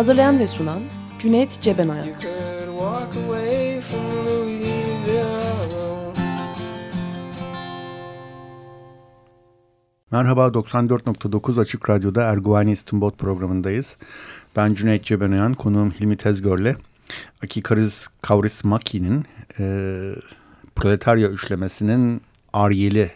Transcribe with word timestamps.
Hazırlayan 0.00 0.38
ve 0.38 0.46
sunan 0.46 0.80
Cüneyt 1.18 1.60
Cebenayak. 1.60 2.26
Merhaba 10.10 10.46
94.9 10.46 11.60
Açık 11.60 11.90
Radyo'da 11.90 12.22
Erguvani 12.22 12.72
İstinbot 12.72 13.18
programındayız. 13.18 13.96
Ben 14.56 14.74
Cüneyt 14.74 15.04
Cebenayan, 15.04 15.54
konuğum 15.54 15.90
Hilmi 15.90 16.16
Tezgör'le 16.16 16.74
Aki 17.44 17.62
Kariz 17.62 18.08
Kavris 18.22 18.64
Maki'nin 18.64 19.24
e, 19.58 19.64
Proletarya 20.76 21.28
üçlemesinin 21.28 22.22
Aryel'i 22.52 23.10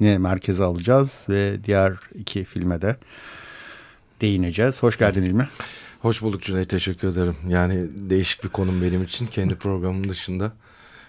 ne 0.00 0.18
merkeze 0.18 0.64
alacağız 0.64 1.26
ve 1.28 1.64
diğer 1.64 1.92
iki 2.14 2.44
filme 2.44 2.82
de 2.82 2.96
değineceğiz. 4.20 4.82
Hoş 4.82 4.98
geldin 4.98 5.22
İlmi. 5.22 5.48
Hoş 6.04 6.22
bulduk 6.22 6.42
Cüneyt, 6.42 6.68
teşekkür 6.68 7.08
ederim. 7.08 7.36
Yani 7.48 7.88
değişik 8.10 8.44
bir 8.44 8.48
konum 8.48 8.82
benim 8.82 9.02
için 9.02 9.26
kendi 9.26 9.54
programım 9.54 10.08
dışında. 10.08 10.52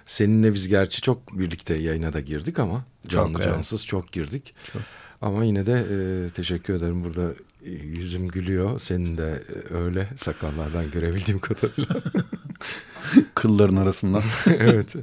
Seninle 0.06 0.54
biz 0.54 0.68
gerçi 0.68 1.02
çok 1.02 1.40
birlikte 1.40 1.74
yayına 1.74 2.14
da 2.14 2.20
girdik 2.20 2.60
ama 2.60 2.86
canlı 3.08 3.34
çok, 3.34 3.44
cansız 3.44 3.80
evet. 3.82 3.88
çok 3.88 4.12
girdik. 4.12 4.56
Çok. 4.73 4.82
Ama 5.22 5.44
yine 5.44 5.66
de 5.66 5.86
e, 5.92 6.30
teşekkür 6.30 6.73
ederim 6.73 7.04
burada 7.04 7.34
e, 7.66 7.70
yüzüm 7.70 8.28
gülüyor. 8.28 8.80
Senin 8.80 9.18
de 9.18 9.44
e, 9.70 9.73
öyle 9.73 10.10
sakallardan 10.16 10.92
görebildiğim 10.92 11.40
kadarıyla. 11.40 11.96
Kılların 13.36 13.76
arasından. 13.76 14.23
evet. 14.60 14.96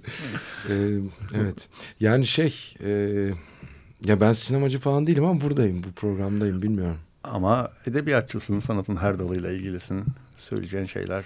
E, 0.68 0.74
evet. 1.34 1.68
Yani 2.00 2.26
şey 2.26 2.74
e, 2.84 2.90
ya 4.04 4.20
ben 4.20 4.32
sinemacı 4.32 4.78
falan 4.78 5.06
değilim 5.06 5.24
ama 5.24 5.40
buradayım. 5.40 5.82
Bu 5.84 5.92
programdayım 5.92 6.62
bilmiyorum. 6.62 6.98
Ama 7.24 7.70
edebiyatçısın, 7.86 8.58
sanatın 8.58 8.96
her 8.96 9.18
dalıyla 9.18 9.50
ilgilisin. 9.50 10.04
Söyleyeceğin 10.36 10.86
şeyler 10.86 11.24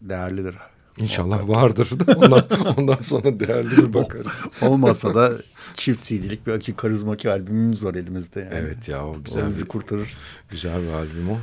değerlidir. 0.00 0.54
İnşallah 0.98 1.44
Muhakkak. 1.44 1.56
vardır 1.56 2.06
da 2.06 2.12
ondan, 2.16 2.44
ondan 2.76 3.00
sonra 3.00 3.40
değerlidir 3.40 3.94
bakarız. 3.94 4.46
Olmazsa 4.62 5.14
da 5.14 5.32
çift 5.74 6.04
CD'lik 6.04 6.46
bir 6.46 6.52
aki 6.52 6.76
karizmaki 6.76 7.30
albümümüz 7.30 7.84
var 7.84 7.94
elimizde. 7.94 8.40
Yani. 8.40 8.54
Evet 8.54 8.88
ya 8.88 9.06
o 9.06 9.22
güzel. 9.24 9.44
O 9.44 9.48
bizi 9.48 9.62
bir, 9.64 9.68
kurtarır. 9.68 10.16
Güzel 10.50 10.82
bir 10.82 10.92
albüm 10.92 11.30
o. 11.30 11.38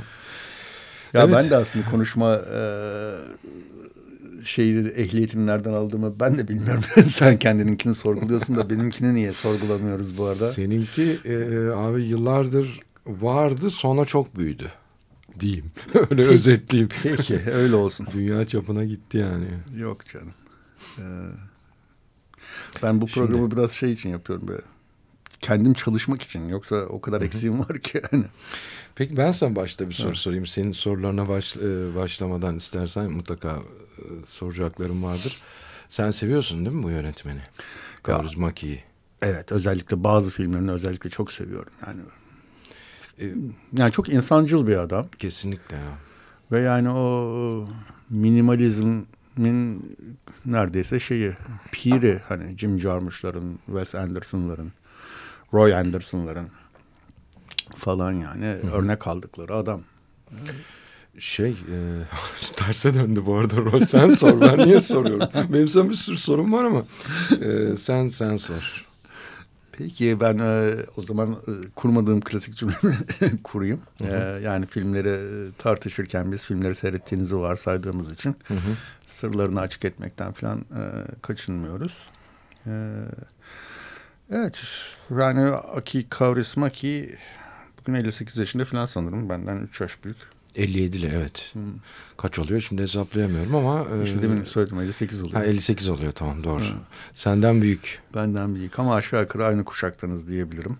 Ya 1.12 1.22
evet. 1.24 1.34
ben 1.34 1.50
de 1.50 1.56
aslında 1.56 1.90
konuşma 1.90 2.34
e, 2.34 2.60
şeyi 4.44 4.88
ehliyetini 4.88 5.46
nereden 5.46 5.72
aldığımı 5.72 6.20
ben 6.20 6.38
de 6.38 6.48
bilmiyorum. 6.48 6.84
Sen 7.06 7.36
kendininkini 7.36 7.94
sorguluyorsun 7.94 8.56
da 8.56 8.70
benimkini 8.70 9.14
niye 9.14 9.32
sorgulamıyoruz 9.32 10.18
bu 10.18 10.24
arada? 10.24 10.52
Seninki 10.52 11.18
e, 11.24 11.34
abi 11.70 12.02
yıllardır 12.02 12.80
vardı 13.06 13.70
sonra 13.70 14.04
çok 14.04 14.36
büyüdü 14.36 14.72
diyeyim. 15.40 15.66
öyle 15.94 16.08
peki, 16.08 16.28
özetleyeyim. 16.28 16.88
Peki 17.02 17.42
öyle 17.52 17.74
olsun. 17.74 18.06
Dünya 18.12 18.44
çapına 18.44 18.84
gitti 18.84 19.18
yani. 19.18 19.48
Yok 19.76 20.06
canım. 20.06 20.34
Ee, 20.98 21.02
ben 22.82 23.00
bu 23.00 23.06
programı 23.06 23.38
Şimdi, 23.38 23.56
biraz 23.56 23.72
şey 23.72 23.92
için 23.92 24.10
yapıyorum 24.10 24.48
böyle. 24.48 24.62
Kendim 25.40 25.72
çalışmak 25.72 26.22
için. 26.22 26.48
Yoksa 26.48 26.76
o 26.76 27.00
kadar 27.00 27.22
eksiğim 27.22 27.60
var 27.60 27.78
ki 27.78 28.02
yani. 28.12 28.24
Peki 28.94 29.16
ben 29.16 29.30
sana 29.30 29.56
başta 29.56 29.88
bir 29.88 29.94
soru 29.94 30.08
evet. 30.08 30.18
sorayım. 30.18 30.46
Senin 30.46 30.72
sorularına 30.72 31.28
baş, 31.28 31.56
e, 31.56 31.94
başlamadan 31.96 32.56
istersen 32.56 33.12
mutlaka 33.12 33.56
e, 33.98 34.02
soracaklarım 34.26 35.02
vardır. 35.02 35.40
Sen 35.88 36.10
seviyorsun 36.10 36.64
değil 36.64 36.76
mi 36.76 36.82
bu 36.82 36.90
yönetmeni? 36.90 37.40
Gavruz 38.04 38.36
Maki'yi. 38.36 38.84
Evet 39.22 39.52
özellikle 39.52 40.04
bazı 40.04 40.30
filmlerini 40.30 40.70
özellikle 40.70 41.10
çok 41.10 41.32
seviyorum. 41.32 41.72
Yani 41.86 42.00
ee, 43.20 43.34
yani 43.72 43.92
çok 43.92 44.08
insancıl 44.08 44.66
bir 44.66 44.76
adam. 44.76 45.06
Kesinlikle 45.18 45.76
ya. 45.76 45.98
Ve 46.52 46.60
yani 46.60 46.90
o 46.90 47.68
minimalizmin 48.10 49.08
neredeyse 50.46 51.00
şeyi 51.00 51.32
piri 51.72 52.20
hani 52.28 52.58
Jim 52.58 52.80
Jarmusch'ların, 52.80 53.58
Wes 53.66 53.94
Anderson'ların, 53.94 54.72
Roy 55.52 55.74
Anderson'ların 55.74 56.48
falan 57.76 58.12
yani 58.12 58.44
Hı-hı. 58.46 58.70
örnek 58.70 59.06
aldıkları 59.06 59.54
adam. 59.54 59.80
Şey 61.18 61.50
e, 61.50 61.78
terse 62.56 62.94
döndü 62.94 63.22
bu 63.26 63.34
arada 63.34 63.56
rol 63.56 63.84
sen 63.84 64.10
sor 64.10 64.40
ben 64.40 64.58
niye 64.58 64.80
soruyorum 64.80 65.28
benim 65.52 65.68
sana 65.68 65.90
bir 65.90 65.94
sürü 65.94 66.16
sorum 66.16 66.52
var 66.52 66.64
ama 66.64 66.82
e, 67.40 67.76
sen 67.76 68.08
sen 68.08 68.36
sor. 68.36 68.86
Peki 69.78 70.20
ben 70.20 70.38
e, 70.38 70.76
o 70.96 71.02
zaman 71.02 71.32
e, 71.32 71.52
kurmadığım 71.74 72.20
klasik 72.20 72.56
cümlemi 72.56 72.96
kurayım. 73.44 73.80
Hı 74.02 74.08
hı. 74.08 74.38
E, 74.38 74.42
yani 74.42 74.66
filmleri 74.66 75.08
e, 75.08 75.52
tartışırken 75.58 76.32
biz 76.32 76.44
filmleri 76.44 76.74
seyrettiğinizi 76.74 77.36
varsaydığımız 77.36 78.12
için 78.12 78.36
hı 78.48 78.54
hı. 78.54 78.76
sırlarını 79.06 79.60
açık 79.60 79.84
etmekten 79.84 80.32
falan 80.32 80.58
e, 80.58 80.82
kaçınmıyoruz. 81.22 82.08
E, 82.66 82.92
evet 84.30 84.62
yani 85.10 85.40
Aki 85.50 86.08
Kaurismaki 86.08 87.16
bugün 87.78 87.94
58 87.94 88.36
yaşında 88.36 88.64
falan 88.64 88.86
sanırım 88.86 89.28
benden 89.28 89.56
3 89.56 89.80
yaş 89.80 90.04
büyük. 90.04 90.35
57'li 90.56 91.12
evet. 91.14 91.50
Hmm. 91.52 91.62
Kaç 92.16 92.38
oluyor 92.38 92.60
şimdi 92.60 92.82
hesaplayamıyorum 92.82 93.54
ama. 93.54 93.86
İşte 94.04 94.18
e, 94.18 94.22
demin 94.22 94.44
söyledim 94.44 94.80
58 94.80 95.22
oluyor. 95.22 95.34
Ha, 95.34 95.44
58 95.44 95.88
oluyor 95.88 96.12
tamam 96.12 96.44
doğru. 96.44 96.60
Hmm. 96.60 96.78
Senden 97.14 97.62
büyük. 97.62 98.02
Benden 98.14 98.54
büyük 98.54 98.78
ama 98.78 98.94
aşağı 98.94 99.22
yukarı 99.22 99.46
aynı 99.46 99.64
kuşaktanız 99.64 100.28
diyebilirim. 100.28 100.78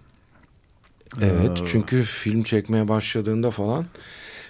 Evet 1.20 1.60
ee, 1.60 1.66
çünkü 1.66 2.02
film 2.02 2.42
çekmeye 2.42 2.88
başladığında 2.88 3.50
falan 3.50 3.86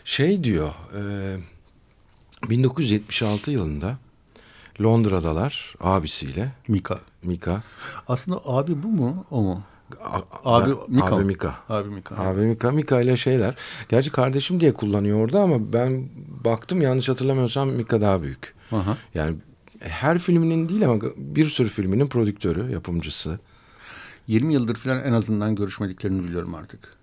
şey 0.05 0.45
diyor. 0.45 0.71
E, 0.95 1.01
1976 2.51 3.51
yılında 3.51 3.99
Londra'dalar 4.81 5.75
abisiyle. 5.81 6.53
Mika. 6.69 6.99
Mika. 7.23 7.63
Aslında 8.09 8.41
abi 8.45 8.83
bu 8.83 8.89
mu 8.89 9.27
o 9.31 9.43
mu? 9.43 9.63
Abi 10.45 10.75
Mika. 10.89 11.17
Abi 11.17 11.25
Mika. 11.25 11.55
Abi 11.69 11.89
Mika. 11.89 12.17
Abi 12.17 12.41
Mika. 12.41 12.71
Mika 12.71 13.01
ile 13.01 13.17
şeyler. 13.17 13.55
Gerçi 13.89 14.13
kardeşim 14.13 14.61
diye 14.61 14.75
kullanıyor 14.75 15.25
orada 15.25 15.41
ama 15.41 15.73
ben 15.73 16.09
baktım 16.45 16.83
yanlış 16.83 17.09
hatırlamıyorsam 17.09 17.71
Mika 17.71 18.01
daha 18.01 18.23
büyük. 18.23 18.55
Aha. 18.73 18.97
Yani 19.15 19.37
her 19.81 20.19
filminin 20.19 20.69
değil 20.69 20.85
ama 20.85 21.01
bir 21.17 21.45
sürü 21.45 21.69
filminin 21.69 22.07
prodüktörü, 22.07 22.73
yapımcısı. 22.73 23.39
20 24.27 24.55
yıldır 24.55 24.75
falan 24.75 25.05
en 25.05 25.13
azından 25.13 25.55
görüşmediklerini 25.55 26.25
biliyorum 26.25 26.55
artık. 26.55 26.97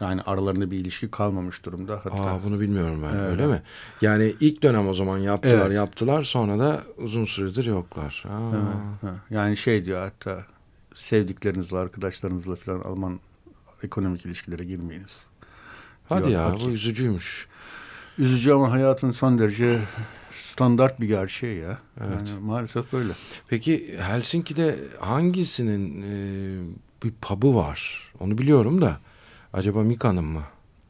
Yani 0.00 0.22
aralarında 0.22 0.70
bir 0.70 0.78
ilişki 0.78 1.10
kalmamış 1.10 1.64
durumda. 1.64 2.00
Hatta. 2.04 2.24
Aa, 2.24 2.44
bunu 2.44 2.60
bilmiyorum 2.60 3.02
ben 3.02 3.18
evet. 3.18 3.30
öyle 3.30 3.46
mi? 3.46 3.62
Yani 4.00 4.34
ilk 4.40 4.62
dönem 4.62 4.88
o 4.88 4.94
zaman 4.94 5.18
yaptılar 5.18 5.66
evet. 5.66 5.76
yaptılar 5.76 6.22
sonra 6.22 6.58
da 6.58 6.82
uzun 6.96 7.24
süredir 7.24 7.66
yoklar. 7.66 8.24
Aa. 8.28 8.50
Evet, 8.54 8.64
evet. 9.02 9.14
Yani 9.30 9.56
şey 9.56 9.84
diyor 9.84 10.00
hatta 10.00 10.46
sevdiklerinizle, 11.00 11.78
arkadaşlarınızla 11.78 12.56
falan 12.56 12.80
Alman 12.80 13.20
ekonomik 13.82 14.26
ilişkilere 14.26 14.64
girmeyiniz. 14.64 15.26
Hadi 16.08 16.28
Diyor, 16.28 16.40
ya 16.40 16.46
Aki. 16.46 16.64
bu 16.64 16.70
üzücüymüş. 16.70 17.48
Üzücü 18.18 18.52
ama 18.52 18.72
hayatın 18.72 19.10
son 19.12 19.38
derece 19.38 19.78
standart 20.38 21.00
bir 21.00 21.06
gerçeği 21.08 21.60
ya. 21.60 21.78
Evet. 22.00 22.16
Yani 22.16 22.40
maalesef 22.40 22.92
böyle. 22.92 23.12
Peki 23.48 23.98
Helsinki'de 23.98 24.78
hangisinin 25.00 26.02
e, 26.02 26.14
bir 27.04 27.12
pub'ı 27.20 27.54
var? 27.54 28.12
Onu 28.20 28.38
biliyorum 28.38 28.82
da. 28.82 29.00
Acaba 29.52 29.82
Mika'nın 29.82 30.24
mı? 30.24 30.42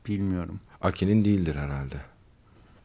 Bilmiyorum. 0.08 0.60
Aki'nin 0.80 1.24
değildir 1.24 1.54
herhalde. 1.54 1.96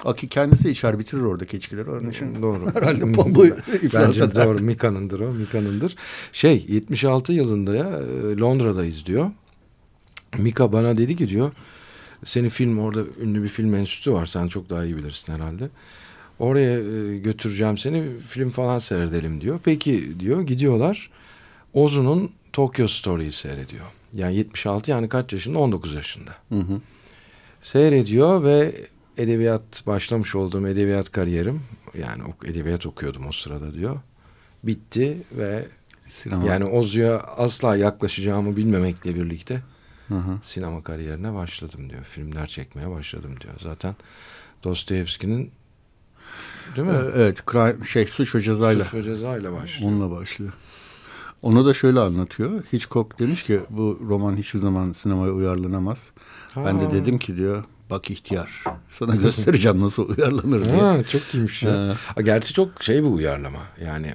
Aki 0.06 0.30
kendisi 0.30 0.69
içer 0.69 1.00
bitirir 1.00 1.21
oradaki 1.21 1.57
içkileri. 1.57 1.89
Onun 1.89 2.09
için 2.09 2.42
doğru. 2.42 2.62
herhalde 2.75 3.12
pambu 3.12 3.45
iflas 3.45 4.07
Bence 4.07 4.36
doğru 4.36 4.63
Mika'nındır 4.63 5.19
o. 5.19 5.31
Mika'nındır. 5.31 5.95
Şey 6.31 6.65
76 6.68 7.33
yılında 7.33 7.75
ya 7.75 7.88
e, 7.88 8.38
Londra'dayız 8.38 9.06
diyor. 9.06 9.31
Mika 10.38 10.74
bana 10.74 10.97
dedi 10.97 11.15
ki 11.15 11.30
diyor 11.30 11.51
senin 12.25 12.50
film 12.50 12.80
orada 12.80 13.03
ünlü 13.21 13.44
bir 13.44 13.47
film 13.47 13.75
enstitüsü 13.75 14.13
var. 14.13 14.25
Sen 14.25 14.47
çok 14.47 14.69
daha 14.69 14.86
iyi 14.86 14.97
bilirsin 14.97 15.33
herhalde. 15.33 15.69
Oraya 16.39 16.80
e, 16.80 17.18
götüreceğim 17.18 17.77
seni 17.77 18.19
film 18.27 18.50
falan 18.50 18.80
seyredelim 18.80 19.41
diyor. 19.41 19.59
Peki 19.63 20.19
diyor 20.19 20.41
gidiyorlar. 20.41 21.09
Ozu'nun 21.74 22.31
Tokyo 22.53 22.88
Story'yi 22.88 23.31
seyrediyor. 23.31 23.86
Yani 24.13 24.36
76 24.36 24.91
yani 24.91 25.09
kaç 25.09 25.33
yaşında? 25.33 25.59
19 25.59 25.94
yaşında. 25.94 26.31
Hı 26.50 26.56
hı. 26.56 26.81
Seyrediyor 27.62 28.44
ve 28.44 28.75
edebiyat 29.17 29.88
başlamış 29.88 30.35
olduğum 30.35 30.67
edebiyat 30.67 31.12
kariyerim 31.12 31.62
yani 31.97 32.23
edebiyat 32.45 32.85
okuyordum 32.85 33.27
o 33.27 33.31
sırada 33.31 33.73
diyor. 33.73 34.00
Bitti 34.63 35.17
ve 35.31 35.67
Sinema. 36.03 36.45
yani 36.45 36.65
Ozu'ya 36.65 37.19
asla 37.19 37.75
yaklaşacağımı 37.75 38.57
bilmemekle 38.57 39.15
birlikte 39.15 39.62
hı 40.07 40.15
hı. 40.15 40.39
sinema 40.44 40.83
kariyerine 40.83 41.33
başladım 41.33 41.89
diyor. 41.89 42.03
Filmler 42.03 42.47
çekmeye 42.47 42.89
başladım 42.89 43.35
diyor. 43.41 43.53
Zaten 43.59 43.95
Dostoyevski'nin 44.63 45.51
değil 46.75 46.88
mi? 46.88 46.94
Ee, 46.94 47.12
evet, 47.15 47.44
crime, 47.51 47.85
şey 47.85 48.06
suç 48.06 48.35
ve 48.35 48.41
cezayla. 48.41 48.85
Suç 48.85 48.94
ve 48.94 49.03
cezayla 49.03 49.53
başlıyor. 49.53 49.91
Onunla 49.91 50.12
başlıyor. 50.12 50.53
Onu 51.41 51.65
da 51.65 51.73
şöyle 51.73 52.00
anlatıyor. 52.00 52.63
Hitchcock 52.73 53.19
demiş 53.19 53.44
ki 53.44 53.59
bu 53.69 54.00
roman 54.09 54.35
hiçbir 54.35 54.59
zaman 54.59 54.94
sinemaya 54.94 55.31
uyarlanamaz. 55.31 56.12
Ha. 56.53 56.65
Ben 56.65 56.81
de 56.81 56.91
dedim 56.91 57.17
ki 57.17 57.35
diyor 57.35 57.63
bak 57.90 58.12
ihtiyar 58.12 58.64
sana 58.90 59.16
göstereceğim 59.16 59.82
nasıl 59.82 60.10
uyarlanır 60.10 60.66
diye. 60.66 60.82
Ha, 60.82 61.04
çok 61.04 61.22
iyiymiş 61.34 61.64
ya. 61.64 61.98
Gerçi 62.24 62.54
çok 62.54 62.84
şey 62.84 63.04
bir 63.04 63.08
uyarlama. 63.08 63.62
Yani 63.86 64.14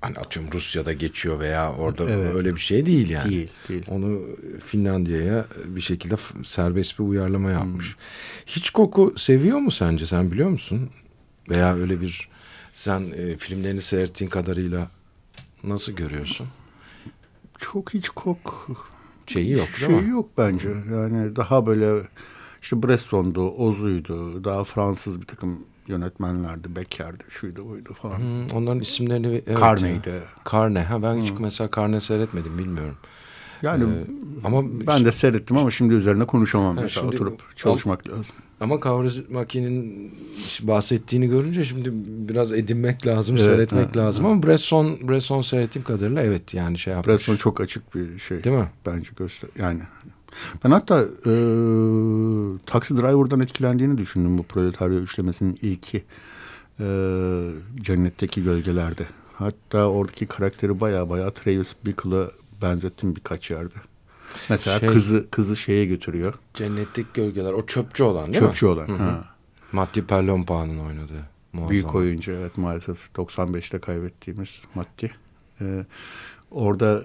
hani 0.00 0.18
atıyorum 0.18 0.52
Rusya'da 0.52 0.92
geçiyor 0.92 1.40
veya 1.40 1.72
orada 1.72 2.10
evet. 2.10 2.34
öyle 2.34 2.54
bir 2.54 2.60
şey 2.60 2.86
değil 2.86 3.10
yani. 3.10 3.30
Değil, 3.30 3.50
değil. 3.68 3.84
Onu 3.88 4.20
Finlandiya'ya 4.66 5.44
bir 5.64 5.80
şekilde 5.80 6.16
serbest 6.44 6.98
bir 6.98 7.04
uyarlama 7.04 7.50
yapmış. 7.50 7.86
Hmm. 7.86 8.02
Hiç 8.46 8.70
koku 8.70 9.14
seviyor 9.16 9.58
mu 9.58 9.70
sence 9.70 10.06
sen 10.06 10.30
biliyor 10.30 10.48
musun? 10.48 10.90
Veya 11.48 11.74
öyle 11.74 12.00
bir 12.00 12.28
sen 12.72 13.00
e, 13.16 13.36
filmlerini 13.36 13.82
seyrettiğin 13.82 14.30
kadarıyla 14.30 14.90
nasıl 15.64 15.92
görüyorsun? 15.92 16.46
Çok 17.58 17.94
hiç 17.94 18.08
kok 18.08 18.68
şeyi 19.26 19.50
yok 19.50 19.68
değil 19.80 19.86
şey 19.86 20.00
mi? 20.00 20.10
yok 20.10 20.30
bence. 20.38 20.68
Yani 20.68 21.36
daha 21.36 21.66
böyle 21.66 22.02
işte 22.62 22.82
Breston'du, 22.82 23.50
Ozu'ydu, 23.50 24.44
daha 24.44 24.64
Fransız 24.64 25.20
bir 25.20 25.26
takım 25.26 25.58
yönetmenlerdi. 25.86 26.76
Becker'di, 26.76 27.24
şuydu 27.30 27.68
buydu 27.68 27.94
falan. 27.94 28.18
Hmm, 28.18 28.46
onların 28.56 28.80
isimlerini... 28.80 29.42
Evet, 29.46 29.58
Carney'di. 29.58 30.22
Carney. 30.52 30.82
Ha, 30.82 31.02
ben 31.02 31.20
hiç 31.20 31.30
hmm. 31.30 31.42
mesela 31.42 31.70
Carney 31.76 32.00
seyretmedim 32.00 32.58
bilmiyorum. 32.58 32.96
Yani 33.62 33.84
ee, 33.84 34.04
ama 34.44 34.62
ben 34.86 35.04
de 35.04 35.12
seyrettim 35.12 35.56
ama 35.56 35.70
şimdi 35.70 35.94
üzerine 35.94 36.24
konuşamam 36.24 36.76
mesela 36.82 37.06
oturup 37.06 37.56
çalışmak 37.56 38.08
lazım. 38.08 38.36
Ama 38.60 38.80
Kavruzmaki'nin 38.80 40.10
bahsettiğini 40.62 41.28
görünce 41.28 41.64
şimdi 41.64 41.90
biraz 42.28 42.52
edinmek 42.52 43.06
lazım, 43.06 43.36
evet, 43.36 43.46
seyretmek 43.46 43.84
evet, 43.84 43.96
lazım 43.96 44.26
evet. 44.26 44.32
ama 44.32 44.42
Bresson 44.42 45.08
Bresson 45.08 45.42
seyrettiğim 45.42 45.84
kadarıyla 45.84 46.22
evet 46.22 46.54
yani 46.54 46.78
şey 46.78 46.94
yapmış. 46.94 47.14
Bresson 47.14 47.36
çok 47.36 47.60
açık 47.60 47.94
bir 47.94 48.18
şey. 48.18 48.44
Değil 48.44 48.56
mi? 48.56 48.68
Bence 48.86 49.10
göster 49.16 49.50
yani 49.58 49.80
ben 50.64 50.70
hatta 50.70 51.00
e, 51.02 51.32
Taxi 52.66 52.96
Driver'dan 52.96 53.40
etkilendiğini 53.40 53.98
düşündüm 53.98 54.38
bu 54.38 54.42
Proletarya 54.42 54.98
üçlemesinin 54.98 55.58
ilki 55.62 56.04
e, 56.80 56.86
Cennetteki 57.80 58.44
Gölgelerde. 58.44 59.06
Hatta 59.34 59.90
oradaki 59.90 60.26
karakteri 60.26 60.80
baya 60.80 61.10
baya 61.10 61.30
Travis 61.30 61.74
Bickle'a 61.86 62.30
benzettim 62.62 63.16
birkaç 63.16 63.50
yerde. 63.50 63.74
Mesela 64.48 64.80
şey, 64.80 64.88
kızı 64.88 65.26
kızı 65.30 65.56
şeye 65.56 65.84
götürüyor. 65.84 66.34
Cennetteki 66.54 67.08
Gölgeler 67.14 67.52
o 67.52 67.66
çöpçü 67.66 68.02
olan 68.02 68.32
değil 68.32 68.44
çöpçü 68.44 68.66
mi? 68.66 68.72
olan. 68.72 68.88
Hı 68.88 68.92
-hı. 68.92 68.96
Ha. 68.96 69.24
Matti 69.72 70.06
Perlompa'nın 70.06 70.78
oynadığı. 70.78 71.28
Muazzam. 71.52 71.70
Büyük 71.70 71.94
oyuncu 71.94 72.32
evet 72.32 72.58
maalesef 72.58 72.98
95'te 73.14 73.78
kaybettiğimiz 73.78 74.60
Matti. 74.74 75.10
Ee, 75.60 75.84
orada 76.50 77.02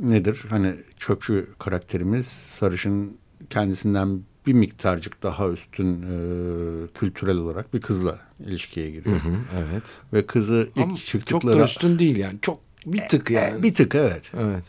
nedir? 0.00 0.44
Hani 0.50 0.74
çöpçü 0.98 1.46
karakterimiz 1.58 2.26
sarışın 2.26 3.16
kendisinden 3.50 4.20
bir 4.46 4.52
miktarcık 4.52 5.22
daha 5.22 5.48
üstün 5.48 6.02
e, 6.02 6.12
kültürel 6.94 7.36
olarak 7.36 7.74
bir 7.74 7.80
kızla 7.80 8.18
ilişkiye 8.46 8.90
giriyor. 8.90 9.16
Hı 9.16 9.28
hı, 9.28 9.36
evet. 9.56 10.00
Ve 10.12 10.26
kızı 10.26 10.68
ilk 10.76 10.84
Ama 10.84 10.96
çıktıkları... 10.96 11.52
Çok 11.52 11.62
da 11.62 11.64
üstün 11.64 11.98
değil 11.98 12.16
yani. 12.16 12.38
Çok 12.42 12.60
bir 12.86 13.08
tık 13.08 13.30
e, 13.30 13.34
yani. 13.34 13.62
Bir 13.62 13.74
tık 13.74 13.94
evet. 13.94 14.32
Evet. 14.38 14.64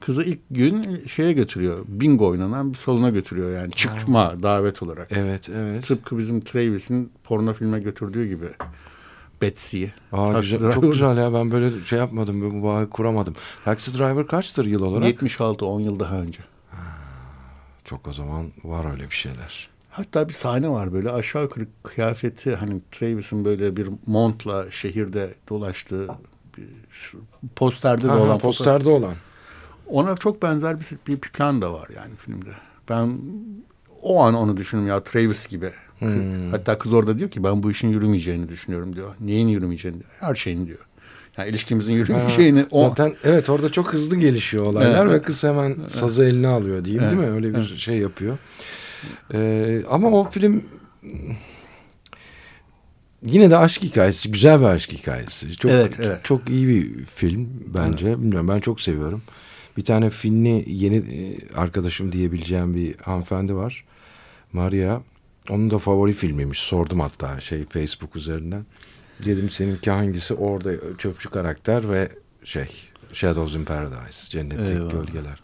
Kızı 0.00 0.24
ilk 0.24 0.40
gün 0.50 1.00
şeye 1.06 1.32
götürüyor. 1.32 1.84
Bingo 1.88 2.28
oynanan 2.28 2.72
bir 2.72 2.78
salona 2.78 3.10
götürüyor 3.10 3.56
yani. 3.60 3.72
Çıkma 3.72 4.24
Aa. 4.24 4.42
davet 4.42 4.82
olarak. 4.82 5.08
Evet, 5.10 5.48
evet. 5.48 5.86
Tıpkı 5.86 6.18
bizim 6.18 6.40
Travis'in 6.40 7.12
porno 7.24 7.54
filme 7.54 7.80
götürdüğü 7.80 8.28
gibi. 8.28 8.46
Betsy'yi. 9.42 9.92
Aa, 10.12 10.40
güzel, 10.40 10.72
çok 10.72 10.92
güzel 10.92 11.16
ya 11.16 11.34
ben 11.34 11.50
böyle 11.50 11.84
şey 11.84 11.98
yapmadım 11.98 12.62
bu 12.62 12.66
bağı 12.66 12.90
kuramadım. 12.90 13.34
Taxi 13.64 13.98
Driver 13.98 14.26
kaçtır 14.26 14.64
yıl 14.64 14.82
olarak? 14.82 15.04
76 15.04 15.66
10 15.66 15.80
yıl 15.80 16.00
daha 16.00 16.16
önce. 16.16 16.40
çok 17.84 18.08
o 18.08 18.12
zaman 18.12 18.52
var 18.64 18.92
öyle 18.92 19.10
bir 19.10 19.14
şeyler. 19.14 19.68
Hatta 19.90 20.28
bir 20.28 20.34
sahne 20.34 20.68
var 20.68 20.92
böyle 20.92 21.10
aşağı 21.10 21.42
yukarı 21.42 21.66
kıyafeti 21.82 22.54
hani 22.54 22.80
Travis'in 22.90 23.44
böyle 23.44 23.76
bir 23.76 23.88
montla 24.06 24.70
şehirde 24.70 25.34
dolaştığı 25.48 26.08
bir 26.56 26.68
posterde 27.56 28.08
de 28.08 28.12
olan. 28.12 28.38
Posterde 28.38 28.90
olan. 28.90 29.14
Ona 29.86 30.16
çok 30.16 30.42
benzer 30.42 30.80
bir, 30.80 30.86
bir 31.06 31.18
plan 31.18 31.62
da 31.62 31.72
var 31.72 31.88
yani 31.96 32.16
filmde. 32.16 32.50
Ben 32.88 33.18
o 34.02 34.22
an 34.22 34.34
onu 34.34 34.56
düşündüm 34.56 34.86
ya 34.86 35.04
Travis 35.04 35.48
gibi 35.48 35.72
Hmm. 35.98 36.50
Hatta 36.50 36.78
kız 36.78 36.92
orada 36.92 37.18
diyor 37.18 37.30
ki 37.30 37.44
ben 37.44 37.62
bu 37.62 37.70
işin 37.70 37.88
yürümeyeceğini 37.88 38.48
düşünüyorum 38.48 38.96
diyor. 38.96 39.14
Neyin 39.20 39.48
yürümeyeceğini 39.48 39.98
diyor. 39.98 40.10
Her 40.20 40.34
şeyin 40.34 40.66
diyor. 40.66 40.78
Yani 41.36 41.48
ilişkimizin 41.48 41.92
yürümeyeceğini. 41.92 42.60
Ha, 42.60 42.66
o... 42.70 42.88
Zaten 42.88 43.14
evet 43.24 43.50
orada 43.50 43.72
çok 43.72 43.92
hızlı 43.92 44.16
gelişiyor 44.16 44.66
olaylar 44.66 45.06
evet. 45.06 45.14
ve 45.14 45.22
kız 45.22 45.44
hemen 45.44 45.76
sazı 45.86 46.24
eline 46.24 46.48
alıyor 46.48 46.84
diyeyim 46.84 47.04
evet. 47.04 47.18
değil 47.18 47.28
mi? 47.28 47.34
Öyle 47.34 47.54
bir 47.54 47.58
evet. 47.58 47.78
şey 47.78 47.98
yapıyor. 47.98 48.38
Ee, 49.34 49.82
ama 49.90 50.08
o 50.08 50.30
film 50.30 50.64
yine 53.22 53.50
de 53.50 53.56
aşk 53.56 53.82
hikayesi. 53.82 54.32
Güzel 54.32 54.60
bir 54.60 54.64
aşk 54.64 54.92
hikayesi. 54.92 55.56
Çok, 55.56 55.70
evet, 55.70 55.94
evet. 55.98 56.24
çok, 56.24 56.40
çok 56.40 56.50
iyi 56.50 56.68
bir 56.68 57.04
film 57.04 57.48
bence. 57.74 58.06
Evet. 58.06 58.18
Bilmiyorum 58.18 58.48
ben 58.48 58.60
çok 58.60 58.80
seviyorum. 58.80 59.22
Bir 59.76 59.84
tane 59.84 60.10
Finli 60.10 60.64
yeni 60.66 60.96
e, 60.96 61.38
arkadaşım 61.56 62.12
diyebileceğim 62.12 62.74
bir 62.74 62.94
hanımefendi 62.98 63.54
var. 63.54 63.84
Maria. 64.52 65.00
Onun 65.50 65.70
da 65.70 65.78
favori 65.78 66.12
filmiymiş. 66.12 66.58
Sordum 66.58 67.00
hatta 67.00 67.40
şey 67.40 67.64
Facebook 67.64 68.16
üzerinden. 68.16 68.66
Dedim 69.24 69.50
seninki 69.50 69.90
hangisi? 69.90 70.34
Orada 70.34 70.72
çöpçü 70.98 71.30
karakter 71.30 71.90
ve 71.90 72.08
şey 72.44 72.66
Shadows 73.12 73.54
in 73.54 73.64
Paradise. 73.64 74.30
Cennetteki 74.30 74.72
Eyvallah. 74.72 74.90
gölgeler. 74.90 75.40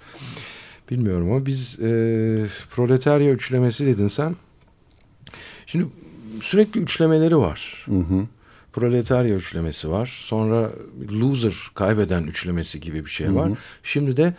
Bilmiyorum 0.91 1.33
ama 1.33 1.47
biz 1.47 1.81
e, 1.81 1.87
proletarya 2.71 3.33
üçlemesi 3.33 3.87
dedin 3.87 4.08
sen. 4.08 4.37
Şimdi 5.67 5.87
sürekli 6.41 6.81
üçlemeleri 6.81 7.37
var. 7.37 7.87
Hı 7.87 7.99
hı. 7.99 8.27
Proletarya 8.73 9.34
üçlemesi 9.34 9.91
var. 9.91 10.19
Sonra 10.23 10.70
loser 11.13 11.55
kaybeden 11.75 12.23
üçlemesi 12.23 12.81
gibi 12.81 13.05
bir 13.05 13.11
şey 13.11 13.34
var. 13.34 13.49
Hı 13.49 13.53
hı. 13.53 13.56
Şimdi 13.82 14.17
de 14.17 14.34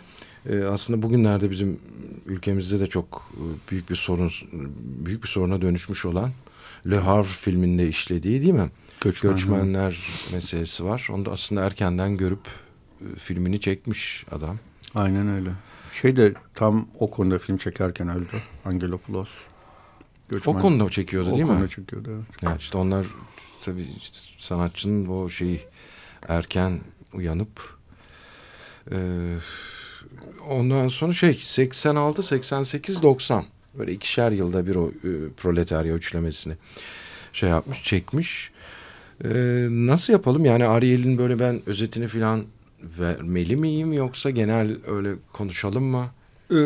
e, 0.50 0.64
aslında 0.64 1.02
bugünlerde 1.02 1.50
bizim 1.50 1.80
ülkemizde 2.26 2.80
de 2.80 2.86
çok 2.86 3.30
e, 3.34 3.70
büyük 3.70 3.90
bir 3.90 3.96
sorun 3.96 4.30
büyük 5.06 5.22
bir 5.22 5.28
soruna 5.28 5.62
dönüşmüş 5.62 6.04
olan 6.04 6.30
Le 6.90 6.98
Havre 6.98 7.28
filminde 7.28 7.88
işlediği 7.88 8.42
değil 8.42 8.52
mi? 8.52 8.70
Göçmen, 9.00 9.32
Göçmenler 9.32 9.90
hı. 10.28 10.34
meselesi 10.34 10.84
var. 10.84 11.08
Onu 11.12 11.24
da 11.24 11.32
aslında 11.32 11.64
erkenden 11.64 12.16
görüp 12.16 12.46
e, 13.00 13.18
filmini 13.18 13.60
çekmiş 13.60 14.26
adam. 14.30 14.58
Aynen 14.94 15.28
öyle. 15.28 15.50
Şey 15.92 16.16
de 16.16 16.34
tam 16.54 16.88
o 16.98 17.10
konuda 17.10 17.38
film 17.38 17.56
çekerken 17.56 18.08
öldü. 18.08 18.42
Angelopoulos. 18.64 19.30
Göçmen. 20.28 20.54
O 20.54 20.58
konuda 20.58 20.90
çekiyordu 20.90 21.30
değil 21.30 21.42
mi? 21.42 21.50
O 21.50 21.54
konuda 21.54 21.68
çekiyordu 21.68 22.10
evet. 22.14 22.42
Yani 22.42 22.56
işte 22.58 22.78
onlar 22.78 23.06
tabii 23.64 23.86
işte 23.96 24.18
sanatçının 24.38 25.06
o 25.06 25.28
şeyi 25.28 25.60
erken 26.28 26.80
uyanıp 27.12 27.76
e, 28.92 28.96
ondan 30.48 30.88
sonra 30.88 31.12
şey 31.12 31.40
86, 31.42 32.22
88, 32.22 33.02
90 33.02 33.44
böyle 33.78 33.92
ikişer 33.92 34.30
yılda 34.30 34.66
bir 34.66 34.76
o 34.76 34.88
e, 34.88 35.10
proletarya 35.36 35.94
üçlemesini 35.94 36.54
şey 37.32 37.48
yapmış, 37.48 37.82
çekmiş. 37.82 38.50
E, 39.24 39.28
nasıl 39.70 40.12
yapalım? 40.12 40.44
Yani 40.44 40.66
Ariel'in 40.66 41.18
böyle 41.18 41.38
ben 41.38 41.62
özetini 41.66 42.08
falan 42.08 42.44
vermeli 42.98 43.56
miyim 43.56 43.92
yoksa 43.92 44.30
genel 44.30 44.76
öyle 44.86 45.14
konuşalım 45.32 45.84
mı? 45.84 46.06
Ee, 46.50 46.56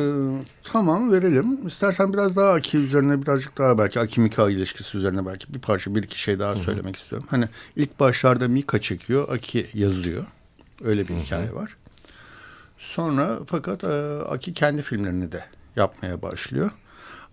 tamam 0.64 1.12
verelim. 1.12 1.66
İstersen 1.66 2.12
biraz 2.12 2.36
daha 2.36 2.52
Aki 2.52 2.78
üzerine 2.78 3.22
birazcık 3.22 3.58
daha 3.58 3.78
belki 3.78 4.00
Aki 4.00 4.20
Mika 4.20 4.50
ilişkisi 4.50 4.98
üzerine 4.98 5.26
belki 5.26 5.54
bir 5.54 5.58
parça 5.58 5.94
bir 5.94 6.02
iki 6.02 6.20
şey 6.20 6.38
daha 6.38 6.54
Hı-hı. 6.54 6.62
söylemek 6.62 6.96
istiyorum. 6.96 7.28
Hani 7.30 7.48
ilk 7.76 8.00
başlarda 8.00 8.48
Mika 8.48 8.80
çekiyor, 8.80 9.28
Aki 9.28 9.66
yazıyor. 9.74 10.24
Öyle 10.84 11.08
bir 11.08 11.14
Hı-hı. 11.14 11.22
hikaye 11.22 11.54
var. 11.54 11.76
Sonra 12.80 13.38
fakat 13.46 13.84
e, 13.84 14.18
Aki 14.28 14.54
kendi 14.54 14.82
filmlerini 14.82 15.32
de 15.32 15.44
yapmaya 15.76 16.22
başlıyor. 16.22 16.70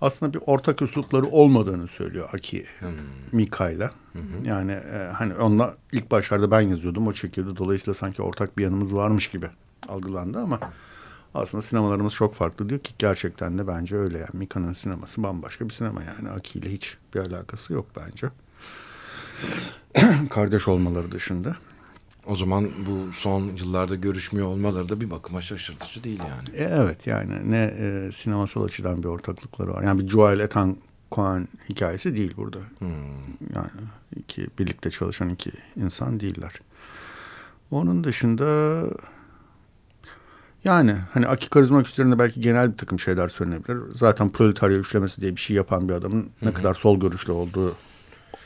Aslında 0.01 0.33
bir 0.33 0.39
ortak 0.45 0.81
üslupları 0.81 1.25
olmadığını 1.25 1.87
söylüyor 1.87 2.29
Aki 2.33 2.65
hmm. 2.79 2.89
Mika'yla. 3.31 3.91
Yani 4.43 4.71
e, 4.71 5.11
hani 5.13 5.33
onunla 5.33 5.75
ilk 5.91 6.11
başlarda 6.11 6.51
ben 6.51 6.61
yazıyordum 6.61 7.07
o 7.07 7.13
çekiyordu. 7.13 7.57
Dolayısıyla 7.57 7.93
sanki 7.93 8.21
ortak 8.21 8.57
bir 8.57 8.63
yanımız 8.63 8.95
varmış 8.95 9.29
gibi 9.29 9.47
algılandı 9.87 10.39
ama 10.39 10.59
aslında 11.33 11.61
sinemalarımız 11.61 12.13
çok 12.13 12.33
farklı 12.33 12.69
diyor 12.69 12.79
ki 12.79 12.93
gerçekten 12.99 13.57
de 13.57 13.67
bence 13.67 13.95
öyle 13.95 14.17
yani 14.17 14.29
Mika'nın 14.33 14.73
sineması 14.73 15.23
bambaşka 15.23 15.69
bir 15.69 15.73
sinema 15.73 16.01
yani 16.03 16.29
Aki 16.29 16.59
ile 16.59 16.71
hiç 16.71 16.97
bir 17.15 17.19
alakası 17.19 17.73
yok 17.73 17.85
bence. 17.97 18.27
Kardeş 20.29 20.67
olmaları 20.67 21.11
dışında. 21.11 21.55
O 22.27 22.35
zaman 22.35 22.69
bu 22.87 23.13
son 23.13 23.41
yıllarda 23.41 23.95
görüşmüyor 23.95 24.47
olmaları 24.47 24.89
da 24.89 25.01
bir 25.01 25.09
bakıma 25.09 25.41
şaşırtıcı 25.41 26.03
değil 26.03 26.19
yani. 26.19 26.63
E, 26.63 26.63
evet 26.63 27.07
yani 27.07 27.51
ne 27.51 27.73
e, 27.79 28.11
sinemasal 28.13 28.63
açıdan 28.63 29.03
bir 29.03 29.07
ortaklıkları 29.07 29.73
var. 29.73 29.83
Yani 29.83 29.99
bir 29.99 30.09
Joel 30.09 30.39
Ethan 30.39 30.77
Cohen 31.11 31.47
hikayesi 31.69 32.15
değil 32.15 32.33
burada. 32.37 32.59
Hmm. 32.79 32.89
Yani 33.55 33.69
iki 34.15 34.47
birlikte 34.59 34.91
çalışan 34.91 35.29
iki 35.29 35.51
insan 35.75 36.19
değiller. 36.19 36.53
Onun 37.71 38.03
dışında 38.03 38.81
yani 40.63 40.95
hani 41.13 41.27
Aki 41.27 41.49
karizmak 41.49 41.87
üzerinde 41.87 42.19
belki 42.19 42.41
genel 42.41 42.71
bir 42.71 42.77
takım 42.77 42.99
şeyler 42.99 43.29
söylenebilir. 43.29 43.77
Zaten 43.95 44.29
proletarya 44.29 44.77
üçlemesi 44.77 45.21
diye 45.21 45.35
bir 45.35 45.41
şey 45.41 45.55
yapan 45.55 45.89
bir 45.89 45.93
adamın 45.93 46.29
ne 46.41 46.53
kadar 46.53 46.73
sol 46.73 46.99
görüşlü 46.99 47.31
olduğu 47.31 47.75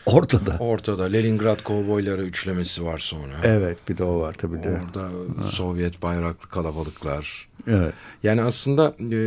ortada. 0.06 0.58
Ortada. 0.60 1.04
Leningrad 1.04 1.64
kovboyları 1.64 2.24
üçlemesi 2.24 2.86
var 2.86 3.00
sonra. 3.00 3.34
Evet 3.44 3.78
bir 3.90 3.98
de 3.98 4.04
o 4.04 4.20
var 4.20 4.34
tabii 4.34 4.64
de. 4.64 4.70
Orada 4.70 5.04
ha. 5.38 5.44
Sovyet 5.44 6.02
bayraklı 6.02 6.50
kalabalıklar. 6.50 7.48
Evet. 7.68 7.94
Yani 8.24 8.42
aslında 8.42 8.96
e, 9.16 9.20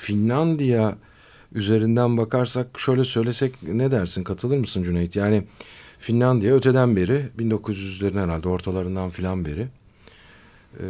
Finlandiya 0.00 0.96
üzerinden 1.54 2.16
bakarsak 2.16 2.80
şöyle 2.80 3.04
söylesek 3.04 3.62
ne 3.62 3.90
dersin 3.90 4.24
katılır 4.24 4.58
mısın 4.58 4.82
Cüneyt? 4.82 5.16
Yani 5.16 5.44
Finlandiya 5.98 6.54
öteden 6.54 6.96
beri 6.96 7.28
1900'lerin 7.38 8.22
herhalde 8.22 8.48
ortalarından 8.48 9.10
filan 9.10 9.44
beri 9.44 9.68
e, 10.80 10.84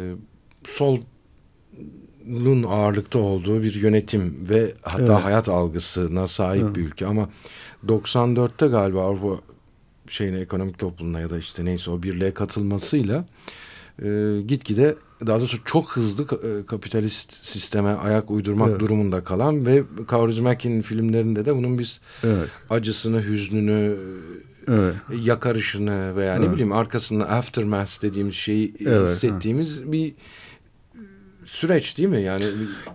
solun 2.27 2.63
ağırlıkta 2.63 3.19
olduğu 3.19 3.63
bir 3.63 3.73
yönetim 3.73 4.37
ve 4.49 4.73
hatta 4.81 5.13
evet. 5.13 5.23
hayat 5.23 5.49
algısına 5.49 6.27
sahip 6.27 6.63
evet. 6.63 6.75
bir 6.75 6.81
ülke 6.81 7.05
ama 7.05 7.29
94'te 7.87 8.67
galiba 8.67 9.05
Avrupa 9.05 9.41
şeyine 10.07 10.39
ekonomik 10.39 10.79
topluluğuna 10.79 11.19
ya 11.19 11.29
da 11.29 11.37
işte 11.37 11.65
neyse 11.65 11.91
o 11.91 12.03
birliğe 12.03 12.33
katılmasıyla 12.33 13.25
e, 14.03 14.41
gitgide 14.47 14.95
daha 15.27 15.39
doğrusu 15.39 15.63
çok 15.65 15.97
hızlı 15.97 16.23
e, 16.23 16.65
kapitalist 16.65 17.33
sisteme 17.33 17.89
ayak 17.89 18.31
uydurmak 18.31 18.69
evet. 18.69 18.79
durumunda 18.79 19.23
kalan 19.23 19.65
ve 19.65 19.83
Kaurismäki'nin 20.07 20.81
filmlerinde 20.81 21.45
de 21.45 21.55
bunun 21.55 21.79
biz 21.79 22.01
evet. 22.23 22.49
acısını, 22.69 23.23
hüznünü, 23.23 23.97
evet. 24.67 24.95
yakarışını 25.21 26.15
veya 26.15 26.35
evet. 26.35 26.47
ne 26.47 26.53
bileyim 26.53 26.71
arkasında 26.71 27.29
aftermath 27.29 28.01
dediğimiz 28.01 28.35
şeyi 28.35 28.73
evet. 28.79 29.09
hissettiğimiz 29.09 29.79
evet. 29.79 29.91
bir 29.91 30.13
süreç 31.45 31.97
değil 31.97 32.09
mi? 32.09 32.21
Yani 32.21 32.45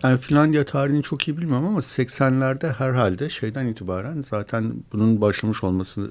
yani 0.03 0.19
Finlandiya 0.19 0.65
tarihini 0.65 1.03
çok 1.03 1.29
iyi 1.29 1.37
bilmiyorum 1.37 1.67
ama 1.67 1.79
80'lerde 1.79 2.73
herhalde 2.73 3.29
şeyden 3.29 3.67
itibaren 3.67 4.23
zaten 4.23 4.75
bunun 4.93 5.21
başlamış 5.21 5.65
olması 5.65 6.11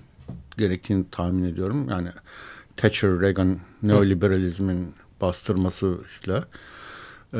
gerektiğini 0.58 1.06
tahmin 1.12 1.44
ediyorum. 1.44 1.90
Yani 1.90 2.10
Thatcher, 2.78 3.20
Reagan, 3.20 3.58
neoliberalizmin 3.84 4.94
bastırmasıyla 5.22 6.48
e, 7.34 7.40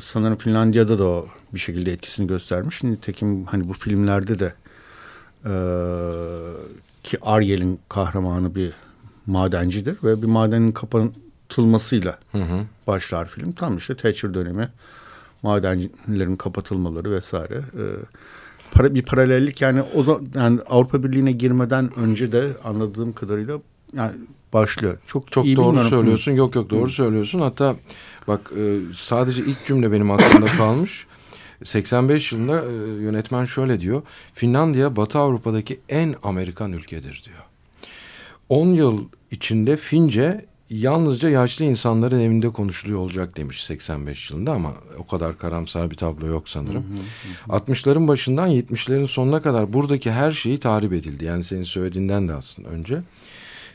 sanırım 0.00 0.36
Finlandiya'da 0.36 0.98
da 0.98 1.04
o 1.04 1.28
bir 1.54 1.58
şekilde 1.58 1.92
etkisini 1.92 2.26
göstermiş. 2.26 2.82
Nitekim 2.82 3.44
hani 3.44 3.68
bu 3.68 3.72
filmlerde 3.72 4.38
de 4.38 4.54
e, 5.44 5.52
ki 7.02 7.18
Ariel'in 7.22 7.80
kahramanı 7.88 8.54
bir 8.54 8.72
madencidir 9.26 9.96
ve 10.04 10.22
bir 10.22 10.26
madenin 10.26 10.72
kapatılmasıyla 11.48 12.18
hı 12.32 12.38
hı. 12.38 12.64
başlar 12.86 13.28
film. 13.28 13.52
Tam 13.52 13.76
işte 13.76 13.96
Thatcher 13.96 14.34
dönemi 14.34 14.68
madencilerin 15.42 16.36
kapatılmaları 16.36 17.10
vesaire. 17.10 17.54
E, 17.54 17.84
para, 18.72 18.94
bir 18.94 19.02
paralellik 19.02 19.60
yani 19.60 19.82
o 19.94 20.02
zaman 20.02 20.26
yani 20.34 20.60
Avrupa 20.70 21.02
Birliği'ne 21.02 21.32
girmeden 21.32 21.98
önce 21.98 22.32
de 22.32 22.48
anladığım 22.64 23.12
kadarıyla 23.12 23.58
yani 23.96 24.12
başlıyor. 24.52 24.98
Çok 25.06 25.32
çok 25.32 25.46
iyi 25.46 25.56
doğru 25.56 25.66
bilmiyorum. 25.66 25.90
söylüyorsun. 25.90 26.32
Yok 26.32 26.54
yok 26.54 26.70
doğru 26.70 26.86
Hı. 26.86 26.90
söylüyorsun. 26.90 27.40
Hatta 27.40 27.76
bak 28.28 28.52
e, 28.56 28.78
sadece 28.94 29.42
ilk 29.42 29.64
cümle 29.64 29.92
benim 29.92 30.10
aklımda 30.10 30.46
kalmış. 30.58 31.06
85 31.64 32.32
yılında 32.32 32.64
e, 32.64 33.02
yönetmen 33.02 33.44
şöyle 33.44 33.80
diyor. 33.80 34.02
Finlandiya 34.34 34.96
Batı 34.96 35.18
Avrupa'daki 35.18 35.80
en 35.88 36.14
Amerikan 36.22 36.72
ülkedir 36.72 37.22
diyor. 37.24 37.44
10 38.48 38.66
yıl 38.66 39.04
içinde 39.30 39.76
Fince 39.76 40.46
yalnızca 40.70 41.28
yaşlı 41.28 41.64
insanların 41.64 42.20
evinde 42.20 42.48
konuşuluyor 42.48 42.98
olacak 42.98 43.36
demiş 43.36 43.64
85 43.64 44.30
yılında 44.30 44.52
ama 44.52 44.72
o 44.98 45.06
kadar 45.06 45.38
karamsar 45.38 45.90
bir 45.90 45.96
tablo 45.96 46.26
yok 46.26 46.48
sanırım. 46.48 46.84
Hı 47.46 47.52
hı 47.52 47.56
hı. 47.56 47.58
60'ların 47.58 48.08
başından 48.08 48.50
70'lerin 48.50 49.06
sonuna 49.06 49.42
kadar 49.42 49.72
buradaki 49.72 50.12
her 50.12 50.32
şeyi 50.32 50.58
tahrip 50.58 50.92
edildi. 50.92 51.24
Yani 51.24 51.44
senin 51.44 51.62
söylediğinden 51.62 52.28
de 52.28 52.32
aslında 52.32 52.68
önce. 52.68 53.02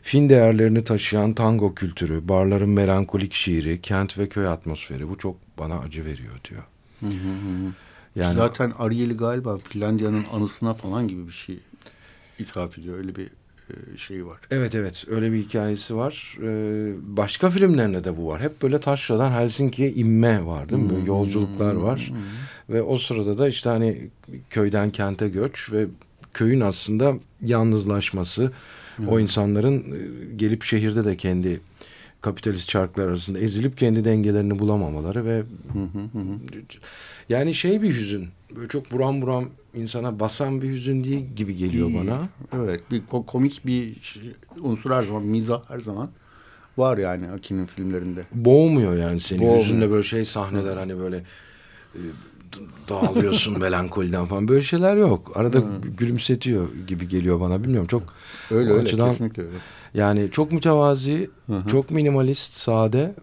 Fin 0.02 0.30
değerlerini 0.30 0.84
taşıyan 0.84 1.34
tango 1.34 1.76
kültürü, 1.76 2.28
barların 2.28 2.70
melankolik 2.70 3.34
şiiri, 3.34 3.82
kent 3.82 4.18
ve 4.18 4.30
köy 4.30 4.48
atmosferi 4.48 5.10
bu 5.10 5.18
çok 5.18 5.36
bana 5.60 5.80
acı 5.80 6.06
veriyor 6.06 6.34
diyor. 6.50 6.64
Hı 7.00 7.06
hı 7.06 7.10
hı. 7.10 7.74
Yani 8.16 8.36
zaten 8.36 8.74
Ariel'i 8.78 9.18
galiba 9.18 9.58
Finlandiya'nın 9.58 10.26
anısına 10.34 10.74
falan 10.74 11.08
gibi 11.08 11.28
bir 11.28 11.34
şey 11.34 11.60
ithaf 12.40 12.78
ediyor. 12.78 12.98
Öyle 12.98 13.16
bir 13.16 13.30
şeyi 13.98 14.26
var. 14.26 14.40
Evet 14.52 14.76
evet 14.76 15.06
öyle 15.10 15.32
bir 15.32 15.38
hikayesi 15.38 15.96
var. 15.96 16.38
Ee, 16.44 16.94
başka 17.02 17.50
filmlerinde 17.50 18.04
de 18.04 18.18
bu 18.18 18.28
var. 18.28 18.42
Hep 18.42 18.62
böyle 18.62 18.80
taşradan 18.80 19.32
Helsinki'ye 19.32 19.92
inme 19.92 20.46
var 20.46 20.70
değil 20.70 20.82
mi? 20.82 20.90
Böyle 20.90 21.06
yolculuklar 21.06 21.74
var. 21.74 22.12
Ve 22.70 22.82
o 22.82 22.98
sırada 22.98 23.38
da 23.38 23.48
işte 23.48 23.70
hani 23.70 24.10
köyden 24.50 24.90
kente 24.92 25.30
göç 25.30 25.72
ve 25.72 25.88
köyün 26.34 26.62
aslında 26.62 27.14
yalnızlaşması, 27.42 28.52
o 29.08 29.20
insanların 29.20 29.78
e, 29.78 30.36
gelip 30.36 30.64
şehirde 30.64 31.06
de 31.06 31.18
kendi 31.18 31.60
kapitalist 32.22 32.70
çarklar 32.70 33.08
arasında 33.08 33.40
ezilip 33.40 33.78
kendi 33.78 34.06
dengelerini 34.06 34.60
bulamamaları 34.60 35.26
ve 35.26 35.44
yani 37.30 37.54
şey 37.54 37.82
bir 37.82 37.96
hüzün. 37.96 38.28
Böyle 38.56 38.68
çok 38.68 38.92
buram 38.92 39.22
buram 39.22 39.50
insana 39.74 40.20
basan 40.20 40.62
bir 40.62 40.70
hüzün 40.70 41.04
değil 41.04 41.26
gibi 41.36 41.56
geliyor 41.56 41.88
değil. 41.88 42.00
bana. 42.00 42.30
Evet 42.54 42.92
bir 42.92 43.02
komik 43.28 43.66
bir 43.66 44.02
şey, 44.02 44.32
unsur 44.62 44.92
her 44.92 45.04
zaman 45.04 45.24
mizah 45.24 45.70
her 45.70 45.80
zaman 45.80 46.10
var 46.78 46.98
yani 46.98 47.30
Aki'nin 47.30 47.66
filmlerinde. 47.66 48.26
Boğmuyor 48.34 48.98
yani 48.98 49.20
seni. 49.20 49.40
Boğmuyor. 49.40 49.60
Hüzünle 49.60 49.92
böyle 49.92 50.04
şey 50.04 50.26
sahneler 50.26 50.78
hani 50.78 50.98
böyle 50.98 51.24
e, 51.96 52.00
dağılıyorsun 52.90 53.60
melankoliden 53.60 54.26
falan 54.26 54.48
böyle 54.48 54.62
şeyler 54.62 54.96
yok. 54.96 55.32
Arada 55.36 55.60
hmm. 55.60 55.96
gülümsetiyor 55.98 56.68
gibi 56.88 57.08
geliyor 57.08 57.40
bana 57.40 57.64
bilmiyorum 57.64 57.88
çok 57.88 58.04
öyle 58.52 58.72
öyle 58.72 58.82
açıdan, 58.82 59.10
kesinlikle 59.10 59.44
öyle. 59.44 59.58
Yani 59.94 60.32
çok 60.32 60.52
mütevazi, 60.52 61.30
Hı-hı. 61.48 61.68
çok 61.68 61.92
minimalist, 61.92 62.54
sade, 62.54 63.16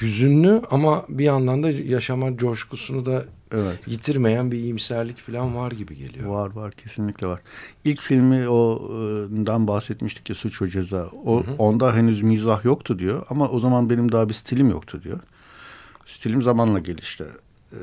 hüzünlü 0.00 0.62
ama 0.70 1.04
bir 1.08 1.24
yandan 1.24 1.62
da 1.62 1.70
yaşama 1.70 2.36
coşkusunu 2.36 3.06
da 3.06 3.24
evet. 3.52 3.88
yitirmeyen 3.88 4.52
bir 4.52 4.58
iyimserlik 4.58 5.18
falan 5.18 5.56
var 5.56 5.72
gibi 5.72 5.96
geliyor. 5.96 6.28
Var 6.28 6.50
var 6.50 6.72
kesinlikle 6.72 7.26
var. 7.26 7.40
İlk 7.84 8.00
filmi 8.00 8.48
o'dan 8.48 9.66
bahsetmiştik 9.66 10.28
ya 10.28 10.34
Suç 10.34 10.62
ve 10.62 10.68
Ceza. 10.68 11.08
O, 11.24 11.46
Hı-hı. 11.46 11.54
onda 11.58 11.94
henüz 11.96 12.22
mizah 12.22 12.64
yoktu 12.64 12.98
diyor 12.98 13.22
ama 13.30 13.48
o 13.48 13.60
zaman 13.60 13.90
benim 13.90 14.12
daha 14.12 14.28
bir 14.28 14.34
stilim 14.34 14.70
yoktu 14.70 15.00
diyor. 15.04 15.20
Stilim 16.06 16.42
zamanla 16.42 16.78
gelişti. 16.78 17.24
Ee, 17.72 17.76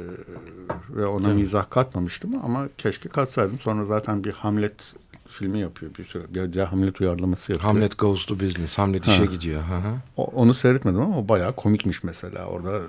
ve 0.89 1.05
ona 1.05 1.23
Tabii. 1.23 1.33
mizah 1.33 1.69
katmamıştım 1.69 2.35
ama 2.43 2.67
keşke 2.77 3.09
katsaydım. 3.09 3.59
Sonra 3.59 3.85
zaten 3.85 4.23
bir 4.23 4.31
Hamlet 4.31 4.93
filmi 5.27 5.59
yapıyor 5.59 5.91
bir 5.97 6.05
süre. 6.05 6.23
Bir 6.29 6.53
de 6.53 6.63
Hamlet 6.63 7.01
uyarlaması 7.01 7.51
yapıyor. 7.51 7.73
Hamlet 7.73 7.97
Goes 7.97 8.25
to 8.25 8.39
Business. 8.39 8.77
Hamlet 8.77 9.07
ha. 9.07 9.13
işe 9.13 9.25
gidiyor. 9.25 9.61
Hı 9.61 9.75
hı. 9.75 9.93
O, 10.17 10.23
onu 10.23 10.53
seyretmedim 10.53 11.01
ama 11.01 11.19
o 11.19 11.27
bayağı 11.29 11.55
komikmiş 11.55 12.03
mesela. 12.03 12.45
Orada 12.45 12.81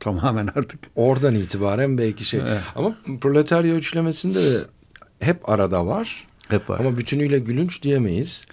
tamamen 0.00 0.46
artık. 0.46 0.80
Oradan 0.96 1.34
itibaren 1.34 1.98
belki 1.98 2.24
şey. 2.24 2.40
Evet. 2.40 2.60
Ama 2.74 2.96
proletarya 3.20 3.74
üçlemesinde 3.74 4.42
de 4.42 4.60
hep 5.20 5.48
arada 5.48 5.86
var. 5.86 6.26
Hep 6.48 6.70
var. 6.70 6.80
Ama 6.80 6.98
bütünüyle 6.98 7.38
gülünç 7.38 7.82
diyemeyiz. 7.82 8.46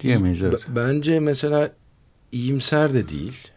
Diyemeyiz 0.00 0.42
evet. 0.42 0.54
B 0.68 0.76
bence 0.76 1.20
mesela 1.20 1.72
iyimser 2.32 2.94
de 2.94 3.08
değil. 3.08 3.48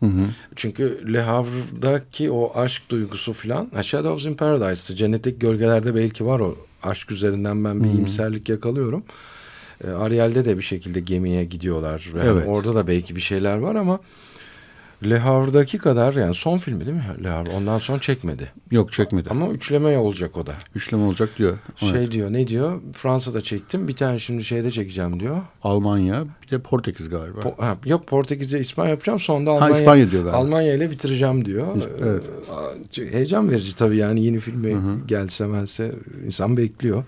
Hı 0.00 0.06
hı. 0.06 0.26
Çünkü 0.56 1.12
Le 1.12 1.20
Havre'daki 1.20 2.30
o 2.30 2.58
aşk 2.58 2.82
duygusu 2.90 3.32
falan 3.32 3.70
Shadows 3.82 4.26
in 4.26 4.34
Paradise'dı. 4.34 4.96
Cennetteki 4.96 5.38
gölgelerde 5.38 5.94
belki 5.94 6.26
var 6.26 6.40
o 6.40 6.56
aşk 6.82 7.10
üzerinden 7.10 7.64
ben 7.64 7.84
bir 7.84 7.88
hı 7.88 7.92
hı. 7.92 7.96
iyimserlik 7.96 8.48
yakalıyorum. 8.48 9.04
E, 9.84 9.90
Ariel'de 9.90 10.44
de 10.44 10.56
bir 10.56 10.62
şekilde 10.62 11.00
gemiye 11.00 11.44
gidiyorlar. 11.44 12.12
Yani 12.16 12.28
evet. 12.28 12.44
Orada 12.48 12.74
da 12.74 12.86
belki 12.86 13.16
bir 13.16 13.20
şeyler 13.20 13.56
var 13.56 13.74
ama 13.74 14.00
Le 15.04 15.18
Havre'daki 15.18 15.78
kadar 15.78 16.14
yani 16.14 16.34
son 16.34 16.58
filmi 16.58 16.86
değil 16.86 16.96
mi 16.96 17.24
Le 17.24 17.28
Havre? 17.28 17.50
Ondan 17.50 17.78
sonra 17.78 18.00
çekmedi. 18.00 18.52
Yok 18.70 18.92
çekmedi. 18.92 19.28
Ama 19.30 19.48
üçleme 19.48 19.98
olacak 19.98 20.36
o 20.36 20.46
da. 20.46 20.54
Üçleme 20.74 21.04
olacak 21.04 21.30
diyor. 21.38 21.58
Şey 21.76 21.90
evet. 21.90 22.10
diyor 22.12 22.32
ne 22.32 22.46
diyor? 22.46 22.80
Fransa'da 22.92 23.40
çektim 23.40 23.88
bir 23.88 23.96
tane 23.96 24.18
şimdi 24.18 24.44
şeyde 24.44 24.70
çekeceğim 24.70 25.20
diyor. 25.20 25.40
Almanya 25.62 26.24
bir 26.42 26.50
de 26.50 26.58
Portekiz 26.58 27.08
galiba. 27.08 27.40
Po 27.40 27.54
ha, 27.58 27.76
yok 27.84 28.06
Portekiz'e 28.06 28.60
İspanya 28.60 28.90
yapacağım 28.90 29.20
sonra 29.20 29.46
da 29.46 29.50
Almanya, 29.50 29.74
ha, 29.74 29.78
İspanya 29.78 30.10
diyor 30.10 30.22
galiba. 30.22 30.38
Almanya 30.38 30.74
ile 30.74 30.90
bitireceğim 30.90 31.44
diyor. 31.44 31.66
Evet. 32.02 32.22
Ee, 32.98 33.12
heyecan 33.12 33.50
verici 33.50 33.76
tabii 33.76 33.96
yani 33.96 34.24
yeni 34.24 34.38
filme 34.38 34.70
Hı 34.70 34.76
-hı. 34.76 35.06
gelse 35.06 35.46
melse 35.46 35.92
insan 36.26 36.56
bekliyor. 36.56 37.04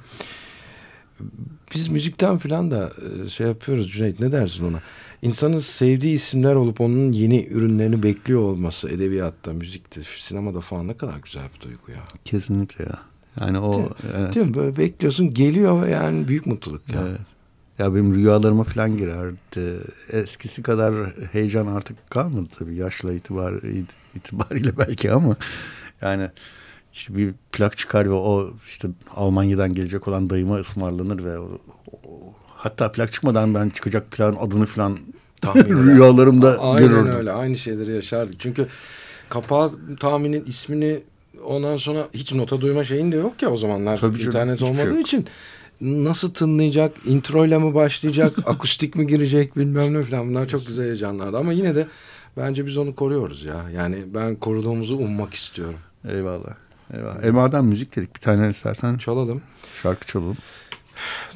Biz 1.74 1.88
müzikten 1.88 2.38
falan 2.38 2.70
da 2.70 2.90
e, 3.24 3.28
şey 3.28 3.46
yapıyoruz 3.46 3.92
Cüneyt 3.92 4.20
ne 4.20 4.32
dersin 4.32 4.64
ona? 4.64 4.80
İnsanın 5.22 5.58
sevdiği 5.58 6.14
isimler 6.14 6.54
olup 6.54 6.80
onun 6.80 7.12
yeni 7.12 7.46
ürünlerini 7.46 8.02
bekliyor 8.02 8.40
olması 8.40 8.90
edebiyatta, 8.90 9.52
müzikte, 9.52 10.00
sinemada 10.02 10.60
falan 10.60 10.88
ne 10.88 10.96
kadar 10.96 11.18
güzel 11.24 11.42
bir 11.56 11.60
duygu 11.60 11.90
ya. 11.90 12.02
Kesinlikle 12.24 12.84
ya. 12.84 12.98
Yani 13.40 13.58
o... 13.58 13.72
Değil, 13.72 13.86
evet. 14.16 14.34
değil 14.34 14.46
mi? 14.46 14.54
Böyle 14.54 14.76
bekliyorsun 14.76 15.34
geliyor 15.34 15.82
ve 15.82 15.90
yani 15.90 16.28
büyük 16.28 16.46
mutluluk 16.46 16.88
ya. 16.88 17.00
Evet. 17.08 17.20
Ya 17.78 17.94
benim 17.94 18.14
rüyalarıma 18.14 18.64
falan 18.64 18.96
girerdi. 18.96 19.80
Eskisi 20.12 20.62
kadar 20.62 20.94
heyecan 21.32 21.66
artık 21.66 22.10
kalmadı 22.10 22.46
tabii 22.58 22.74
yaşla 22.74 23.12
itibar, 23.12 23.54
itibariyle 24.14 24.78
belki 24.78 25.12
ama 25.12 25.36
yani 26.00 26.30
işte 26.92 27.16
bir 27.16 27.34
plak 27.52 27.78
çıkar 27.78 28.06
ve 28.06 28.12
o 28.12 28.50
işte 28.66 28.88
Almanya'dan 29.16 29.74
gelecek 29.74 30.08
olan 30.08 30.30
dayıma 30.30 30.56
ısmarlanır 30.56 31.24
ve 31.24 31.38
o, 31.38 31.58
o, 31.92 32.34
hatta 32.58 32.92
plak 32.92 33.12
çıkmadan 33.12 33.54
ben 33.54 33.68
çıkacak 33.68 34.10
plakın 34.10 34.36
adını 34.36 34.66
falan 34.66 34.98
rüyalarımda 35.56 36.58
Aynen 36.60 36.88
görürdüm. 36.88 37.14
öyle 37.18 37.32
aynı 37.32 37.56
şeyleri 37.56 37.92
yaşardık. 37.92 38.40
Çünkü 38.40 38.66
kapağı 39.28 39.70
tahminin 40.00 40.44
ismini 40.44 41.00
ondan 41.44 41.76
sonra 41.76 42.08
hiç 42.14 42.32
nota 42.32 42.60
duyma 42.60 42.84
şeyin 42.84 43.12
de 43.12 43.16
yok 43.16 43.42
ya 43.42 43.48
o 43.48 43.56
zamanlar 43.56 43.98
Tabii 43.98 44.22
internet 44.22 44.58
canım, 44.58 44.72
olmadığı 44.72 44.92
şey 44.92 45.00
için 45.00 45.26
nasıl 45.80 46.34
tınlayacak, 46.34 46.96
intro 47.06 47.46
ile 47.46 47.58
mi 47.58 47.74
başlayacak, 47.74 48.34
akustik 48.46 48.96
mi 48.96 49.06
girecek 49.06 49.56
bilmem 49.56 49.94
ne 49.94 50.02
falan 50.02 50.28
bunlar 50.28 50.48
çok 50.48 50.66
güzel 50.66 50.84
heyecanlardı 50.84 51.38
ama 51.38 51.52
yine 51.52 51.74
de 51.74 51.86
bence 52.36 52.66
biz 52.66 52.76
onu 52.78 52.94
koruyoruz 52.94 53.44
ya. 53.44 53.70
Yani 53.74 53.96
ben 54.14 54.36
koruduğumuzu 54.36 54.96
ummak 54.96 55.34
istiyorum. 55.34 55.78
Eyvallah. 56.08 56.54
Eyvallah. 56.94 57.24
E 57.24 57.30
madem 57.30 57.64
müzik 57.64 57.96
dedik 57.96 58.14
bir 58.16 58.20
tane 58.20 58.50
istersen 58.50 58.96
çalalım. 58.96 59.42
Şarkı 59.82 60.06
çalalım. 60.06 60.36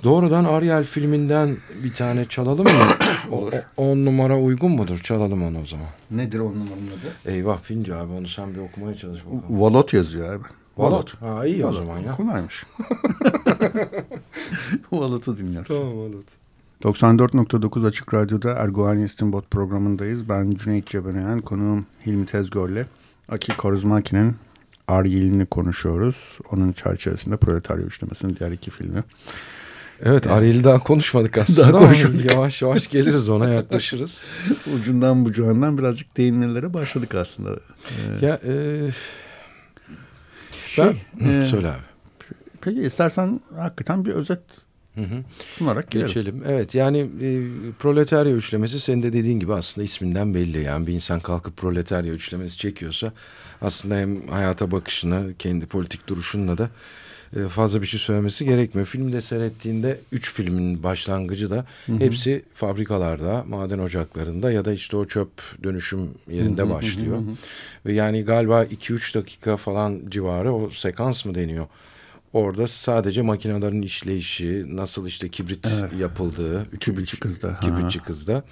Doğrudan 0.04 0.45
Ariel 0.45 0.85
filminden 0.85 1.57
bir 1.85 1.92
tane 1.95 2.25
çalalım 2.25 2.64
mı? 2.64 2.97
o, 3.31 3.50
on 3.76 4.04
numara 4.04 4.38
uygun 4.38 4.71
mudur? 4.71 4.99
Çalalım 4.99 5.42
onu 5.42 5.62
o 5.62 5.66
zaman. 5.66 5.87
Nedir 6.11 6.38
on 6.38 6.52
numaranın 6.52 6.87
adı? 6.87 7.35
Eyvah 7.35 7.62
Finci 7.62 7.95
abi 7.95 8.12
onu 8.12 8.26
sen 8.26 8.54
bir 8.54 8.61
okumaya 8.61 8.95
çalış 8.97 9.25
bakalım. 9.26 9.42
Valot 9.50 9.92
yazıyor 9.92 10.35
abi. 10.35 10.45
Valot. 10.76 11.21
Ha 11.21 11.47
iyi 11.47 11.64
Valot. 11.64 11.75
o 11.75 11.76
zaman 11.76 11.99
ya. 11.99 12.16
Kolaymış. 12.16 12.66
Valot'u 14.92 15.37
dinliyoruz. 15.37 15.69
Tamam 15.69 15.99
Valot. 15.99 16.26
94.9 16.83 17.87
Açık 17.87 18.14
Radyo'da 18.14 18.50
Erguani 18.50 19.04
İstinbot 19.04 19.50
programındayız. 19.50 20.28
Ben 20.28 20.50
Cüneyt 20.50 20.87
Cebenayan, 20.87 21.40
konuğum 21.40 21.87
Hilmi 22.07 22.26
Tezgör'le 22.26 22.87
Aki 23.28 23.57
Koruzmaki'nin 23.57 24.37
Argil'ini 24.92 25.46
konuşuyoruz. 25.46 26.38
Onun 26.52 26.72
çerçevesinde 26.72 27.37
Proletarya 27.37 27.84
Üçlemesi'nin 27.84 28.37
diğer 28.37 28.50
iki 28.50 28.70
filmi. 28.70 29.02
Evet 30.02 30.26
yani, 30.26 30.34
Ariel'i 30.34 30.64
daha 30.64 30.78
konuşmadık 30.78 31.38
aslında 31.38 31.72
daha 31.72 31.82
konuşmadık. 31.82 32.30
yavaş 32.30 32.62
yavaş 32.62 32.90
geliriz 32.90 33.28
ona 33.28 33.49
yaklaşırız. 33.54 34.22
Ucundan 34.75 35.25
bucağından 35.25 35.78
birazcık 35.78 36.16
değinmelere 36.16 36.75
başladık 36.75 37.14
aslında. 37.14 37.50
Ee, 38.20 38.26
ya 38.26 38.40
e, 38.46 38.54
şey, 40.66 40.84
ben, 41.20 41.42
e, 41.42 41.46
söyle 41.46 41.68
abi. 41.68 41.82
Peki 42.61 42.80
istersen 42.80 43.40
hakikaten 43.56 44.04
bir 44.04 44.11
özet 44.11 44.40
Hı 44.94 45.00
hı. 45.00 45.22
Sunarak 45.58 45.90
Geçelim. 45.90 46.42
Evet 46.46 46.75
yani 46.75 46.99
e, 46.99 47.28
proletarya 47.78 48.34
üçlemesi 48.34 48.80
senin 48.80 49.02
de 49.02 49.12
dediğin 49.12 49.40
gibi 49.40 49.54
aslında 49.54 49.84
isminden 49.84 50.34
belli. 50.34 50.62
Yani 50.62 50.87
bir 50.87 50.92
insan 50.92 51.20
kalkıp 51.20 51.56
proletarya 51.56 52.12
üçlemesi 52.12 52.58
çekiyorsa 52.58 53.12
aslında 53.62 53.96
hem 53.96 54.28
hayata 54.28 54.70
bakışına 54.70 55.22
kendi 55.38 55.66
politik 55.66 56.08
duruşunla 56.08 56.58
da 56.58 56.70
e, 57.37 57.49
fazla 57.49 57.82
bir 57.82 57.87
şey 57.87 58.00
söylemesi 58.00 58.44
gerekmiyor. 58.44 58.87
Filmde 58.87 59.21
seyrettiğinde 59.21 60.00
üç 60.12 60.32
filmin 60.32 60.82
başlangıcı 60.82 61.50
da 61.50 61.67
hı 61.86 61.93
hı. 61.93 61.99
hepsi 61.99 62.43
fabrikalarda, 62.54 63.45
maden 63.49 63.78
ocaklarında 63.78 64.52
ya 64.52 64.64
da 64.64 64.73
işte 64.73 64.97
o 64.97 65.04
çöp 65.04 65.30
dönüşüm 65.64 66.10
yerinde 66.30 66.62
hı 66.62 66.67
hı, 66.67 66.71
başlıyor. 66.71 67.17
Hı 67.17 67.21
hı. 67.21 67.34
Ve 67.86 67.93
yani 67.93 68.23
galiba 68.23 68.64
2-3 68.64 69.14
dakika 69.14 69.56
falan 69.56 70.00
civarı 70.08 70.52
o 70.54 70.71
sekans 70.71 71.25
mı 71.25 71.34
deniyor? 71.34 71.67
Orada 72.32 72.66
sadece 72.66 73.23
makinelerin 73.23 73.82
işleyişi, 73.82 74.64
nasıl 74.68 75.06
işte 75.06 75.28
kibrit 75.28 75.68
evet. 75.80 76.00
yapıldığı, 76.00 76.66
kibritçi 76.80 77.21
kızda. 77.21 77.60
Kibritçi 77.60 77.99
kızda. 77.99 78.42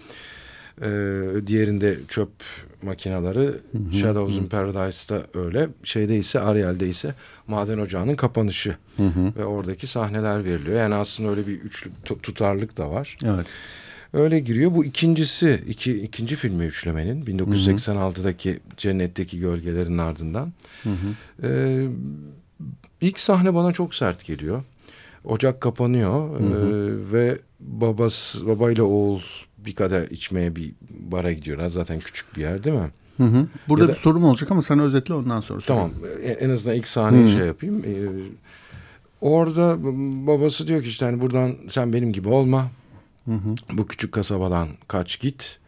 Ee, 0.83 0.87
diğerinde 1.47 1.99
çöp 2.09 2.31
makineleri 2.83 3.51
Shadows 4.01 4.37
in 4.37 4.47
Paradise'da 4.47 5.23
öyle. 5.35 5.69
Şeyde 5.85 6.19
ise 6.19 6.41
Ariel'de 6.41 6.89
ise 6.89 7.15
maden 7.47 7.79
ocağının 7.79 8.17
kapanışı 8.17 8.77
hı 8.97 9.07
hı. 9.07 9.33
ve 9.37 9.45
oradaki 9.45 9.87
sahneler 9.87 10.45
veriliyor. 10.45 10.81
Yani 10.81 10.95
aslında 10.95 11.31
öyle 11.31 11.47
bir 11.47 11.53
üçlü 11.53 11.91
tutarlık 12.23 12.77
da 12.77 12.91
var. 12.91 13.19
Evet. 13.25 13.47
Öyle 14.13 14.41
giriyor. 14.41 14.75
Bu 14.75 14.85
ikincisi, 14.85 15.63
iki, 15.69 16.03
ikinci 16.03 16.37
filmi 16.37 16.65
üçlemenin 16.65 17.25
1986'daki 17.25 18.61
Cennetteki 18.77 19.41
Gölgelerin 19.41 19.99
ardından. 19.99 20.53
Hı 20.83 20.91
hı. 20.91 21.47
Ee, 21.47 21.89
ilk 23.01 23.21
sahne 23.21 23.55
bana 23.55 23.73
çok 23.73 23.95
sert 23.95 24.25
geliyor. 24.25 24.63
Ocak 25.25 25.61
kapanıyor 25.61 26.41
hı 26.41 26.45
hı. 26.45 26.49
E, 26.49 27.13
ve 27.13 27.39
babası 27.61 28.47
babayla 28.47 28.85
oğul 28.85 29.21
bir 29.59 29.75
kadeh 29.75 30.13
içmeye 30.13 30.57
bir 30.57 30.73
bara 30.91 31.33
gidiyorlar. 31.33 31.69
Zaten 31.69 32.01
küçük 32.01 32.37
bir 32.37 32.41
yer 32.41 32.65
değil 32.65 32.77
mi? 32.77 32.91
Hı 33.17 33.25
hı. 33.25 33.47
Burada 33.69 33.89
da, 33.89 33.93
bir 33.93 33.97
sorum 33.97 34.25
olacak 34.25 34.51
ama 34.51 34.63
sen 34.63 34.79
özetle 34.79 35.15
ondan 35.15 35.41
sonra. 35.41 35.61
Tamam. 35.61 35.91
Söyle. 36.01 36.33
En 36.33 36.51
azından 36.51 36.77
ilk 36.77 36.87
sahneyi 36.87 37.37
şey 37.37 37.47
yapayım. 37.47 37.85
Ee, 37.85 37.97
orada 39.21 39.79
babası 40.27 40.67
diyor 40.67 40.83
ki 40.83 40.89
işte 40.89 41.05
hani 41.05 41.21
buradan 41.21 41.57
sen 41.69 41.93
benim 41.93 42.13
gibi 42.13 42.29
olma. 42.29 42.71
Hı 43.25 43.35
hı. 43.35 43.55
Bu 43.73 43.87
küçük 43.87 44.13
kasabadan 44.13 44.69
kaç 44.89 45.21
git 45.21 45.59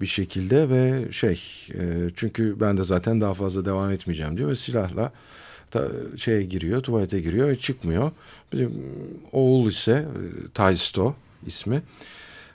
bir 0.00 0.06
şekilde 0.06 0.68
ve 0.68 1.12
şey 1.12 1.42
e, 1.74 2.10
çünkü 2.14 2.60
ben 2.60 2.78
de 2.78 2.84
zaten 2.84 3.20
daha 3.20 3.34
fazla 3.34 3.64
devam 3.64 3.90
etmeyeceğim 3.90 4.36
diyor 4.36 4.50
ve 4.50 4.56
silahla 4.56 5.12
da, 5.74 5.88
şeye 6.16 6.42
giriyor 6.42 6.82
tuvalete 6.82 7.20
giriyor 7.20 7.48
ve 7.48 7.56
çıkmıyor. 7.58 8.10
Bir 8.52 8.68
oğul 9.32 9.68
ise 9.68 9.92
e, 9.92 10.04
Taisto 10.54 11.14
ismi. 11.46 11.82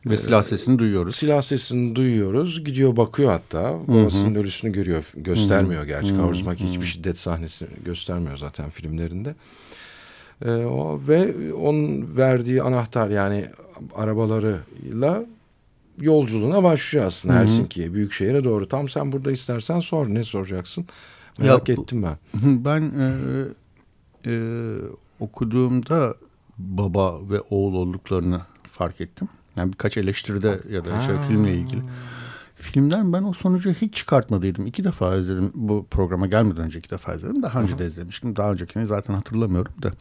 Ve 0.05 0.17
silah 0.17 0.43
sesini 0.43 0.79
duyuyoruz. 0.79 1.15
Silah 1.15 1.41
sesini 1.41 1.95
duyuyoruz. 1.95 2.63
Gidiyor 2.63 2.97
bakıyor 2.97 3.31
hatta. 3.31 3.79
Babasının 3.87 4.35
ölüsünü 4.35 4.71
görüyor. 4.71 5.11
Göstermiyor 5.17 5.83
gerçi. 5.83 6.17
Kavurmak 6.17 6.59
hiçbir 6.59 6.85
şiddet 6.85 7.17
sahnesi 7.17 7.67
göstermiyor 7.85 8.37
zaten 8.37 8.69
filmlerinde. 8.69 9.35
Ee, 10.45 10.49
o, 10.51 11.01
ve 11.07 11.53
onun 11.53 12.17
verdiği 12.17 12.63
anahtar 12.63 13.09
yani 13.09 13.45
arabalarıyla 13.95 15.25
yolculuğuna 16.01 16.63
başlıyor 16.63 17.05
aslında 17.05 17.39
Helsinki'ye, 17.39 17.93
büyük 17.93 18.13
şehire 18.13 18.43
doğru. 18.43 18.67
Tam 18.67 18.89
sen 18.89 19.11
burada 19.11 19.31
istersen 19.31 19.79
sor. 19.79 20.07
Ne 20.07 20.23
soracaksın? 20.23 20.85
Merak 21.37 21.69
ya, 21.69 21.75
ettim 21.75 22.03
ben. 22.03 22.17
Ben 22.65 22.81
e, 22.81 23.11
e, 24.25 24.33
okuduğumda 25.19 26.15
baba 26.57 27.29
ve 27.29 27.41
oğul 27.41 27.73
olduklarını 27.73 28.41
fark 28.71 29.01
ettim. 29.01 29.29
Yani 29.55 29.71
birkaç 29.71 29.97
eleştiride 29.97 30.59
ya 30.71 30.85
da 30.85 30.99
işte 30.99 31.21
filmle 31.27 31.55
ilgili. 31.55 31.81
Filmden 32.55 33.13
ben 33.13 33.23
o 33.23 33.33
sonucu 33.33 33.71
hiç 33.71 33.93
çıkartmadıydım. 33.93 34.67
İki 34.67 34.83
defa 34.83 35.15
izledim. 35.15 35.51
Bu 35.55 35.87
programa 35.91 36.27
gelmeden 36.27 36.65
önce 36.65 36.79
iki 36.79 36.89
defa 36.89 37.13
izledim. 37.13 37.43
Daha 37.43 37.61
önce 37.61 37.79
de 37.79 37.85
izlemiştim. 37.85 38.35
Daha 38.35 38.51
öncekini 38.51 38.85
zaten 38.87 39.13
hatırlamıyorum 39.13 39.73
da. 39.81 39.91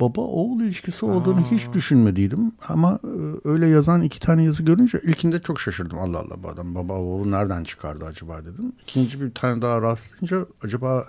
Baba 0.00 0.20
oğul 0.20 0.60
ilişkisi 0.60 1.06
olduğunu 1.06 1.40
Aa. 1.40 1.50
hiç 1.50 1.72
düşünmediydim. 1.72 2.52
Ama 2.68 2.98
e, 3.04 3.48
öyle 3.48 3.66
yazan 3.66 4.02
iki 4.02 4.20
tane 4.20 4.44
yazı 4.44 4.62
görünce 4.62 5.00
ilkinde 5.04 5.40
çok 5.40 5.60
şaşırdım. 5.60 5.98
Allah 5.98 6.18
Allah 6.18 6.42
bu 6.42 6.48
adam 6.48 6.74
baba 6.74 6.92
oğlu 6.92 7.30
nereden 7.30 7.64
çıkardı 7.64 8.04
acaba 8.04 8.40
dedim. 8.40 8.72
İkinci 8.82 9.20
bir 9.20 9.34
tane 9.34 9.62
daha 9.62 9.82
rastlayınca 9.82 10.46
acaba 10.62 11.04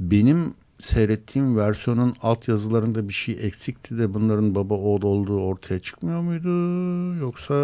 benim 0.00 0.54
seyrettiğim 0.80 1.56
versiyonun 1.56 2.14
altyazılarında 2.22 3.08
bir 3.08 3.14
şey 3.14 3.38
eksikti 3.40 3.98
de 3.98 4.14
bunların 4.14 4.54
baba 4.54 4.74
oğul 4.74 5.02
olduğu 5.02 5.40
ortaya 5.40 5.80
çıkmıyor 5.80 6.20
muydu? 6.20 6.48
Yoksa 7.20 7.54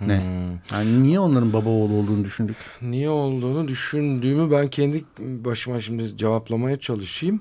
ne? 0.00 0.20
Hmm. 0.20 0.76
Yani 0.78 1.02
niye 1.02 1.20
onların 1.20 1.52
baba 1.52 1.68
oğul 1.68 1.90
olduğunu 1.90 2.24
düşündük? 2.24 2.56
Niye 2.82 3.08
olduğunu 3.08 3.68
düşündüğümü 3.68 4.50
ben 4.50 4.68
kendi 4.68 5.04
başıma 5.18 5.80
şimdi 5.80 6.16
cevaplamaya 6.16 6.80
çalışayım. 6.80 7.40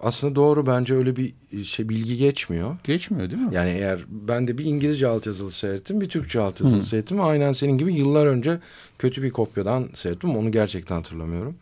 Aslında 0.00 0.34
doğru 0.34 0.66
bence 0.66 0.94
öyle 0.94 1.16
bir 1.16 1.34
şey 1.64 1.88
bilgi 1.88 2.16
geçmiyor. 2.16 2.76
Geçmiyor 2.84 3.30
değil 3.30 3.42
mi? 3.42 3.54
Yani 3.54 3.70
eğer 3.70 4.00
ben 4.08 4.48
de 4.48 4.58
bir 4.58 4.64
İngilizce 4.64 5.06
altyazılı 5.06 5.50
seyrettim, 5.50 6.00
bir 6.00 6.08
Türkçe 6.08 6.40
altyazılı 6.40 6.80
Hı. 6.80 6.84
seyrettim. 6.84 7.20
Aynen 7.20 7.52
senin 7.52 7.78
gibi 7.78 7.94
yıllar 7.94 8.26
önce 8.26 8.58
kötü 8.98 9.22
bir 9.22 9.30
kopyadan 9.30 9.88
seyrettim. 9.94 10.36
Onu 10.36 10.52
gerçekten 10.52 10.96
hatırlamıyorum. 10.96 11.56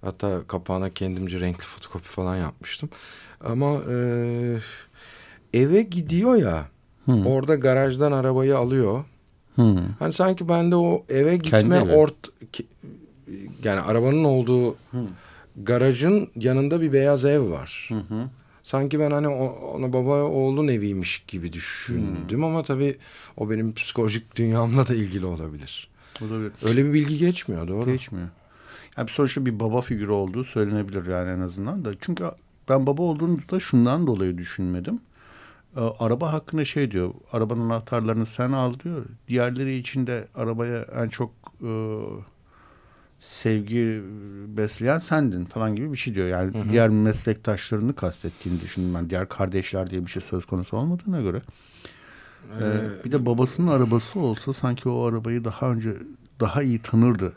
Hatta 0.00 0.40
kapağına 0.46 0.90
kendimce 0.90 1.40
renkli 1.40 1.64
fotokopi 1.64 2.08
falan 2.08 2.36
yapmıştım. 2.36 2.88
Ama 3.44 3.80
e, 3.90 3.96
eve 5.54 5.82
gidiyor 5.82 6.36
ya. 6.36 6.68
Hı. 7.04 7.12
Orada 7.12 7.54
garajdan 7.54 8.12
arabayı 8.12 8.58
alıyor. 8.58 9.04
Hı. 9.56 9.74
Hani 9.98 10.12
sanki 10.12 10.48
bende 10.48 10.76
o 10.76 11.04
eve 11.08 11.36
gitme 11.36 11.80
ort 11.80 12.14
yani 13.64 13.80
arabanın 13.80 14.24
olduğu 14.24 14.70
Hı. 14.72 15.04
Garajın 15.56 16.30
yanında 16.36 16.80
bir 16.80 16.92
beyaz 16.92 17.24
ev 17.24 17.50
var. 17.50 17.88
Hı 17.88 17.94
hı. 17.94 18.28
Sanki 18.62 19.00
ben 19.00 19.10
hani 19.10 19.28
ona 19.28 19.92
baba 19.92 20.22
oğlun 20.22 20.68
eviymiş 20.68 21.24
gibi 21.28 21.52
düşündüm 21.52 22.38
hmm. 22.38 22.44
ama 22.44 22.62
tabii 22.62 22.98
o 23.36 23.50
benim 23.50 23.74
psikolojik 23.74 24.36
dünyamla 24.36 24.88
da 24.88 24.94
ilgili 24.94 25.26
olabilir. 25.26 25.88
Olabilir. 26.20 26.52
Öyle 26.62 26.84
bir 26.84 26.92
bilgi 26.92 27.18
geçmiyor 27.18 27.68
doğru. 27.68 27.90
Geçmiyor. 27.92 28.28
Yani 28.96 29.08
sonuçta 29.10 29.46
bir 29.46 29.60
baba 29.60 29.80
figürü 29.80 30.10
olduğu 30.10 30.44
söylenebilir 30.44 31.06
yani 31.06 31.30
en 31.30 31.40
azından 31.40 31.84
da. 31.84 31.90
Çünkü 32.00 32.24
ben 32.68 32.86
baba 32.86 33.02
olduğunu 33.02 33.38
da 33.50 33.60
şundan 33.60 34.06
dolayı 34.06 34.38
düşünmedim. 34.38 35.00
Ee, 35.76 35.80
araba 35.80 36.32
hakkında 36.32 36.64
şey 36.64 36.90
diyor. 36.90 37.10
Arabanın 37.32 37.70
anahtarlarını 37.70 38.26
sen 38.26 38.52
al 38.52 38.74
diyor. 38.84 39.04
Diğerleri 39.28 39.76
için 39.76 40.06
de 40.06 40.28
arabaya 40.34 40.86
en 41.02 41.08
çok 41.08 41.30
e, 41.62 41.70
sevgi 43.22 44.02
besleyen 44.46 44.98
sendin 44.98 45.44
falan 45.44 45.76
gibi 45.76 45.92
bir 45.92 45.96
şey 45.96 46.14
diyor. 46.14 46.28
Yani 46.28 46.54
hı 46.54 46.58
hı. 46.58 46.70
diğer 46.70 46.88
meslektaşlarını 46.88 47.94
kastettiğini 47.94 48.60
düşündüm 48.60 48.94
ben. 48.94 49.10
Diğer 49.10 49.28
kardeşler 49.28 49.90
diye 49.90 50.06
bir 50.06 50.10
şey 50.10 50.22
söz 50.22 50.44
konusu 50.44 50.76
olmadığına 50.76 51.20
göre. 51.20 51.42
Ee, 52.60 52.64
ee, 52.64 53.04
bir 53.04 53.12
de 53.12 53.26
babasının 53.26 53.68
arabası 53.68 54.20
olsa 54.20 54.52
sanki 54.52 54.88
o 54.88 55.04
arabayı 55.04 55.44
daha 55.44 55.70
önce 55.70 55.96
daha 56.40 56.62
iyi 56.62 56.78
tanırdı 56.78 57.32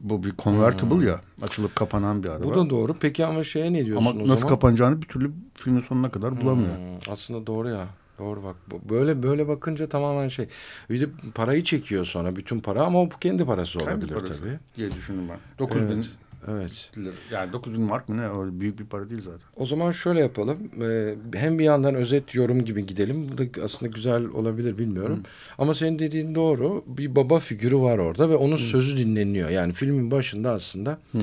bu 0.00 0.24
bir 0.24 0.36
convertible 0.38 0.94
hmm. 0.94 1.06
ya. 1.06 1.20
Açılıp 1.42 1.76
kapanan 1.76 2.22
bir 2.22 2.28
araba. 2.28 2.44
Bu 2.44 2.54
da 2.54 2.70
doğru. 2.70 2.96
Peki 3.00 3.26
ama 3.26 3.44
şeye 3.44 3.72
ne 3.72 3.86
diyorsun 3.86 4.06
ama 4.06 4.10
o 4.10 4.12
zaman? 4.12 4.28
nasıl 4.28 4.48
kapanacağını 4.48 5.02
bir 5.02 5.06
türlü 5.06 5.32
filmin 5.54 5.80
sonuna 5.80 6.10
kadar 6.10 6.40
bulamıyor. 6.40 6.76
Hmm. 6.76 7.12
Aslında 7.12 7.46
doğru 7.46 7.68
ya. 7.68 7.88
Doğru 8.22 8.42
bak. 8.42 8.56
Böyle 8.90 9.22
böyle 9.22 9.48
bakınca 9.48 9.88
tamamen 9.88 10.28
şey. 10.28 10.48
Bir 10.90 11.00
de 11.00 11.06
parayı 11.34 11.64
çekiyor 11.64 12.04
sonra 12.04 12.36
bütün 12.36 12.60
para 12.60 12.82
ama 12.82 13.02
o 13.02 13.08
kendi 13.08 13.44
parası 13.44 13.78
kendi 13.78 13.90
olabilir 13.90 14.14
parası 14.14 14.40
tabii. 14.40 14.58
diye 14.76 14.92
düşündüm 14.92 15.28
ben. 15.28 15.38
9 15.58 15.80
evet. 15.80 15.90
bin 15.90 16.04
Evet. 16.48 16.90
Yani 17.32 17.52
9 17.52 17.74
bin 17.74 17.80
mark 17.80 18.08
mı 18.08 18.16
ne? 18.16 18.40
Öyle 18.40 18.60
büyük 18.60 18.78
bir 18.78 18.84
para 18.84 19.10
değil 19.10 19.22
zaten. 19.22 19.40
O 19.56 19.66
zaman 19.66 19.90
şöyle 19.90 20.20
yapalım. 20.20 20.58
Ee, 20.82 21.14
hem 21.34 21.58
bir 21.58 21.64
yandan 21.64 21.94
özet 21.94 22.34
yorum 22.34 22.64
gibi 22.64 22.86
gidelim. 22.86 23.28
Bu 23.32 23.38
da 23.38 23.64
aslında 23.64 23.92
güzel 23.92 24.24
olabilir 24.24 24.78
bilmiyorum. 24.78 25.16
Hı. 25.16 25.22
Ama 25.58 25.74
senin 25.74 25.98
dediğin 25.98 26.34
doğru. 26.34 26.84
Bir 26.86 27.16
baba 27.16 27.38
figürü 27.38 27.76
var 27.76 27.98
orada 27.98 28.30
ve 28.30 28.36
onun 28.36 28.56
Hı. 28.56 28.60
sözü 28.60 28.96
dinleniyor. 28.98 29.50
Yani 29.50 29.72
filmin 29.72 30.10
başında 30.10 30.50
aslında 30.50 30.98
Hı. 31.12 31.18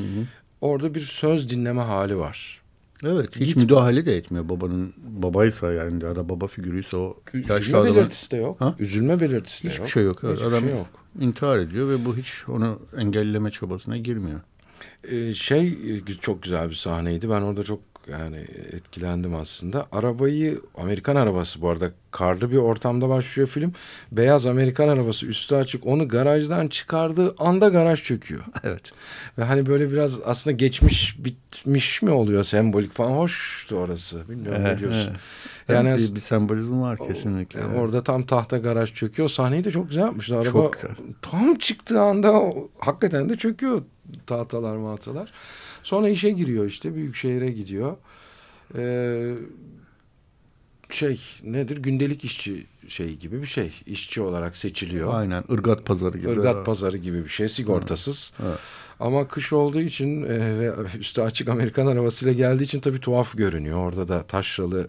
orada 0.62 0.96
bir 0.96 1.00
söz 1.00 1.50
dinleme 1.50 1.82
hali 1.82 2.18
var. 2.18 2.59
Evet 3.06 3.36
hiç 3.36 3.48
Git. 3.48 3.56
müdahale 3.58 4.06
de 4.06 4.18
etmiyor 4.18 4.50
babanın 4.50 4.94
babaysa 4.98 5.74
yani 5.74 6.04
ya 6.04 6.16
da 6.16 6.30
baba 6.30 6.48
figürüyse 6.48 6.98
o 6.98 7.18
yaşlı 7.34 7.78
adamın. 7.78 7.86
Üzülme 7.88 7.96
belirtisi 7.96 8.32
de 8.32 8.38
yok. 8.38 8.62
Ha? 8.62 8.76
Üzülme 8.80 9.20
belirtisi 9.20 9.64
de 9.64 9.70
Hiçbir 9.70 9.80
yok. 9.82 9.90
şey 9.90 10.04
yok. 10.04 10.20
Evet. 10.24 10.34
Hiçbir 10.38 10.48
Adam 10.48 10.62
şey 10.64 10.70
yok. 10.72 10.88
intihar 11.20 11.58
ediyor 11.60 11.90
ve 11.90 12.06
bu 12.06 12.18
hiç 12.18 12.34
onu 12.48 12.80
engelleme 12.98 13.52
çabasına 13.52 13.98
girmiyor. 13.98 14.40
Ee, 15.04 15.34
şey 15.34 15.68
e, 15.68 16.06
çok 16.22 16.44
güzel 16.44 16.70
bir 16.70 16.76
sahneydi. 16.76 17.30
Ben 17.30 17.42
orada 17.42 17.64
çok 17.64 17.80
yani 18.12 18.38
etkilendim 18.72 19.36
aslında. 19.36 19.88
Arabayı 19.92 20.62
Amerikan 20.76 21.16
arabası 21.16 21.62
bu 21.62 21.70
arada 21.70 21.92
karlı 22.12 22.52
bir 22.52 22.58
ortamda 22.58 23.10
başlıyor 23.10 23.50
film. 23.50 23.74
Beyaz 24.12 24.46
Amerikan 24.46 24.88
arabası 24.88 25.26
üstü 25.26 25.56
açık 25.56 25.88
onu 25.88 26.08
garajdan 26.08 26.68
çıkardığı 26.68 27.36
anda 27.38 27.70
garaj 27.70 28.04
çöküyor. 28.04 28.44
Evet. 28.64 28.92
Ve 29.38 29.44
hani 29.44 29.66
böyle 29.66 29.92
biraz 29.92 30.20
aslında 30.26 30.56
geçmiş 30.56 31.18
bitmiş 31.26 32.02
mi 32.02 32.12
oluyor 32.12 32.44
sembolik 32.44 32.94
falan 32.94 33.12
hoştu 33.12 33.76
orası. 33.76 34.30
Bilmiyorum 34.30 34.62
evet, 34.66 34.74
ne 34.74 34.80
diyorsun. 34.80 35.10
Evet. 35.10 35.20
Yani 35.70 35.98
bir, 35.98 36.16
bir 36.16 36.20
sembolizm 36.20 36.82
var 36.82 36.98
kesinlikle. 36.98 37.60
O, 37.66 37.80
orada 37.80 38.04
tam 38.04 38.24
tahta 38.24 38.58
garaj 38.58 38.94
çöküyor. 38.94 39.30
Sahneyi 39.30 39.64
de 39.64 39.72
çok 39.72 39.88
güzel 39.88 40.02
yapmışlar. 40.02 40.38
Araba 40.38 40.50
çok 40.52 40.74
güzel. 40.74 40.92
tam 41.22 41.56
çıktığı 41.56 42.02
anda 42.02 42.54
hakikaten 42.80 43.30
de 43.30 43.36
çöküyor 43.36 43.82
tahtalar 44.28 44.78
mahtalar. 44.78 45.32
Sonra 45.90 46.10
işe 46.10 46.30
giriyor 46.30 46.66
işte 46.66 46.96
büyük 46.96 47.16
şehire 47.16 47.52
gidiyor. 47.52 47.98
Ee, 48.76 49.34
şey 50.90 51.22
nedir 51.44 51.78
gündelik 51.78 52.26
işçi 52.26 52.66
şey 52.88 53.16
gibi 53.16 53.42
bir 53.42 53.48
şey 53.48 53.74
işçi 53.86 54.22
olarak 54.22 54.56
seçiliyor. 54.56 55.14
Aynen 55.14 55.44
ırgat 55.52 55.86
pazarı 55.86 56.18
gibi. 56.18 56.32
Irgat 56.32 56.66
pazarı 56.66 56.98
gibi 56.98 57.24
bir 57.24 57.30
şey 57.30 57.50
sigortasız. 57.50 58.34
Evet. 58.40 58.50
Evet. 58.50 58.60
Ama 59.00 59.28
kış 59.28 59.54
olduğu 59.54 59.82
için 59.82 60.24
e, 60.24 60.60
ve 60.60 60.74
üstü 61.00 61.22
açık 61.22 61.48
Amerikan 61.48 61.88
arabasıyla 61.88 62.34
geldiği 62.34 62.64
için 62.64 62.80
tabii 62.80 63.00
tuhaf 63.00 63.38
görünüyor. 63.38 63.78
Orada 63.78 64.08
da 64.08 64.24
taşralı 64.24 64.88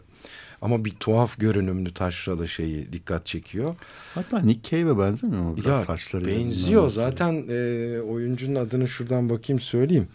ama 0.62 0.84
bir 0.84 0.90
tuhaf 0.90 1.38
görünümlü 1.38 1.94
taşralı 1.94 2.48
şeyi 2.48 2.92
dikkat 2.92 3.26
çekiyor. 3.26 3.74
Hatta 4.14 4.38
Nick 4.38 4.70
Cave'e 4.70 4.98
benzemiyor 4.98 5.42
mu 5.42 5.56
biraz 5.56 5.80
ya, 5.80 5.84
saçları? 5.84 6.26
Benziyor. 6.26 6.90
Zaten 6.90 7.44
e, 7.48 8.00
oyuncunun 8.00 8.54
adını 8.54 8.88
şuradan 8.88 9.30
bakayım 9.30 9.60
söyleyeyim. 9.60 10.08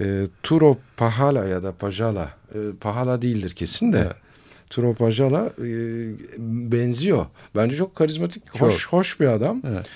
E, 0.00 0.26
Turo 0.42 0.78
Pahala 0.96 1.44
ya 1.44 1.62
da 1.62 1.72
Pajala. 1.72 2.30
E, 2.54 2.58
Pahala 2.80 3.22
değildir 3.22 3.50
kesin 3.50 3.92
de. 3.92 3.98
Evet. 3.98 4.16
Turo 4.70 4.94
Pajala 4.94 5.52
e, 5.58 5.68
benziyor. 6.72 7.26
Bence 7.56 7.76
çok 7.76 7.94
karizmatik, 7.94 8.46
çok. 8.46 8.60
hoş 8.60 8.88
hoş 8.88 9.20
bir 9.20 9.26
adam. 9.26 9.62
Evet 9.68 9.86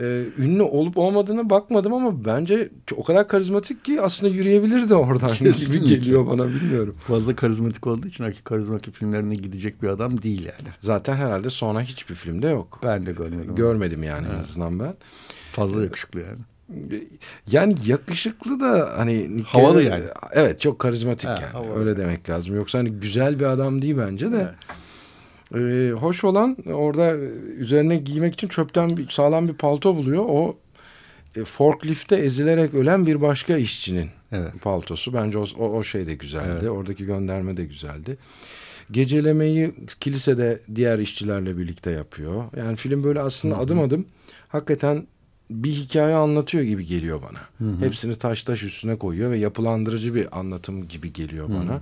e, 0.00 0.24
ünlü 0.38 0.62
olup 0.62 0.98
olmadığına 0.98 1.50
bakmadım 1.50 1.94
ama 1.94 2.24
bence 2.24 2.68
o 2.96 3.04
kadar 3.04 3.28
karizmatik 3.28 3.84
ki 3.84 4.00
aslında 4.00 4.34
yürüyebilir 4.34 4.90
de 4.90 4.94
oradan 4.94 5.30
gibi 5.38 5.84
geliyor 5.84 6.26
bana 6.26 6.46
bilmiyorum. 6.48 6.96
Fazla 7.00 7.36
karizmatik 7.36 7.86
olduğu 7.86 8.06
için 8.06 8.24
Aki 8.24 8.44
karizmatik 8.44 8.94
filmlerine 8.94 9.34
gidecek 9.34 9.82
bir 9.82 9.88
adam 9.88 10.22
değil 10.22 10.44
yani. 10.44 10.68
Zaten 10.80 11.14
herhalde 11.14 11.50
sonra 11.50 11.80
hiçbir 11.80 12.14
filmde 12.14 12.48
yok. 12.48 12.80
Ben 12.82 13.06
de 13.06 13.12
görmedim. 13.12 13.54
Görmedim 13.54 14.02
yani 14.02 14.26
evet. 14.26 14.38
en 14.38 14.40
azından 14.40 14.80
ben. 14.80 14.94
Fazla 15.52 15.82
yakışıklı 15.82 16.20
yani. 16.20 16.40
Yani 17.50 17.74
yakışıklı 17.86 18.60
da 18.60 18.94
hani 18.96 19.42
havalı 19.46 19.82
yani. 19.82 20.04
Evet 20.32 20.60
çok 20.60 20.78
karizmatik 20.78 21.28
ha, 21.28 21.38
yani. 21.40 21.52
Havalı. 21.52 21.78
Öyle 21.78 21.96
demek 21.96 22.30
lazım. 22.30 22.56
Yoksa 22.56 22.78
hani 22.78 22.90
güzel 22.90 23.40
bir 23.40 23.44
adam 23.44 23.82
değil 23.82 23.96
bence 23.98 24.32
de. 24.32 24.36
Evet. 24.36 24.78
Ee, 25.54 25.92
hoş 25.92 26.24
olan 26.24 26.56
orada 26.66 27.14
üzerine 27.58 27.96
giymek 27.96 28.34
için 28.34 28.48
çöpten 28.48 28.96
bir, 28.96 29.08
sağlam 29.08 29.48
bir 29.48 29.54
palto 29.54 29.96
buluyor. 29.96 30.24
O 30.28 30.58
e, 31.36 31.44
forklifte 31.44 32.16
ezilerek 32.16 32.74
ölen 32.74 33.06
bir 33.06 33.20
başka 33.20 33.56
işçinin 33.56 34.08
evet. 34.32 34.62
paltosu. 34.62 35.14
Bence 35.14 35.38
o, 35.38 35.46
o, 35.58 35.68
o 35.68 35.84
şey 35.84 36.06
de 36.06 36.14
güzeldi. 36.14 36.58
Evet. 36.60 36.70
Oradaki 36.70 37.06
gönderme 37.06 37.56
de 37.56 37.64
güzeldi. 37.64 38.18
Gecelemeyi 38.90 39.74
kilisede 40.00 40.60
diğer 40.74 40.98
işçilerle 40.98 41.58
birlikte 41.58 41.90
yapıyor. 41.90 42.44
Yani 42.56 42.76
film 42.76 43.04
böyle 43.04 43.20
aslında 43.20 43.54
Hı-hı. 43.54 43.62
adım 43.62 43.80
adım 43.80 44.06
hakikaten 44.48 45.06
bir 45.50 45.70
hikaye 45.70 46.14
anlatıyor 46.14 46.64
gibi 46.64 46.86
geliyor 46.86 47.22
bana. 47.22 47.70
Hı-hı. 47.70 47.84
Hepsini 47.86 48.16
taş 48.16 48.44
taş 48.44 48.62
üstüne 48.62 48.96
koyuyor 48.96 49.30
ve 49.30 49.38
yapılandırıcı 49.38 50.14
bir 50.14 50.38
anlatım 50.38 50.88
gibi 50.88 51.12
geliyor 51.12 51.48
bana. 51.48 51.74
Hı-hı. 51.74 51.80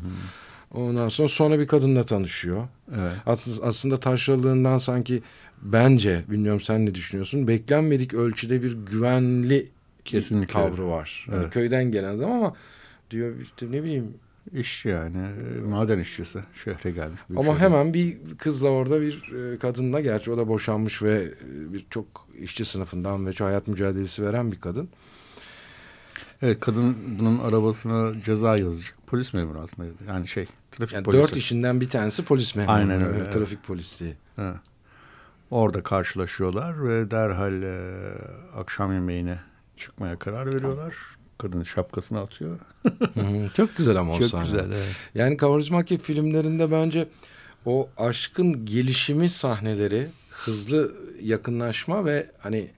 Ondan 0.75 1.09
sonra 1.09 1.29
sonra 1.29 1.59
bir 1.59 1.67
kadınla 1.67 2.03
tanışıyor. 2.03 2.69
Evet. 3.01 3.39
Aslında 3.63 4.01
taşralığından 4.01 4.79
sanki 4.79 5.23
bence 5.63 6.25
bilmiyorum 6.29 6.61
sen 6.61 6.87
ne 6.87 6.95
düşünüyorsun 6.95 7.49
beklenmedik 7.49 8.15
ölçüde 8.15 8.63
bir 8.63 8.73
güvenli 8.73 9.69
Kesinlikle. 10.05 10.53
tavrı 10.53 10.87
var. 10.89 11.27
Evet. 11.29 11.39
Yani 11.39 11.51
köyden 11.51 11.85
gelen 11.93 12.19
adam 12.19 12.33
ama 12.33 12.55
diyor 13.11 13.41
işte 13.41 13.67
ne 13.71 13.83
bileyim 13.83 14.15
iş 14.53 14.85
yani 14.85 15.27
maden 15.69 15.99
işçisi 15.99 16.41
şehre 16.65 16.91
gelmiş. 16.91 17.21
Ama 17.37 17.45
şehre. 17.45 17.59
hemen 17.59 17.95
bir 17.95 18.19
kızla 18.39 18.69
orada 18.69 19.01
bir 19.01 19.33
e, 19.33 19.59
kadınla 19.59 20.01
gerçi 20.01 20.33
o 20.33 20.39
da 20.39 20.49
boşanmış 20.49 21.03
ve 21.03 21.23
e, 21.23 21.73
bir 21.73 21.87
çok 21.91 22.29
işçi 22.39 22.65
sınıfından 22.65 23.27
ve 23.27 23.33
hayat 23.33 23.69
mücadelesi 23.69 24.23
veren 24.23 24.53
bir 24.53 24.61
kadın. 24.61 24.89
Evet 26.43 26.61
kadın 26.61 26.97
bunun 27.19 27.39
arabasına 27.39 28.21
ceza 28.21 28.57
yazacak. 28.57 28.95
Polis 29.07 29.35
memuru 29.35 29.59
aslında. 29.59 29.89
Yani 30.09 30.29
şey 30.29 30.47
trafik 30.73 30.95
yani 30.95 31.05
polisi. 31.05 31.23
Dört 31.23 31.37
işinden 31.37 31.81
bir 31.81 31.91
tanesi 31.91 32.25
polis 32.25 32.57
memuru. 32.57 32.73
Aynen 32.73 33.03
öyle. 33.03 33.19
Evet. 33.19 33.33
Trafik 33.33 33.65
polisi. 33.65 34.17
Evet. 34.39 34.57
Orada 35.51 35.83
karşılaşıyorlar 35.83 36.89
ve 36.89 37.11
derhal 37.11 37.63
e, 37.63 37.79
akşam 38.57 38.93
yemeğine 38.93 39.39
çıkmaya 39.77 40.19
karar 40.19 40.55
veriyorlar. 40.55 40.95
Kadın 41.39 41.63
şapkasını 41.63 42.21
atıyor. 42.21 42.59
Çok 43.55 43.77
güzel 43.77 43.97
ama 43.97 44.13
o 44.15 44.19
Çok 44.19 44.29
sahne. 44.29 44.45
güzel 44.45 44.73
evet. 44.73 44.95
Yani 45.15 45.37
Kaurismäki 45.37 45.99
filmlerinde 45.99 46.71
bence 46.71 47.09
o 47.65 47.89
aşkın 47.97 48.65
gelişimi 48.67 49.31
sahneleri, 49.31 50.09
hızlı 50.31 50.93
yakınlaşma 51.23 52.05
ve 52.05 52.31
hani 52.39 52.71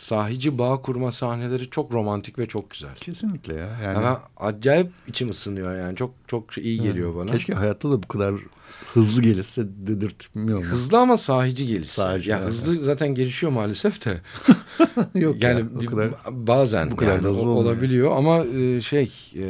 sahici 0.00 0.58
bağ 0.58 0.80
kurma 0.82 1.12
sahneleri 1.12 1.70
çok 1.70 1.92
romantik 1.92 2.38
ve 2.38 2.46
çok 2.46 2.70
güzel. 2.70 2.94
Kesinlikle 2.94 3.54
ya. 3.54 3.68
Yani... 3.84 3.98
Ama 3.98 4.22
acayip 4.36 4.90
içim 5.08 5.30
ısınıyor 5.30 5.76
yani. 5.76 5.96
Çok 5.96 6.10
çok 6.28 6.58
iyi 6.58 6.80
geliyor 6.80 7.16
bana. 7.16 7.30
Keşke 7.30 7.54
hayatta 7.54 7.90
da 7.90 8.02
bu 8.02 8.08
kadar 8.08 8.34
hızlı 8.94 9.22
gelirse 9.22 9.62
dedirtmiyor 9.66 10.58
mu? 10.58 10.64
Hızlı 10.64 10.98
ama 10.98 11.16
sahici 11.16 11.66
gelirse. 11.66 12.02
Sahici, 12.02 12.30
ya 12.30 12.36
yani. 12.36 12.46
hızlı 12.46 12.80
zaten 12.80 13.14
gelişiyor 13.14 13.52
maalesef 13.52 14.04
de. 14.04 14.20
Yok 15.20 15.42
yani 15.42 15.64
ya, 15.80 15.86
kadar, 15.86 16.10
bazen 16.30 16.90
bu 16.90 16.96
kadar 16.96 17.14
yani, 17.14 17.22
hızlı 17.22 17.50
olabiliyor 17.50 18.16
ama 18.16 18.44
e, 18.44 18.80
şey 18.80 19.12
e, 19.36 19.44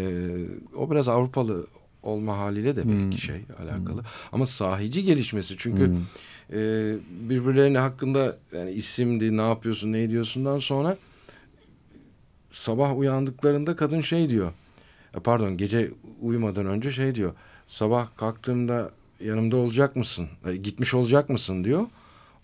o 0.77 0.91
biraz 0.91 1.09
Avrupalı 1.09 1.67
olma 2.03 2.39
haliyle 2.39 2.77
de 2.77 2.89
belki 2.89 3.05
hmm. 3.05 3.19
şey 3.19 3.45
alakalı. 3.63 3.99
Hmm. 3.99 4.09
Ama 4.33 4.47
sahici 4.47 5.05
gelişmesi 5.05 5.55
çünkü 5.59 5.89
hmm. 5.89 5.97
E, 6.53 6.59
birbirlerine 7.11 7.79
hakkında 7.79 8.37
yani 8.57 8.71
isimdi, 8.71 9.37
ne 9.37 9.49
yapıyorsun, 9.49 9.93
ne 9.93 10.03
ediyorsundan 10.03 10.59
sonra 10.59 10.97
sabah 12.53 12.99
uyandıklarında 12.99 13.77
kadın 13.77 14.01
şey 14.01 14.29
diyor. 14.29 14.53
Pardon 15.25 15.57
gece 15.57 15.91
uyumadan 16.21 16.67
önce 16.67 16.91
şey 16.91 17.15
diyor. 17.15 17.33
Sabah 17.67 18.17
kalktığımda 18.17 18.91
yanımda 19.21 19.57
olacak 19.57 19.97
mısın? 19.97 20.29
E, 20.47 20.57
gitmiş 20.57 20.95
olacak 20.95 21.29
mısın 21.29 21.65
diyor. 21.65 21.87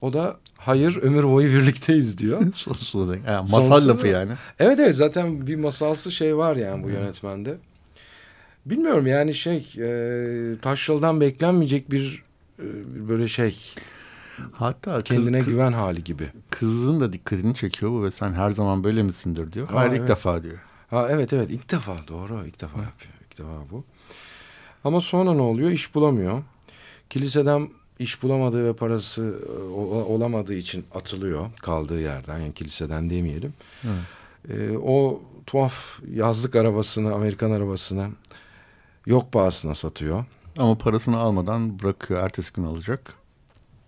O 0.01 0.13
da 0.13 0.37
hayır 0.57 0.97
ömür 1.03 1.25
boyu 1.25 1.49
birlikteyiz 1.49 2.19
diyor. 2.19 2.43
Sonsuza 2.55 3.13
dek. 3.13 3.23
Yani 3.27 3.41
masal 3.51 3.61
Sonsuza 3.61 3.89
lafı 3.89 4.09
yani. 4.09 4.33
Evet 4.59 4.79
evet 4.79 4.95
zaten 4.95 5.47
bir 5.47 5.57
masalsı 5.57 6.13
şey 6.13 6.37
var 6.37 6.57
yani 6.57 6.85
bu 6.85 6.91
yönetmende. 6.91 7.57
Bilmiyorum 8.67 9.07
yani 9.07 9.35
şey 9.35 9.57
e, 9.79 9.89
Taşral'dan 10.63 11.21
beklenmeyecek 11.21 11.91
bir 11.91 12.25
e, 12.59 12.65
böyle 13.09 13.29
şey. 13.29 13.57
Hatta 14.53 15.03
kendine 15.03 15.39
kız, 15.39 15.49
güven 15.49 15.73
hali 15.73 16.05
gibi. 16.05 16.31
Kızın 16.51 17.01
da 17.01 17.13
dikkatini 17.13 17.55
çekiyor 17.55 17.93
bu 17.93 18.05
ve 18.05 18.11
sen 18.11 18.33
her 18.33 18.51
zaman 18.51 18.85
böyle 18.85 19.03
misindir 19.03 19.53
diyor. 19.53 19.69
Hayır 19.69 19.91
evet. 19.91 20.01
ilk 20.01 20.09
defa 20.09 20.43
diyor. 20.43 20.59
Ha 20.91 21.07
evet 21.11 21.33
evet 21.33 21.51
ilk 21.51 21.71
defa 21.71 21.97
doğru 22.09 22.47
ilk 22.47 22.61
defa 22.61 22.79
yapıyor. 22.79 23.15
İlk 23.31 23.39
defa 23.39 23.71
bu. 23.71 23.85
Ama 24.85 25.01
sonra 25.01 25.33
ne 25.33 25.43
oluyor? 25.43 25.71
İş 25.71 25.95
bulamıyor. 25.95 26.43
Kiliseden 27.11 27.69
iş 27.99 28.23
bulamadığı 28.23 28.65
ve 28.65 28.73
parası 28.73 29.35
e, 29.49 29.63
olamadığı 29.83 30.55
için 30.55 30.85
atılıyor 30.95 31.51
kaldığı 31.63 32.01
yerden 32.01 32.39
yani 32.39 32.53
kiliseden 32.53 33.11
demeyelim. 33.11 33.55
Ee, 34.49 34.77
o 34.77 35.23
tuhaf 35.47 36.01
yazlık 36.15 36.57
arabasını 36.57 37.15
Amerikan 37.15 37.51
arabasını 37.51 38.09
yok 39.07 39.33
pahasına 39.33 39.75
satıyor. 39.75 40.25
Ama 40.59 40.79
parasını 40.79 41.17
almadan 41.17 41.79
bırakıyor. 41.79 42.21
Ertesi 42.25 42.53
gün 42.53 42.65
alacak. 42.65 43.15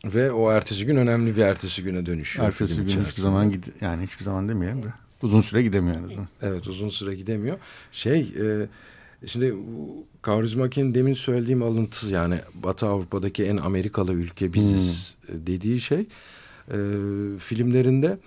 Ve 0.04 0.32
o 0.32 0.52
ertesi 0.52 0.86
gün 0.86 0.96
önemli 0.96 1.36
bir 1.36 1.42
ertesi 1.42 1.82
güne 1.82 2.06
dönüşüyor. 2.06 2.46
Ertesi 2.46 2.76
gün 2.76 2.82
içerisinde. 2.82 3.08
hiçbir 3.08 3.22
zaman 3.22 3.50
gide 3.50 3.66
yani 3.80 4.02
hiçbir 4.02 4.24
zaman 4.24 4.48
demeyelim 4.48 4.82
de 4.82 4.86
uzun 5.22 5.40
süre 5.40 5.62
gidemiyor 5.62 5.96
en 5.96 6.02
azından. 6.02 6.28
Evet 6.42 6.66
uzun 6.66 6.88
süre 6.88 7.14
gidemiyor. 7.14 7.58
Şey 7.92 8.20
e, 8.20 8.66
şimdi 9.26 9.54
Kaurismäki'nin 10.22 10.94
demin 10.94 11.14
söylediğim 11.14 11.62
alıntı 11.62 12.10
yani 12.10 12.40
Batı 12.54 12.86
Avrupa'daki 12.86 13.44
en 13.44 13.56
Amerikalı 13.56 14.12
ülke 14.12 14.52
biziz 14.52 15.16
hmm. 15.26 15.46
dediği 15.46 15.80
şey 15.80 16.06
e, 16.68 16.78
filmlerinde 17.38 18.18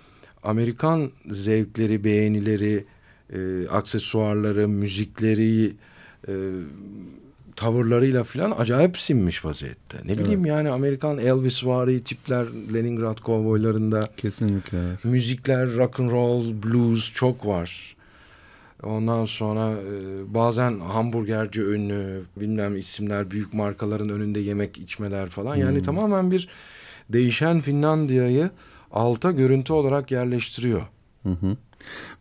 Amerikan 0.42 1.10
zevkleri, 1.30 2.04
beğenileri, 2.04 2.84
e, 3.32 3.68
aksesuarları, 3.68 4.68
müzikleri 4.68 5.74
e, 6.28 6.32
tavırlarıyla 7.56 8.24
falan 8.24 8.50
acayip 8.58 8.98
sinmiş 8.98 9.44
vaziyette. 9.44 9.98
Ne 10.04 10.18
bileyim 10.18 10.40
evet. 10.40 10.50
yani 10.50 10.70
Amerikan 10.70 11.18
Elvis 11.18 11.64
vari 11.64 12.04
tipler 12.04 12.46
Leningrad 12.74 13.20
kovboylarında. 13.20 14.00
Kesinlikle. 14.16 14.78
Müzikler, 15.04 15.76
rock 15.76 16.00
and 16.00 16.10
roll, 16.10 16.62
blues 16.62 17.12
çok 17.14 17.46
var. 17.46 17.96
Ondan 18.82 19.24
sonra 19.24 19.70
e, 19.72 20.34
bazen 20.34 20.80
hamburgerci 20.80 21.62
ünlü 21.62 22.22
bilmem 22.36 22.76
isimler 22.76 23.30
büyük 23.30 23.54
markaların 23.54 24.08
önünde 24.08 24.40
yemek 24.40 24.78
içmeler 24.78 25.28
falan. 25.28 25.56
Yani 25.56 25.76
hmm. 25.76 25.82
tamamen 25.82 26.30
bir 26.30 26.48
değişen 27.08 27.60
Finlandiya'yı 27.60 28.50
alta 28.92 29.30
görüntü 29.30 29.72
olarak 29.72 30.10
yerleştiriyor. 30.10 30.82
Hı 31.22 31.28
hı. 31.28 31.56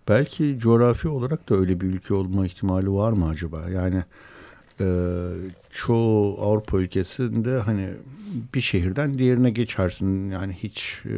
Belki 0.08 0.58
coğrafi 0.60 1.08
olarak 1.08 1.50
da 1.50 1.56
öyle 1.56 1.82
bir 1.82 1.86
ülke 1.86 2.14
olma 2.14 2.46
ihtimali 2.46 2.92
var 2.92 3.12
mı 3.12 3.28
acaba? 3.28 3.70
Yani 3.70 4.04
e, 4.82 4.88
çoğu 5.70 6.42
Avrupa 6.42 6.78
ülkesinde 6.78 7.60
hani 7.60 7.90
bir 8.56 8.62
şehirden 8.62 9.18
diğerine 9.18 9.50
geçersin. 9.50 10.32
Yani 10.32 10.54
hiç 10.54 11.02
e, 11.06 11.10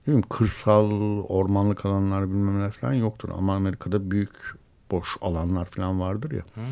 ne 0.00 0.06
bileyim, 0.06 0.24
kırsal, 0.28 0.90
ormanlık 1.28 1.86
alanlar 1.86 2.28
bilmem 2.28 2.70
falan 2.70 2.92
yoktur. 2.92 3.28
Ama 3.34 3.56
Amerika'da 3.56 4.10
büyük 4.10 4.60
boş 4.90 5.16
alanlar 5.20 5.64
falan 5.64 6.00
vardır 6.00 6.30
ya. 6.30 6.42
Hmm. 6.54 6.62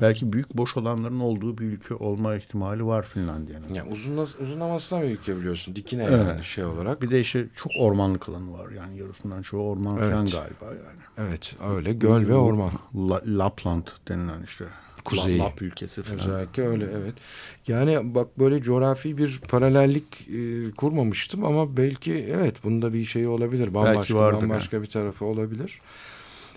Belki 0.00 0.32
büyük 0.32 0.56
boş 0.56 0.76
alanların 0.76 1.20
olduğu 1.20 1.58
bir 1.58 1.64
ülke 1.64 1.94
olma 1.94 2.36
ihtimali 2.36 2.86
var 2.86 3.06
Finlandiya'nın. 3.06 3.74
Yani 3.74 3.90
uzun, 3.90 4.16
uzunlamasına 4.40 5.02
bir 5.02 5.10
ülke 5.10 5.36
biliyorsun. 5.36 5.76
Dikine 5.76 6.04
evet. 6.04 6.26
yani 6.28 6.44
şey 6.44 6.64
olarak. 6.64 7.02
Bir 7.02 7.10
de 7.10 7.20
işte 7.20 7.46
çok 7.56 7.72
ormanlık 7.80 8.28
alanı 8.28 8.52
var. 8.52 8.70
Yani 8.70 8.98
yarısından 8.98 9.42
çoğu 9.42 9.70
orman 9.70 9.96
evet. 9.96 10.10
falan 10.10 10.26
galiba 10.26 10.64
yani. 10.66 11.28
Evet 11.28 11.56
öyle 11.68 11.92
göl 11.92 12.28
ve 12.28 12.34
orman. 12.34 12.70
La, 12.94 13.22
Lapland 13.26 13.86
denilen 14.08 14.42
işte. 14.42 14.64
Kuzey. 15.08 15.38
Lap 15.38 15.62
ülkesi 15.62 16.02
falan. 16.02 16.20
Özellikle 16.20 16.62
öyle 16.62 16.84
evet. 16.84 17.14
Yani 17.66 18.14
bak 18.14 18.38
böyle 18.38 18.62
coğrafi 18.62 19.18
bir 19.18 19.40
paralellik 19.48 20.28
e, 20.28 20.70
kurmamıştım 20.70 21.44
ama 21.44 21.76
belki 21.76 22.14
evet 22.14 22.64
bunda 22.64 22.92
bir 22.92 23.04
şey 23.04 23.26
olabilir. 23.26 23.74
Bambaşka 23.74 24.14
bambaşka 24.14 24.76
yani. 24.76 24.84
bir 24.84 24.90
tarafı 24.90 25.24
olabilir. 25.24 25.80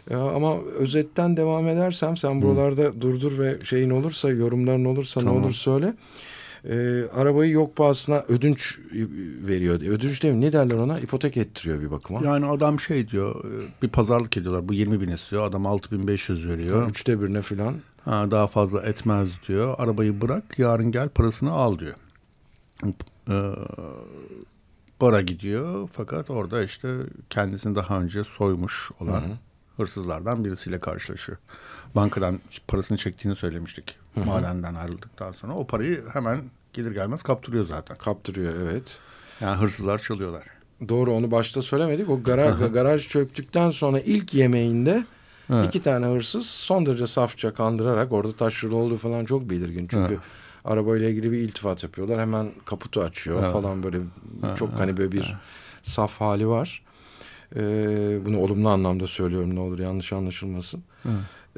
Ya 0.09 0.19
ama 0.19 0.61
özetten 0.61 1.37
devam 1.37 1.67
edersem 1.67 2.17
sen 2.17 2.41
buralarda 2.41 2.81
Hı. 2.81 3.01
durdur 3.01 3.39
ve 3.39 3.57
şeyin 3.63 3.89
olursa 3.89 4.29
yorumların 4.29 4.85
olursa 4.85 5.19
tamam. 5.19 5.35
ne 5.35 5.39
olur 5.39 5.53
söyle. 5.53 5.93
Ee, 6.69 7.03
arabayı 7.15 7.51
yok 7.51 7.75
pahasına 7.75 8.25
ödünç 8.27 8.79
veriyor. 9.47 9.75
Ödünç 9.75 10.23
değil 10.23 10.33
mi? 10.33 10.41
Ne 10.41 10.51
derler 10.51 10.75
ona? 10.75 10.99
İpotek 10.99 11.37
ettiriyor 11.37 11.81
bir 11.81 11.91
bakıma. 11.91 12.25
Yani 12.25 12.45
adam 12.45 12.79
şey 12.79 13.09
diyor 13.09 13.43
bir 13.81 13.87
pazarlık 13.87 14.37
ediyorlar. 14.37 14.67
Bu 14.67 14.73
20 14.73 15.01
bin 15.01 15.09
istiyor. 15.09 15.43
Adam 15.43 15.65
6500 15.65 16.47
veriyor. 16.47 16.89
Üçte 16.89 17.21
birine 17.21 17.41
filan. 17.41 17.75
Ha, 18.05 18.31
daha 18.31 18.47
fazla 18.47 18.81
etmez 18.81 19.29
diyor. 19.47 19.75
Arabayı 19.77 20.21
bırak 20.21 20.59
yarın 20.59 20.91
gel 20.91 21.09
parasını 21.09 21.51
al 21.51 21.79
diyor. 21.79 21.95
Ee, 23.29 23.51
bara 25.01 25.21
gidiyor 25.21 25.89
fakat 25.93 26.29
orada 26.29 26.63
işte 26.63 26.97
kendisini 27.29 27.75
daha 27.75 28.01
önce 28.01 28.23
soymuş 28.23 28.91
olan 28.99 29.21
hı 29.21 29.25
hı 29.25 29.37
hırsızlardan 29.81 30.45
birisiyle 30.45 30.79
karşılaşıyor. 30.79 31.37
Bankadan 31.95 32.39
parasını 32.67 32.97
çektiğini 32.97 33.35
söylemiştik. 33.35 33.95
Hı-hı. 34.15 34.25
Madenden 34.25 34.75
ayrıldıktan 34.75 35.31
sonra. 35.31 35.53
O 35.53 35.67
parayı 35.67 36.03
hemen 36.13 36.41
gelir 36.73 36.91
gelmez 36.91 37.23
kaptırıyor 37.23 37.65
zaten. 37.65 37.97
Kaptırıyor 37.97 38.53
evet. 38.63 38.99
Yani 39.41 39.57
hırsızlar 39.57 39.99
çalıyorlar. 39.99 40.43
Doğru 40.89 41.13
onu 41.13 41.31
başta 41.31 41.61
söylemedik. 41.61 42.09
O 42.09 42.23
garaj, 42.23 42.73
garaj 42.73 43.07
çöktükten 43.07 43.71
sonra 43.71 43.99
ilk 43.99 44.33
yemeğinde 44.33 45.05
evet. 45.49 45.67
iki 45.67 45.81
tane 45.81 46.05
hırsız 46.05 46.45
son 46.45 46.85
derece 46.85 47.07
safça 47.07 47.53
kandırarak 47.53 48.11
orada 48.11 48.33
taşralı 48.33 48.75
olduğu 48.75 48.97
falan 48.97 49.25
çok 49.25 49.49
belirgin. 49.49 49.87
Çünkü 49.87 50.13
evet. 50.13 50.23
arabayla 50.65 51.09
ilgili 51.09 51.31
bir 51.31 51.37
iltifat 51.37 51.83
yapıyorlar. 51.83 52.19
Hemen 52.19 52.51
kaputu 52.65 53.01
açıyor 53.01 53.43
evet. 53.43 53.53
falan 53.53 53.83
böyle 53.83 53.97
evet. 54.45 54.57
çok 54.57 54.73
hani 54.73 54.97
böyle 54.97 55.11
bir 55.11 55.25
evet. 55.25 55.35
saf 55.83 56.21
hali 56.21 56.47
var. 56.47 56.83
E, 57.55 57.61
bunu 58.25 58.39
olumlu 58.39 58.69
anlamda 58.69 59.07
söylüyorum 59.07 59.55
ne 59.55 59.59
olur 59.59 59.79
yanlış 59.79 60.13
anlaşılmasın. 60.13 60.83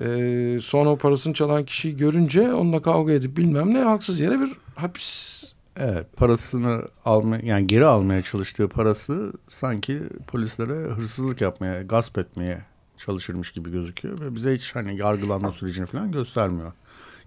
E, 0.02 0.58
sonra 0.62 0.90
o 0.90 0.98
parasını 0.98 1.34
çalan 1.34 1.66
kişiyi 1.66 1.98
görünce 1.98 2.54
onunla 2.54 2.82
kavga 2.82 3.12
edip 3.12 3.38
bilmem 3.38 3.74
ne 3.74 3.80
haksız 3.80 4.20
yere 4.20 4.40
bir 4.40 4.52
hapis 4.76 5.44
Evet 5.78 6.18
parasını 6.18 6.82
alma 7.06 7.38
yani 7.44 7.68
geri 7.68 7.86
almaya 7.86 8.22
çalıştığı 8.22 8.68
parası 8.68 9.34
sanki 9.48 10.00
polislere 10.28 10.74
hırsızlık 10.74 11.42
yapmaya, 11.42 11.82
gasp 11.82 12.18
etmeye 12.18 12.62
çalışırmış 13.06 13.52
gibi 13.52 13.72
gözüküyor 13.72 14.22
ve 14.22 14.36
bize 14.36 14.56
hiç 14.56 14.76
hani 14.76 14.98
yargılanma 14.98 15.52
sürecini 15.52 15.86
falan 15.86 16.12
göstermiyor. 16.12 16.72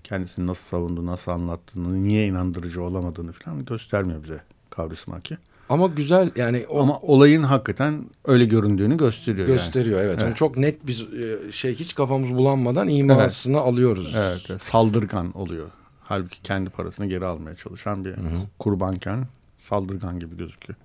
Kendisini 0.05 0.47
nasıl 0.47 0.65
savundu, 0.65 1.07
nasıl 1.07 1.33
anlattığını, 1.33 2.03
niye 2.03 2.27
inandırıcı 2.27 2.83
olamadığını 2.83 3.33
falan 3.33 3.65
göstermiyor 3.65 4.23
bize 4.23 4.41
Kavrismaki. 4.71 5.37
Ama 5.69 5.87
güzel 5.87 6.31
yani 6.37 6.67
o, 6.69 6.83
ama 6.83 6.99
olayın 6.99 7.43
hakikaten 7.43 8.05
öyle 8.25 8.45
göründüğünü 8.45 8.97
gösteriyor. 8.97 9.47
Gösteriyor 9.47 9.99
yani. 9.99 10.07
evet. 10.07 10.15
evet. 10.19 10.27
Yani 10.27 10.35
çok 10.35 10.57
net 10.57 10.87
bir 10.87 11.09
e, 11.23 11.53
şey 11.53 11.75
hiç 11.75 11.95
kafamız 11.95 12.35
bulanmadan 12.35 12.89
imasını 12.89 13.57
evet. 13.57 13.67
alıyoruz. 13.67 14.15
Evet, 14.17 14.47
evet. 14.51 14.63
Saldırgan 14.63 15.39
oluyor. 15.39 15.71
Halbuki 16.01 16.43
kendi 16.43 16.71
parasını 16.71 17.07
geri 17.07 17.25
almaya 17.25 17.57
çalışan 17.57 18.05
bir 18.05 18.11
Hı-hı. 18.11 18.41
kurbanken 18.59 19.27
saldırgan 19.59 20.21
gibi 20.21 20.37
gözüküyor. 20.37 20.79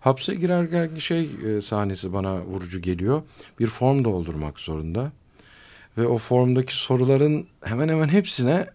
Hapse 0.00 0.34
girerken 0.34 0.98
şey 0.98 1.30
e, 1.46 1.60
sahnesi 1.60 2.12
bana 2.12 2.40
vurucu 2.44 2.82
geliyor. 2.82 3.22
Bir 3.58 3.66
form 3.66 4.04
doldurmak 4.04 4.60
zorunda. 4.60 5.12
Ve 5.98 6.06
o 6.06 6.18
formdaki 6.18 6.76
soruların 6.76 7.46
hemen 7.64 7.88
hemen 7.88 8.08
hepsine 8.08 8.66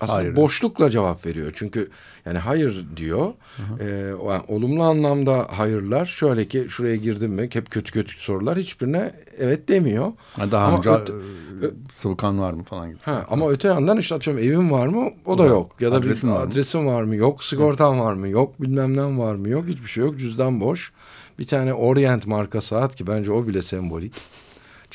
aslında 0.00 0.18
hayır. 0.18 0.36
boşlukla 0.36 0.90
cevap 0.90 1.26
veriyor. 1.26 1.52
Çünkü 1.54 1.90
yani 2.26 2.38
hayır 2.38 2.84
diyor. 2.96 3.32
Hı 3.56 3.84
E, 3.84 4.14
olumlu 4.48 4.82
anlamda 4.82 5.46
hayırlar 5.50 6.06
şöyle 6.06 6.48
ki 6.48 6.66
şuraya 6.68 6.96
girdim 6.96 7.32
mi 7.32 7.48
hep 7.52 7.70
kötü 7.70 7.92
kötü 7.92 8.20
sorular 8.20 8.58
hiçbirine 8.58 9.14
evet 9.38 9.68
demiyor. 9.68 10.12
Ha, 10.32 10.50
daha 10.50 10.66
ama 10.66 10.78
önce 10.78 10.90
öte, 10.90 11.12
e, 11.12 11.70
sıvı 11.92 12.16
kan 12.16 12.38
var 12.40 12.52
mı 12.52 12.62
falan 12.62 12.88
gibi. 12.88 12.98
Ha, 13.02 13.26
ama 13.30 13.50
öte 13.50 13.68
yandan 13.68 13.98
işte 13.98 14.14
atıyorum 14.14 14.42
evim 14.42 14.70
var 14.70 14.86
mı 14.86 15.10
o 15.24 15.38
da 15.38 15.44
yok. 15.44 15.76
Ya 15.80 15.92
da 15.92 15.96
adresin 15.96 16.30
bir 16.30 16.34
var 16.34 16.46
adresim 16.46 16.86
var 16.86 17.02
mı 17.02 17.16
yok. 17.16 17.44
Sigortam 17.44 18.00
var 18.00 18.14
mı 18.14 18.28
yok. 18.28 18.62
Bilmem 18.62 18.96
ne 18.96 19.18
var 19.18 19.34
mı 19.34 19.48
yok. 19.48 19.64
Hiçbir 19.68 19.88
şey 19.88 20.04
yok. 20.04 20.18
Cüzdan 20.18 20.60
boş. 20.60 20.92
Bir 21.38 21.46
tane 21.46 21.74
Orient 21.74 22.26
marka 22.26 22.60
saat 22.60 22.96
ki 22.96 23.06
bence 23.06 23.32
o 23.32 23.46
bile 23.46 23.62
sembolik. 23.62 24.12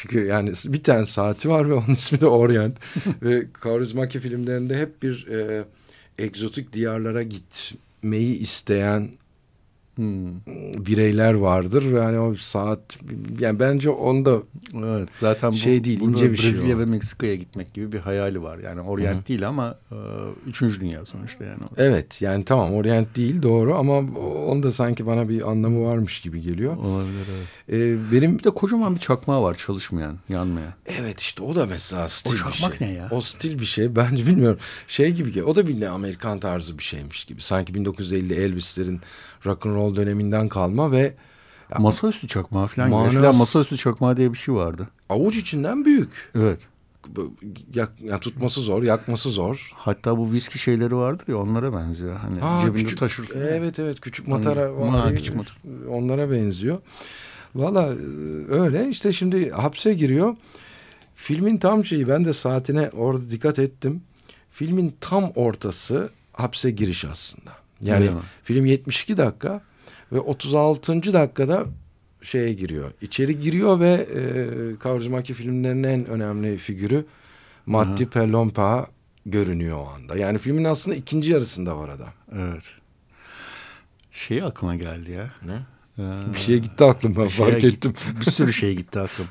Çünkü 0.01 0.25
yani 0.25 0.53
bir 0.65 0.83
tane 0.83 1.05
saati 1.05 1.49
var 1.49 1.69
ve 1.69 1.73
onun 1.87 1.95
ismi 1.95 2.21
de 2.21 2.27
Orient. 2.27 2.77
ve 3.23 3.45
Kaurismäki 3.53 4.19
filmlerinde 4.19 4.77
hep 4.77 5.03
bir 5.03 5.27
e, 5.27 5.65
egzotik 6.17 6.73
diyarlara 6.73 7.23
gitmeyi 7.23 8.39
isteyen 8.39 9.09
hmm. 9.99 10.85
bireyler 10.85 11.33
vardır 11.33 11.93
ve 11.93 11.99
hani 11.99 12.19
o 12.19 12.35
saat 12.35 12.99
yani 13.39 13.59
bence 13.59 13.89
onda 13.89 14.37
evet, 14.75 15.09
zaten 15.11 15.51
şey 15.51 15.79
bu, 15.79 15.83
değil 15.83 16.01
ince 16.01 16.31
bir 16.31 16.37
şey 16.37 16.45
Brezilya 16.45 16.67
şey 16.67 16.77
ve 16.77 16.85
Meksika'ya 16.85 17.35
gitmek 17.35 17.73
gibi 17.73 17.91
bir 17.91 17.99
hayali 17.99 18.43
var. 18.43 18.57
Yani 18.57 18.81
Orient 18.81 19.15
Hı-hı. 19.15 19.27
değil 19.27 19.47
ama 19.47 19.75
e, 19.91 19.97
üçüncü 20.47 20.81
dünya 20.81 21.05
sonuçta 21.05 21.43
yani. 21.43 21.59
Evet 21.77 22.21
yani 22.21 22.45
tamam 22.45 22.73
Orient 22.73 23.15
değil 23.15 23.41
doğru 23.41 23.75
ama 23.75 23.97
onda 24.47 24.71
sanki 24.71 25.05
bana 25.05 25.29
bir 25.29 25.51
anlamı 25.51 25.85
varmış 25.85 26.21
gibi 26.21 26.41
geliyor. 26.41 26.77
Olabilir 26.77 27.25
evet. 27.37 27.47
Ee, 27.69 28.11
benim 28.11 28.39
bir 28.39 28.43
de 28.43 28.49
kocaman 28.49 28.95
bir 28.95 28.99
çakmağı 28.99 29.41
var 29.41 29.57
çalışmayan, 29.57 30.17
yanmayan. 30.29 30.73
Evet 30.85 31.21
işte 31.21 31.43
o 31.43 31.55
da 31.55 31.65
mesela 31.65 32.09
stil 32.09 32.33
o 32.33 32.35
çakmak 32.35 32.73
bir 32.73 32.77
şey. 32.77 32.87
ne 32.87 32.93
ya? 32.93 33.07
O 33.11 33.21
stil 33.21 33.59
bir 33.59 33.65
şey 33.65 33.95
bence 33.95 34.25
bilmiyorum. 34.25 34.59
Şey 34.87 35.11
gibi 35.11 35.31
ki 35.31 35.43
o 35.43 35.55
da 35.55 35.67
bir 35.67 35.81
Amerikan 35.89 36.39
tarzı 36.39 36.77
bir 36.77 36.83
şeymiş 36.83 37.25
gibi. 37.25 37.41
Sanki 37.41 37.73
1950 37.73 38.33
Elvis'lerin 38.33 39.01
rock'n'roll 39.45 39.95
döneminden 39.95 40.47
kalma 40.47 40.91
ve 40.91 41.13
ya, 41.71 41.77
masaüstü 41.79 42.27
çakmağı 42.27 42.67
falan. 42.67 42.89
Manas... 42.89 43.07
Eskiden 43.07 43.35
masaüstü 43.35 43.77
çakmağı 43.77 44.17
diye 44.17 44.33
bir 44.33 44.37
şey 44.37 44.55
vardı. 44.55 44.87
Avuç 45.09 45.35
içinden 45.35 45.85
büyük. 45.85 46.31
Evet. 46.35 46.59
Yak, 47.73 47.91
yani 48.03 48.19
tutması 48.19 48.61
zor, 48.61 48.83
yakması 48.83 49.29
zor. 49.29 49.71
Hatta 49.75 50.17
bu 50.17 50.31
viski 50.31 50.59
şeyleri 50.59 50.95
vardır 50.95 51.25
ya 51.27 51.37
onlara 51.37 51.73
benziyor. 51.73 52.15
Hani 52.15 52.39
ha, 52.39 52.59
cebinde 52.61 52.83
küçük, 52.83 52.99
taşırsın. 52.99 53.41
Evet 53.41 53.79
evet 53.79 54.01
küçük 54.01 54.27
matara 54.27 54.61
hani, 54.61 54.79
var. 54.79 55.15
küçük 55.15 55.35
matara. 55.35 55.55
Onlara 55.89 56.31
benziyor. 56.31 56.77
Valla 57.55 57.93
e, 57.93 57.97
öyle 58.51 58.89
işte 58.89 59.11
şimdi 59.11 59.51
hapse 59.51 59.93
giriyor. 59.93 60.35
Filmin 61.15 61.57
tam 61.57 61.85
şeyi 61.85 62.07
ben 62.07 62.25
de 62.25 62.33
saatine 62.33 62.89
orada 62.89 63.31
dikkat 63.31 63.59
ettim. 63.59 64.01
Filmin 64.49 64.95
tam 65.01 65.31
ortası 65.35 66.09
hapse 66.33 66.71
giriş 66.71 67.05
aslında. 67.05 67.51
Yani 67.81 68.09
Öyle 68.09 68.13
film 68.43 68.65
72 68.65 69.17
dakika 69.17 69.61
ve 70.11 70.19
36. 70.19 71.13
dakikada 71.13 71.65
şeye 72.21 72.53
giriyor. 72.53 72.91
İçeri 73.01 73.39
giriyor 73.39 73.79
ve 73.79 73.93
e, 73.93 74.19
Kaurismäki 74.75 75.33
filmlerinin 75.33 75.83
en 75.83 76.05
önemli 76.05 76.57
figürü 76.57 77.05
Matti 77.65 78.09
Pellonpää 78.09 78.85
görünüyor 79.25 79.77
o 79.77 79.87
anda. 79.87 80.17
Yani 80.17 80.37
filmin 80.37 80.63
aslında 80.63 80.97
ikinci 80.97 81.31
yarısında 81.31 81.77
var 81.77 81.89
adam. 81.89 82.09
Evet. 82.35 82.63
Şey 84.11 84.43
aklıma 84.43 84.75
geldi 84.75 85.11
ya. 85.11 85.31
Ne? 85.45 85.59
Ee, 85.99 86.21
bir 86.33 86.39
şeye 86.39 86.57
gitti 86.57 86.83
aklım 86.83 87.15
ben 87.15 87.27
fark 87.27 87.63
ettim. 87.63 87.93
Bir 88.19 88.31
sürü 88.31 88.53
şey 88.53 88.75
gitti 88.77 88.99
aklım. 88.99 89.27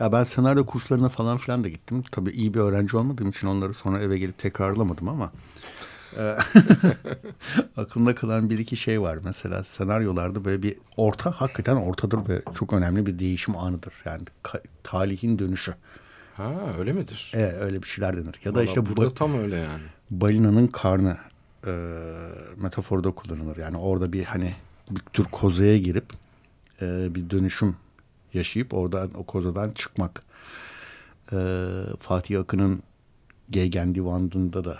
Ya 0.00 0.12
ben 0.12 0.24
senaryo 0.24 0.66
kurslarına 0.66 1.08
falan 1.08 1.36
filan 1.38 1.64
da 1.64 1.68
gittim. 1.68 2.02
Tabii 2.12 2.30
iyi 2.30 2.54
bir 2.54 2.60
öğrenci 2.60 2.96
olmadığım 2.96 3.30
için 3.30 3.46
onları 3.46 3.74
sonra 3.74 4.00
eve 4.00 4.18
gelip 4.18 4.38
tekrarlamadım 4.38 5.08
ama 5.08 5.32
aklımda 7.76 8.14
kalan 8.14 8.50
bir 8.50 8.58
iki 8.58 8.76
şey 8.76 9.00
var. 9.02 9.18
Mesela 9.24 9.64
senaryolarda 9.64 10.44
böyle 10.44 10.62
bir 10.62 10.76
orta, 10.96 11.30
hakikaten 11.30 11.76
ortadır 11.76 12.28
ve 12.28 12.42
çok 12.58 12.72
önemli 12.72 13.06
bir 13.06 13.18
değişim 13.18 13.56
anıdır. 13.56 13.94
Yani 14.04 14.22
talihin 14.82 15.38
dönüşü. 15.38 15.74
Ha 16.34 16.52
öyle 16.78 16.92
midir? 16.92 17.32
Evet 17.34 17.54
öyle 17.60 17.82
bir 17.82 17.86
şeyler 17.86 18.16
denir. 18.16 18.40
Ya 18.44 18.54
da 18.54 18.58
Vallahi 18.58 18.68
işte 18.68 18.86
burada 18.86 19.14
tam 19.14 19.38
öyle 19.38 19.56
yani. 19.56 19.82
Balinanın 20.10 20.66
karnı 20.66 21.16
e, 21.66 21.70
metaforda 22.56 23.10
kullanılır. 23.10 23.56
Yani 23.56 23.76
orada 23.76 24.12
bir 24.12 24.24
hani 24.24 24.56
bir 24.90 25.00
tür 25.00 25.24
kozaya 25.24 25.78
girip 25.78 26.04
e, 26.82 27.14
bir 27.14 27.30
dönüşüm 27.30 27.76
yaşayıp 28.34 28.74
oradan 28.74 29.10
o 29.14 29.24
kozadan 29.24 29.70
çıkmak. 29.70 30.22
E, 31.32 31.38
Fatih 32.00 32.40
Akın'ın 32.40 32.82
Geygen 33.50 33.94
Divanı'nda 33.94 34.64
da 34.64 34.78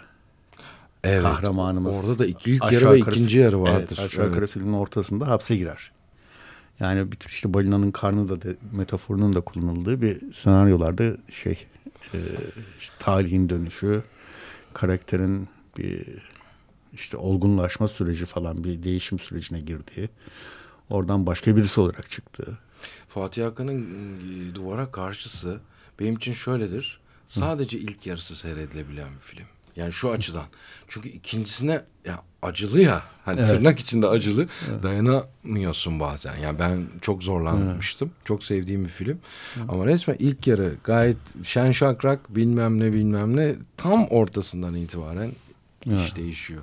evet, 1.08 1.22
kahramanımız. 1.22 2.04
Orada 2.04 2.18
da 2.18 2.26
iki 2.26 2.50
ilk 2.50 2.72
yarı 2.72 2.92
ve 2.92 2.98
ikinci 2.98 3.38
yarı 3.38 3.60
vardır. 3.60 3.96
Evet, 3.98 3.98
aşağı 3.98 4.24
yukarı 4.24 4.40
evet. 4.40 4.50
filmin 4.50 4.72
ortasında 4.72 5.28
hapse 5.28 5.56
girer. 5.56 5.90
Yani 6.80 7.12
bir 7.12 7.16
tür 7.16 7.30
işte 7.30 7.54
balinanın 7.54 7.90
karnı 7.90 8.28
da 8.28 8.42
de, 8.42 8.56
metaforunun 8.72 9.34
da 9.34 9.40
kullanıldığı 9.40 10.02
bir 10.02 10.32
senaryolarda 10.32 11.16
şey 11.30 11.66
e, 12.14 12.18
işte 12.80 12.94
talihin 12.98 13.48
dönüşü, 13.48 14.02
karakterin 14.72 15.48
bir 15.78 16.04
işte 16.92 17.16
olgunlaşma 17.16 17.88
süreci 17.88 18.26
falan 18.26 18.64
bir 18.64 18.82
değişim 18.82 19.18
sürecine 19.18 19.60
girdiği, 19.60 20.08
oradan 20.90 21.26
başka 21.26 21.56
birisi 21.56 21.80
olarak 21.80 22.10
çıktığı. 22.10 22.58
Fatih 23.08 23.46
Akın'ın 23.46 23.82
e, 23.82 24.54
duvara 24.54 24.90
karşısı 24.90 25.60
benim 26.00 26.16
için 26.16 26.32
şöyledir. 26.32 27.00
Sadece 27.26 27.78
Hı. 27.78 27.82
ilk 27.82 28.06
yarısı 28.06 28.36
seyredilebilen 28.36 29.08
bir 29.14 29.20
film. 29.20 29.46
Yani 29.76 29.92
şu 29.92 30.10
açıdan. 30.10 30.44
Çünkü 30.88 31.08
ikincisine 31.08 31.82
ya 32.04 32.22
acılı 32.42 32.80
ya. 32.80 33.02
Hani 33.24 33.40
evet. 33.40 33.48
tırnak 33.48 33.78
içinde 33.78 34.06
acılı. 34.06 34.48
Evet. 34.70 34.82
Dayanamıyorsun 34.82 36.00
bazen. 36.00 36.36
Yani 36.36 36.58
ben 36.58 36.86
çok 37.00 37.22
zorlanmıştım. 37.22 38.10
Evet. 38.14 38.26
Çok 38.26 38.44
sevdiğim 38.44 38.84
bir 38.84 38.90
film. 38.90 39.18
Evet. 39.56 39.66
Ama 39.68 39.86
resmen 39.86 40.16
ilk 40.18 40.46
yarı 40.46 40.74
gayet 40.84 41.16
şen 41.44 41.72
şakrak 41.72 42.36
bilmem 42.36 42.80
ne 42.80 42.92
bilmem 42.92 43.36
ne 43.36 43.54
tam 43.76 44.06
ortasından 44.06 44.74
itibaren 44.74 45.32
evet. 45.86 46.08
iş 46.08 46.16
değişiyor. 46.16 46.62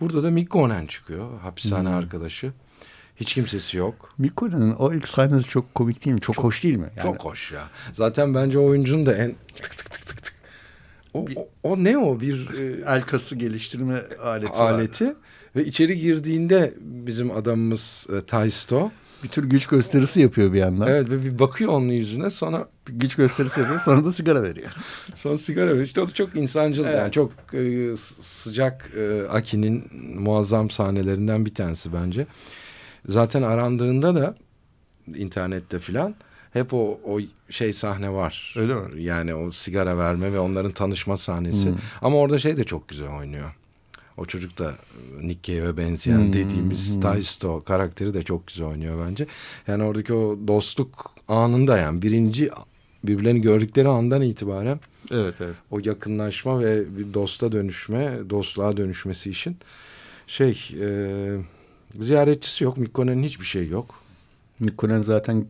Burada 0.00 0.22
da 0.22 0.30
Mikkonen 0.30 0.86
çıkıyor. 0.86 1.40
Hapishane 1.40 1.88
hmm. 1.88 1.96
arkadaşı. 1.96 2.52
Hiç 3.16 3.34
kimsesi 3.34 3.76
yok. 3.76 4.14
Mikko'nun 4.18 4.70
o 4.70 4.92
ilk 4.92 5.08
sahnesi 5.08 5.48
çok 5.48 5.74
komik 5.74 6.04
değil 6.04 6.14
mi? 6.14 6.20
Çok, 6.20 6.34
çok 6.34 6.44
hoş 6.44 6.64
değil 6.64 6.76
mi? 6.76 6.88
Yani... 6.96 7.06
Çok 7.06 7.24
hoş 7.24 7.52
ya. 7.52 7.68
Zaten 7.92 8.34
bence 8.34 8.58
oyuncunun 8.58 9.06
da 9.06 9.14
en 9.14 9.34
tık 9.62 9.78
tık 9.78 9.90
tık 9.90 9.99
o, 11.14 11.26
o, 11.36 11.48
o 11.62 11.84
ne 11.84 11.98
o 11.98 12.20
bir 12.20 12.48
e, 12.58 12.82
el 12.86 13.02
kası 13.02 13.36
geliştirme 13.36 14.02
aleti 14.22 14.52
aleti 14.52 15.14
ve 15.56 15.64
içeri 15.64 15.98
girdiğinde 15.98 16.74
bizim 16.80 17.30
adamımız 17.30 18.06
e, 18.16 18.20
Taisto 18.20 18.90
bir 19.22 19.28
tür 19.28 19.44
güç 19.44 19.66
gösterisi 19.66 20.20
yapıyor 20.20 20.52
bir 20.52 20.58
yandan. 20.58 20.88
Evet 20.88 21.10
ve 21.10 21.24
bir 21.24 21.38
bakıyor 21.38 21.72
onun 21.72 21.88
yüzüne 21.88 22.30
sonra 22.30 22.68
bir 22.88 22.92
güç 22.92 23.14
gösterisi 23.14 23.60
yapıyor 23.60 23.80
sonra 23.80 24.04
da 24.04 24.12
sigara 24.12 24.42
veriyor. 24.42 24.70
sonra 25.14 25.38
sigara 25.38 25.66
veriyor. 25.66 25.84
İşte 25.84 26.00
o 26.00 26.08
da 26.08 26.12
çok 26.12 26.36
insancıl 26.36 26.84
evet. 26.84 26.98
yani 26.98 27.12
çok 27.12 27.32
e, 27.54 27.96
sıcak 28.20 28.90
e, 28.96 29.28
Aki'nin 29.28 29.84
muazzam 30.20 30.70
sahnelerinden 30.70 31.46
bir 31.46 31.54
tanesi 31.54 31.92
bence. 31.92 32.26
Zaten 33.08 33.42
arandığında 33.42 34.14
da 34.14 34.34
internette 35.14 35.78
filan 35.78 36.14
hep 36.52 36.74
o 36.74 37.00
o 37.04 37.20
şey 37.50 37.72
sahne 37.72 38.12
var. 38.12 38.54
Öyle 38.56 38.74
mi? 38.74 39.02
Yani 39.02 39.34
o 39.34 39.50
sigara 39.50 39.98
verme 39.98 40.32
ve 40.32 40.40
onların 40.40 40.72
tanışma 40.72 41.16
sahnesi. 41.16 41.68
Hmm. 41.68 41.76
Ama 42.02 42.16
orada 42.16 42.38
şey 42.38 42.56
de 42.56 42.64
çok 42.64 42.88
güzel 42.88 43.18
oynuyor. 43.18 43.56
O 44.16 44.26
çocuk 44.26 44.58
da 44.58 44.74
Nick 45.20 45.52
Cave'e 45.52 45.76
benzeyen 45.76 46.18
hmm. 46.18 46.32
dediğimiz 46.32 46.94
hmm. 46.94 47.00
Taisto 47.00 47.64
karakteri 47.64 48.14
de 48.14 48.22
çok 48.22 48.46
güzel 48.46 48.66
oynuyor 48.66 49.06
bence. 49.08 49.26
Yani 49.66 49.82
oradaki 49.82 50.14
o 50.14 50.38
dostluk 50.46 51.10
anında 51.28 51.78
yani 51.78 52.02
birinci 52.02 52.50
birbirlerini 53.04 53.40
gördükleri 53.40 53.88
andan 53.88 54.22
itibaren 54.22 54.80
evet 55.10 55.40
evet 55.40 55.54
o 55.70 55.78
yakınlaşma 55.84 56.60
ve 56.60 56.98
bir 56.98 57.14
dosta 57.14 57.52
dönüşme, 57.52 58.18
dostluğa 58.30 58.76
dönüşmesi 58.76 59.30
için 59.30 59.56
şey 60.26 60.68
e, 60.80 60.88
ziyaretçisi 62.00 62.64
yok. 62.64 62.76
Mikko'nun 62.76 63.22
hiçbir 63.22 63.44
şey 63.44 63.68
yok. 63.68 63.99
Mikkonen 64.60 65.02
zaten 65.02 65.46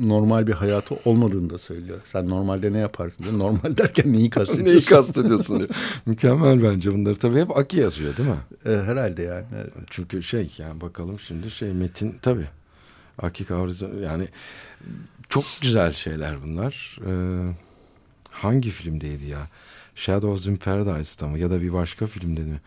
normal 0.00 0.46
bir 0.46 0.52
hayatı 0.52 0.94
olmadığını 1.04 1.50
da 1.50 1.58
söylüyor. 1.58 2.00
Sen 2.04 2.28
normalde 2.28 2.72
ne 2.72 2.78
yaparsın 2.78 3.24
diyor. 3.24 3.38
Normal 3.38 3.76
derken 3.76 4.12
neyi 4.12 4.30
kastediyorsun? 4.30 4.72
neyi 4.74 4.84
kastediyorsun 4.84 5.58
diyor. 5.58 5.70
Mükemmel 6.06 6.62
bence 6.62 6.92
bunları 6.92 7.16
tabii 7.16 7.40
hep 7.40 7.56
Aki 7.56 7.80
yazıyor 7.80 8.16
değil 8.16 8.28
mi? 8.28 8.36
E, 8.66 8.70
herhalde 8.70 9.22
yani. 9.22 9.44
Çünkü 9.90 10.22
şey 10.22 10.54
yani 10.58 10.80
bakalım 10.80 11.20
şimdi 11.20 11.50
şey 11.50 11.72
Metin 11.72 12.18
tabii. 12.22 12.48
Aki 13.18 13.44
Kavrizon 13.44 13.98
yani 14.02 14.28
çok 15.28 15.44
güzel 15.62 15.92
şeyler 15.92 16.42
bunlar. 16.42 16.98
Ee, 17.06 17.54
hangi 18.30 18.70
filmdeydi 18.70 19.26
ya? 19.26 19.48
Shadows 19.94 20.46
in 20.46 20.56
Paradise'da 20.56 21.28
mı 21.28 21.38
ya 21.38 21.50
da 21.50 21.60
bir 21.62 21.72
başka 21.72 22.06
filmde 22.06 22.40
mi? 22.40 22.60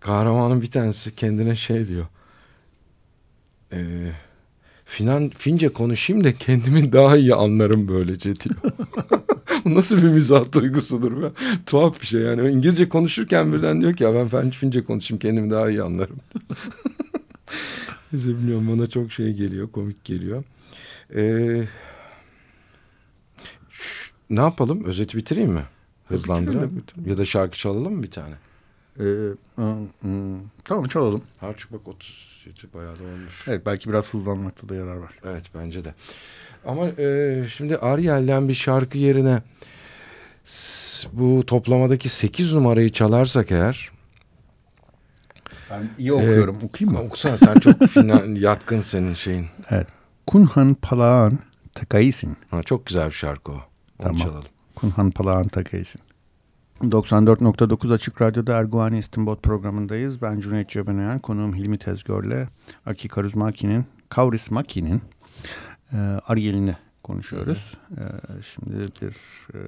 Kahramanın 0.00 0.62
bir 0.62 0.70
tanesi 0.70 1.16
kendine 1.16 1.56
şey 1.56 1.88
diyor. 1.88 2.06
Eee 3.72 4.12
Finan, 4.94 5.30
Fince 5.38 5.68
konuşayım 5.68 6.24
da 6.24 6.34
kendimi 6.34 6.92
daha 6.92 7.16
iyi 7.16 7.34
anlarım 7.34 7.88
böylece 7.88 8.34
diyor. 8.36 8.56
Nasıl 9.64 9.96
bir 9.96 10.08
mizah 10.08 10.52
duygusudur 10.52 11.22
be? 11.22 11.30
Tuhaf 11.66 12.00
bir 12.00 12.06
şey 12.06 12.20
yani. 12.20 12.50
İngilizce 12.50 12.88
konuşurken 12.88 13.52
birden 13.52 13.80
diyor 13.80 13.96
ki 13.96 14.04
ya 14.04 14.14
ben 14.14 14.28
Fince, 14.28 14.58
Fince 14.58 14.84
konuşayım 14.84 15.18
kendimi 15.18 15.50
daha 15.50 15.70
iyi 15.70 15.82
anlarım. 15.82 16.16
Neyse 18.12 18.28
bilmiyorum 18.28 18.68
bana 18.68 18.86
çok 18.86 19.12
şey 19.12 19.32
geliyor 19.32 19.72
komik 19.72 20.04
geliyor. 20.04 20.44
Ee, 21.14 21.64
şş, 23.68 24.12
ne 24.30 24.40
yapalım 24.40 24.84
özeti 24.84 25.18
bitireyim 25.18 25.52
mi? 25.52 25.64
Hızlandıralım. 26.04 26.82
Ya 27.06 27.16
da 27.16 27.24
şarkı 27.24 27.58
çalalım 27.58 27.94
mı 27.94 28.02
bir 28.02 28.10
tane? 28.10 28.34
Ee, 29.00 29.04
tamam 30.64 30.88
çalalım. 30.88 31.22
Harçuk 31.40 31.72
bak 31.72 31.88
37 31.88 32.33
bayağı 32.74 32.98
da 32.98 33.02
olmuş. 33.02 33.44
Evet 33.48 33.66
belki 33.66 33.88
biraz 33.88 34.14
hızlanmakta 34.14 34.68
da 34.68 34.74
yarar 34.74 34.96
var. 34.96 35.12
Evet 35.24 35.44
bence 35.54 35.84
de. 35.84 35.94
Ama 36.66 36.88
e, 36.88 37.44
şimdi 37.48 37.76
Ariel'den 37.76 38.48
bir 38.48 38.54
şarkı 38.54 38.98
yerine 38.98 39.42
bu 41.12 41.46
toplamadaki 41.46 42.08
8 42.08 42.52
numarayı 42.52 42.92
çalarsak 42.92 43.50
eğer 43.50 43.90
ben 45.70 45.90
iyi 45.98 46.12
okuyorum. 46.12 46.58
Ee, 46.62 46.64
Okuyayım 46.64 46.98
mı? 46.98 47.06
Okusana 47.06 47.38
sen 47.38 47.54
çok 47.54 47.84
finan, 47.88 48.26
yatkın 48.34 48.80
senin 48.80 49.14
şeyin. 49.14 49.46
Evet. 49.70 49.86
Kunhan 50.26 50.74
Palağan 50.74 51.38
Takaisin. 51.74 52.36
Ha, 52.50 52.62
çok 52.62 52.86
güzel 52.86 53.06
bir 53.06 53.14
şarkı 53.14 53.52
o. 53.52 53.54
Onu 53.54 53.62
tamam. 53.98 54.16
çalalım. 54.16 54.44
Kunhan 54.74 55.10
Palağan 55.10 55.48
Takaisin. 55.48 56.00
94.9 56.90 57.94
Açık 57.94 58.22
Radyo'da 58.22 58.52
Erguvani 58.56 58.98
İstinbot 58.98 59.42
programındayız. 59.42 60.22
Ben 60.22 60.40
Cüneyt 60.40 60.68
Cebenayan, 60.68 61.18
konuğum 61.18 61.54
Hilmi 61.54 61.78
Tezgör'le 61.78 62.48
Aki 62.86 63.08
Karuzmaki'nin, 63.08 63.84
Kauris 64.08 64.50
Maki'nin 64.50 65.02
e, 65.92 65.96
Ariel'ini 66.26 66.76
konuşuyoruz. 67.02 67.74
E, 67.90 68.02
şimdi 68.42 68.74
bir 69.02 69.16
e, 69.54 69.58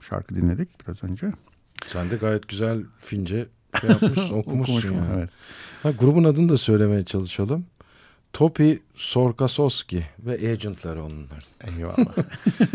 şarkı 0.00 0.34
dinledik 0.34 0.68
biraz 0.80 1.04
önce. 1.04 1.32
Sen 1.86 2.10
de 2.10 2.16
gayet 2.16 2.48
güzel 2.48 2.82
Fince 3.00 3.48
şey 3.80 3.90
yapmışsın, 3.90 4.34
okumuşsun 4.38 4.94
yani. 4.94 5.06
Evet. 5.16 5.30
Ha, 5.82 5.90
grubun 5.90 6.24
adını 6.24 6.48
da 6.48 6.58
söylemeye 6.58 7.04
çalışalım. 7.04 7.66
Topi 8.34 8.82
Sorkasoski 8.94 10.06
ve 10.18 10.32
Agent'ları 10.32 11.04
onlar. 11.04 11.46
Eyvallah. 11.66 12.14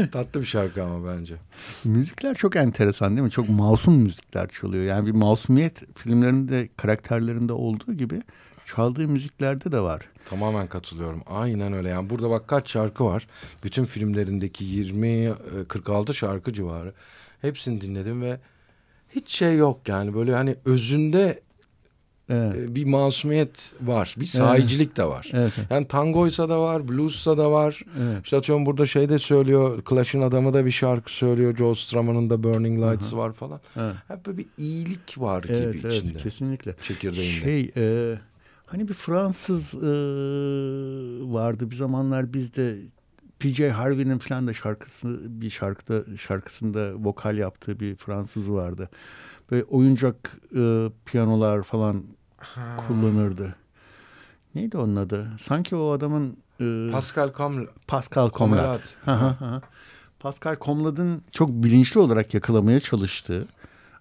Tatlı 0.11 0.41
bir 0.41 0.45
şarkı 0.45 0.83
ama 0.83 1.07
bence. 1.07 1.35
Müzikler 1.83 2.35
çok 2.35 2.55
enteresan 2.55 3.11
değil 3.11 3.21
mi? 3.21 3.31
Çok 3.31 3.49
masum 3.49 3.93
müzikler 3.93 4.47
çalıyor. 4.47 4.83
Yani 4.83 5.05
bir 5.05 5.11
masumiyet 5.11 5.97
filmlerinde 5.97 6.69
karakterlerinde 6.77 7.53
olduğu 7.53 7.93
gibi 7.93 8.21
çaldığı 8.65 9.07
müziklerde 9.07 9.71
de 9.71 9.79
var. 9.79 10.01
Tamamen 10.29 10.67
katılıyorum. 10.67 11.21
Aynen 11.27 11.73
öyle. 11.73 11.89
Yani 11.89 12.09
burada 12.09 12.29
bak 12.29 12.47
kaç 12.47 12.71
şarkı 12.71 13.05
var. 13.05 13.27
Bütün 13.63 13.85
filmlerindeki 13.85 14.63
20 14.65 15.33
46 15.67 16.13
şarkı 16.13 16.53
civarı. 16.53 16.93
Hepsini 17.41 17.81
dinledim 17.81 18.21
ve 18.21 18.39
hiç 19.09 19.29
şey 19.29 19.57
yok 19.57 19.87
yani 19.87 20.13
böyle 20.13 20.33
hani 20.33 20.55
özünde 20.65 21.41
Evet. 22.29 22.55
Ee, 22.55 22.75
bir 22.75 22.85
masumiyet 22.85 23.73
var. 23.81 24.15
Bir 24.19 24.25
sahicilik 24.25 24.87
evet. 24.87 24.97
de 24.97 25.03
var. 25.05 25.29
Evet, 25.33 25.53
evet. 25.57 25.71
Yani 25.71 25.87
tangoysa 25.87 26.49
da 26.49 26.61
var, 26.61 26.87
blues'sa 26.87 27.37
da 27.37 27.51
var. 27.51 27.81
Evet. 27.99 28.23
İşte 28.23 28.37
atıyorum 28.37 28.65
burada 28.65 28.85
şey 28.85 29.09
de 29.09 29.19
söylüyor. 29.19 29.81
Clash'ın 29.89 30.21
adamı 30.21 30.53
da 30.53 30.65
bir 30.65 30.71
şarkı 30.71 31.13
söylüyor. 31.13 31.55
Joe 31.55 31.75
Stramar'ın 31.75 32.29
da 32.29 32.43
Burning 32.43 32.83
Lights 32.83 33.11
Hı-hı. 33.11 33.19
var 33.19 33.33
falan. 33.33 33.59
Evet. 33.75 33.95
Hep 34.07 34.25
böyle 34.25 34.37
bir 34.37 34.45
iyilik 34.57 35.15
var 35.17 35.45
evet, 35.49 35.73
gibi 35.73 35.87
evet, 35.87 36.03
içinde. 36.03 36.17
Kesinlikle. 36.17 36.75
Çekirdeğinde. 36.83 37.41
Şey, 37.41 37.71
e, 37.77 38.15
hani 38.65 38.87
bir 38.87 38.93
Fransız 38.93 39.75
e, 39.75 39.87
vardı 41.33 41.71
bir 41.71 41.75
zamanlar 41.75 42.33
bizde 42.33 42.77
PJ 43.39 43.59
Harvey'nin 43.59 44.17
falan 44.17 44.47
da 44.47 44.53
şarkısı 44.53 45.41
bir 45.41 45.49
şarkıda 45.49 46.17
şarkısında 46.17 46.93
vokal 46.95 47.37
yaptığı 47.37 47.79
bir 47.79 47.95
Fransız 47.95 48.51
vardı. 48.51 48.89
Böyle 49.51 49.63
oyuncak 49.63 50.37
e, 50.55 50.87
piyanolar 51.05 51.63
falan 51.63 52.03
ha. 52.41 52.77
kullanırdı. 52.87 53.55
Neydi 54.55 54.77
onun 54.77 54.95
adı? 54.95 55.27
Sanki 55.41 55.75
o 55.75 55.91
adamın... 55.91 56.37
E, 56.61 56.89
Pascal 56.91 57.33
Coml 57.33 57.65
Pascal 57.87 58.31
Comlat. 58.31 58.97
Pascal 60.19 60.55
Comlat'ın 60.61 61.21
çok 61.31 61.49
bilinçli 61.49 61.99
olarak 61.99 62.33
yakalamaya 62.33 62.79
çalıştığı 62.79 63.47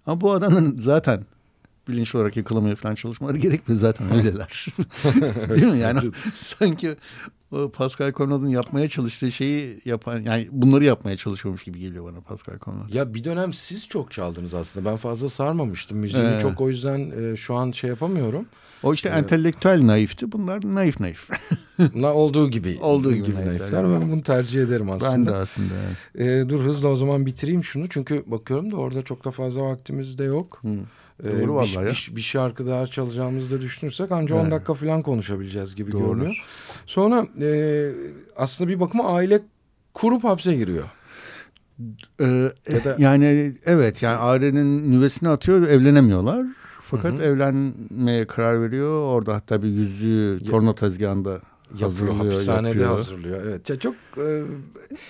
ama 0.06 0.20
bu 0.20 0.32
adamın 0.32 0.78
zaten 0.78 1.24
bilinçli 1.88 2.18
olarak 2.18 2.36
yakalamaya 2.36 2.76
falan 2.76 2.94
çalışmaları 2.94 3.36
gerekmiyor 3.36 3.80
zaten 3.80 4.14
öyleler. 4.14 4.66
Değil 5.48 5.66
mi? 5.66 5.78
Yani 5.78 6.00
sanki 6.36 6.96
Pascal 7.50 8.12
Conrad'ın 8.12 8.48
yapmaya 8.48 8.88
çalıştığı 8.88 9.32
şeyi 9.32 9.80
yapan 9.84 10.20
yani 10.20 10.48
bunları 10.52 10.84
yapmaya 10.84 11.16
çalışıyormuş 11.16 11.64
gibi 11.64 11.80
geliyor 11.80 12.04
bana 12.04 12.20
Pascal 12.20 12.58
Conrad. 12.58 12.94
Ya 12.94 13.14
bir 13.14 13.24
dönem 13.24 13.52
siz 13.52 13.88
çok 13.88 14.12
çaldınız 14.12 14.54
aslında. 14.54 14.90
Ben 14.90 14.96
fazla 14.96 15.28
sarmamıştım 15.28 15.98
müziği. 15.98 16.24
Ee. 16.24 16.40
Çok 16.42 16.60
o 16.60 16.68
yüzden 16.68 17.32
e, 17.32 17.36
şu 17.36 17.54
an 17.54 17.70
şey 17.70 17.90
yapamıyorum. 17.90 18.46
O 18.82 18.94
işte 18.94 19.08
ee, 19.08 19.12
entelektüel 19.12 19.86
naifti. 19.86 20.32
Bunlar 20.32 20.60
naif 20.74 21.00
naif. 21.00 21.28
Bunlar 21.94 22.12
olduğu 22.12 22.50
gibi. 22.50 22.78
Olduğu 22.80 23.14
gibi, 23.14 23.26
gibi 23.26 23.36
naifler. 23.36 23.84
Ben 23.84 24.10
bunu 24.10 24.22
tercih 24.22 24.62
ederim 24.62 24.90
aslında. 24.90 25.12
Ben 25.12 25.26
de 25.26 25.34
aslında. 25.34 25.74
Evet. 26.14 26.46
Ee, 26.46 26.48
dur 26.48 26.64
hızla 26.64 26.88
o 26.88 26.96
zaman 26.96 27.26
bitireyim 27.26 27.64
şunu. 27.64 27.88
Çünkü 27.88 28.22
bakıyorum 28.26 28.70
da 28.70 28.76
orada 28.76 29.02
çok 29.02 29.24
da 29.24 29.30
fazla 29.30 29.62
vaktimiz 29.62 30.18
de 30.18 30.24
yok. 30.24 30.58
Hmm. 30.60 30.78
Doğru 31.24 31.52
ee, 31.52 31.54
vallahi 31.54 31.86
bir, 31.86 32.08
bir, 32.10 32.16
bir 32.16 32.22
şarkı 32.22 32.66
daha 32.66 32.86
çalacağımızı 32.86 33.58
da 33.58 33.62
düşünürsek 33.62 34.12
anca 34.12 34.34
evet. 34.34 34.44
10 34.44 34.50
dakika 34.50 34.74
falan 34.74 35.02
konuşabileceğiz 35.02 35.76
gibi 35.76 35.92
Doğru. 35.92 36.06
görünüyor. 36.06 36.44
Sonra 36.86 37.26
e, 37.40 37.90
aslında 38.36 38.70
bir 38.70 38.80
bakıma 38.80 39.12
aile 39.14 39.40
kurup 39.94 40.24
hapse 40.24 40.54
giriyor. 40.54 40.84
Ee, 42.20 42.52
ya 42.68 42.84
da... 42.84 42.96
Yani 42.98 43.52
evet 43.66 44.02
yani 44.02 44.16
ailenin 44.16 44.92
nüvesini 44.92 45.28
atıyor 45.28 45.68
evlenemiyorlar. 45.68 46.46
Fakat 46.82 47.12
Hı-hı. 47.12 47.22
evlenmeye 47.22 48.26
karar 48.26 48.62
veriyor. 48.62 49.02
Orada 49.02 49.34
hatta 49.34 49.62
bir 49.62 49.68
yüzüğü 49.68 50.38
ya, 50.42 50.50
torna 50.50 50.74
tezgahında 50.74 51.40
hazırlıyor. 51.80 52.16
Hapishanede 52.16 52.68
yapıyor. 52.68 52.90
hazırlıyor. 52.90 53.40
Evet. 53.46 53.70
Ya 53.70 53.78
çok 53.78 53.94
e, 54.16 54.42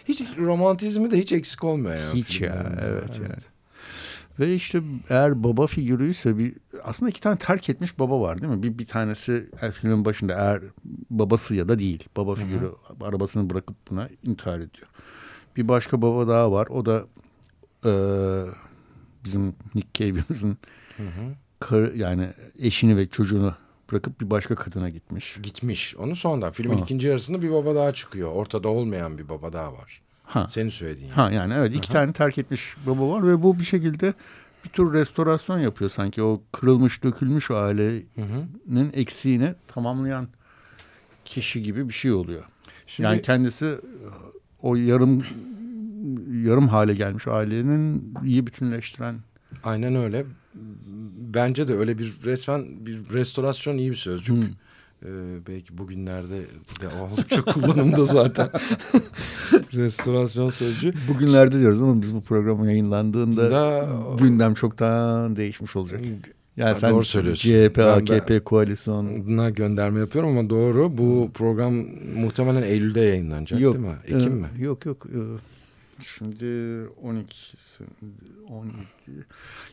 hiç 0.04 0.22
romantizmi 0.38 1.10
de 1.10 1.18
hiç 1.18 1.32
eksik 1.32 1.64
olmuyor 1.64 1.96
yani. 1.96 2.14
Hiç 2.14 2.40
ya 2.40 2.72
evet, 2.80 3.02
evet. 3.08 3.18
yani. 3.22 3.57
Ve 4.40 4.54
işte 4.54 4.82
eğer 5.08 5.44
baba 5.44 5.66
figürüyse 5.66 6.38
bir 6.38 6.54
aslında 6.84 7.10
iki 7.10 7.20
tane 7.20 7.38
terk 7.38 7.70
etmiş 7.70 7.98
baba 7.98 8.20
var 8.20 8.42
değil 8.42 8.52
mi? 8.52 8.62
Bir 8.62 8.78
bir 8.78 8.86
tanesi 8.86 9.50
filmin 9.72 10.04
başında 10.04 10.32
eğer 10.32 10.62
babası 11.10 11.54
ya 11.54 11.68
da 11.68 11.78
değil. 11.78 12.04
Baba 12.16 12.34
figürü 12.34 12.64
Hı-hı. 12.64 13.06
arabasını 13.08 13.50
bırakıp 13.50 13.76
buna 13.90 14.08
intihar 14.22 14.56
ediyor. 14.58 14.88
Bir 15.56 15.68
başka 15.68 16.02
baba 16.02 16.28
daha 16.28 16.52
var. 16.52 16.66
O 16.66 16.86
da 16.86 17.06
e, 17.84 17.92
bizim 19.24 19.54
Nick 19.74 19.88
Cave'imizin 19.94 20.58
yani 21.94 22.28
eşini 22.58 22.96
ve 22.96 23.06
çocuğunu 23.06 23.54
bırakıp 23.92 24.20
bir 24.20 24.30
başka 24.30 24.54
kadına 24.54 24.88
gitmiş. 24.88 25.38
Gitmiş. 25.42 25.96
Onu 25.96 26.16
sonunda 26.16 26.50
filmin 26.50 26.78
ha. 26.78 26.84
ikinci 26.84 27.06
yarısında 27.06 27.42
bir 27.42 27.50
baba 27.50 27.74
daha 27.74 27.94
çıkıyor. 27.94 28.32
Ortada 28.32 28.68
olmayan 28.68 29.18
bir 29.18 29.28
baba 29.28 29.52
daha 29.52 29.72
var. 29.72 30.02
Ha. 30.28 30.48
Senin 30.48 30.68
söylediğin. 30.68 31.10
Ha 31.10 31.30
yani 31.30 31.54
evet 31.54 31.74
iki 31.74 31.86
Aha. 31.86 31.92
tane 31.92 32.12
terk 32.12 32.38
etmiş 32.38 32.76
baba 32.86 33.10
var 33.10 33.28
ve 33.28 33.42
bu 33.42 33.58
bir 33.58 33.64
şekilde 33.64 34.14
bir 34.64 34.68
tür 34.68 34.92
restorasyon 34.92 35.58
yapıyor 35.58 35.90
sanki 35.90 36.22
o 36.22 36.42
kırılmış 36.52 37.02
dökülmüş 37.02 37.50
ailenin 37.50 38.90
eksiğini 38.92 39.54
tamamlayan 39.68 40.28
kişi 41.24 41.62
gibi 41.62 41.88
bir 41.88 41.94
şey 41.94 42.12
oluyor. 42.12 42.44
Şimdi, 42.86 43.04
yani 43.04 43.22
kendisi 43.22 43.78
o 44.62 44.76
yarım 44.76 45.24
yarım 46.44 46.68
hale 46.68 46.94
gelmiş 46.94 47.28
ailenin 47.28 48.14
iyi 48.24 48.46
bütünleştiren. 48.46 49.14
Aynen 49.64 49.94
öyle. 49.94 50.26
Bence 51.34 51.68
de 51.68 51.74
öyle 51.74 51.98
bir 51.98 52.18
resmen 52.24 52.86
bir 52.86 53.12
restorasyon 53.12 53.78
iyi 53.78 53.90
bir 53.90 53.96
sözcük. 53.96 54.36
Hmm. 54.36 54.46
Ee, 55.04 55.08
belki 55.48 55.78
bugünlerde 55.78 56.40
de 56.80 56.88
oldukça 57.02 57.42
kullanımda 57.52 58.04
zaten. 58.04 58.48
Restorasyon 59.74 60.50
sözcüğü. 60.50 60.94
Bugünlerde 61.08 61.60
diyoruz 61.60 61.82
ama 61.82 62.02
biz 62.02 62.14
bu 62.14 62.20
programın 62.20 62.68
yayınlandığında 62.68 63.50
da, 63.50 63.88
gündem 64.20 64.54
çoktan 64.54 65.36
değişmiş 65.36 65.76
olacak. 65.76 66.00
Yani 66.56 66.78
sen 66.78 66.90
doğru 66.90 67.04
söylüyorsun. 67.04 67.50
CHP, 67.50 67.78
AKP 67.78 68.40
koalisyonuna 68.40 69.50
gönderme 69.50 70.00
yapıyorum 70.00 70.38
ama 70.38 70.50
doğru. 70.50 70.98
Bu 70.98 71.30
program 71.34 71.74
muhtemelen 72.16 72.62
Eylül'de 72.62 73.00
yayınlanacak 73.00 73.60
yok, 73.60 73.74
değil 73.74 73.86
mi? 73.86 73.96
Ekim 74.04 74.32
e, 74.32 74.40
mi? 74.40 74.46
Yok 74.58 74.86
yok. 74.86 75.06
E, 75.06 75.18
Şimdi 76.02 76.44
12'si 76.44 77.82
12 78.48 78.74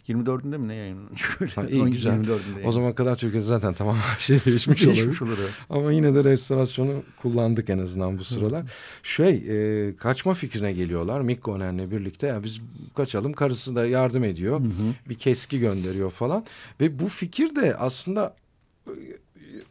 24'ünde 0.09 0.57
mi 0.57 0.67
ne 0.67 0.75
yayınlanacak? 0.75 1.57
Ha, 1.57 1.67
iyi, 1.69 1.83
güzel. 1.85 2.25
O 2.65 2.71
zaman 2.71 2.95
kadar 2.95 3.15
Türkiye'de 3.15 3.45
zaten 3.45 3.73
tamam 3.73 3.95
her 3.95 4.19
şey 4.19 4.45
değişmiş, 4.45 4.85
değişmiş 4.85 5.21
olur. 5.21 5.31
olur 5.31 5.49
Ama 5.69 5.91
yine 5.91 6.15
de 6.15 6.23
restorasyonu 6.23 7.03
kullandık 7.21 7.69
en 7.69 7.79
azından 7.79 8.17
bu 8.17 8.23
sıralar. 8.23 8.65
şey 9.03 9.29
e, 9.89 9.95
kaçma 9.95 10.33
fikrine 10.33 10.73
geliyorlar. 10.73 11.21
Mikko 11.21 11.55
Öner'le 11.55 11.91
birlikte 11.91 12.27
ya 12.27 12.43
biz 12.43 12.61
kaçalım. 12.95 13.33
Karısı 13.33 13.75
da 13.75 13.85
yardım 13.85 14.23
ediyor. 14.23 14.59
Hı 14.59 14.63
hı. 14.63 15.09
Bir 15.09 15.15
keski 15.15 15.59
gönderiyor 15.59 16.11
falan. 16.11 16.45
Ve 16.81 16.99
bu 16.99 17.07
fikir 17.07 17.55
de 17.55 17.75
aslında 17.75 18.35
e, 18.87 18.93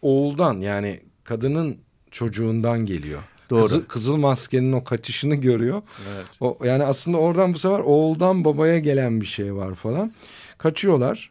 oğuldan 0.02 0.56
yani 0.58 1.00
kadının 1.24 1.76
çocuğundan 2.10 2.86
geliyor. 2.86 3.20
Doğru. 3.54 3.62
Kızıl, 3.62 3.84
kızıl 3.84 4.16
maskenin 4.16 4.72
o 4.72 4.84
kaçışını 4.84 5.34
görüyor. 5.34 5.82
Evet. 6.14 6.26
O, 6.40 6.58
yani 6.64 6.84
aslında 6.84 7.18
oradan 7.18 7.54
bu 7.54 7.58
sefer 7.58 7.78
oğuldan 7.78 8.44
babaya 8.44 8.78
gelen 8.78 9.20
bir 9.20 9.26
şey 9.26 9.54
var 9.54 9.74
falan. 9.74 10.12
Kaçıyorlar. 10.58 11.30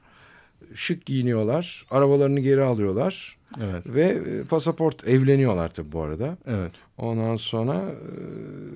Şık 0.75 1.05
giyiniyorlar. 1.05 1.85
Arabalarını 1.91 2.39
geri 2.39 2.63
alıyorlar. 2.63 3.37
Evet. 3.61 3.83
Ve 3.87 4.03
e, 4.03 4.43
pasaport 4.43 5.07
evleniyorlar 5.07 5.73
tabii 5.73 5.91
bu 5.91 6.01
arada. 6.01 6.37
Evet. 6.47 6.71
Ondan 6.97 7.35
sonra 7.35 7.81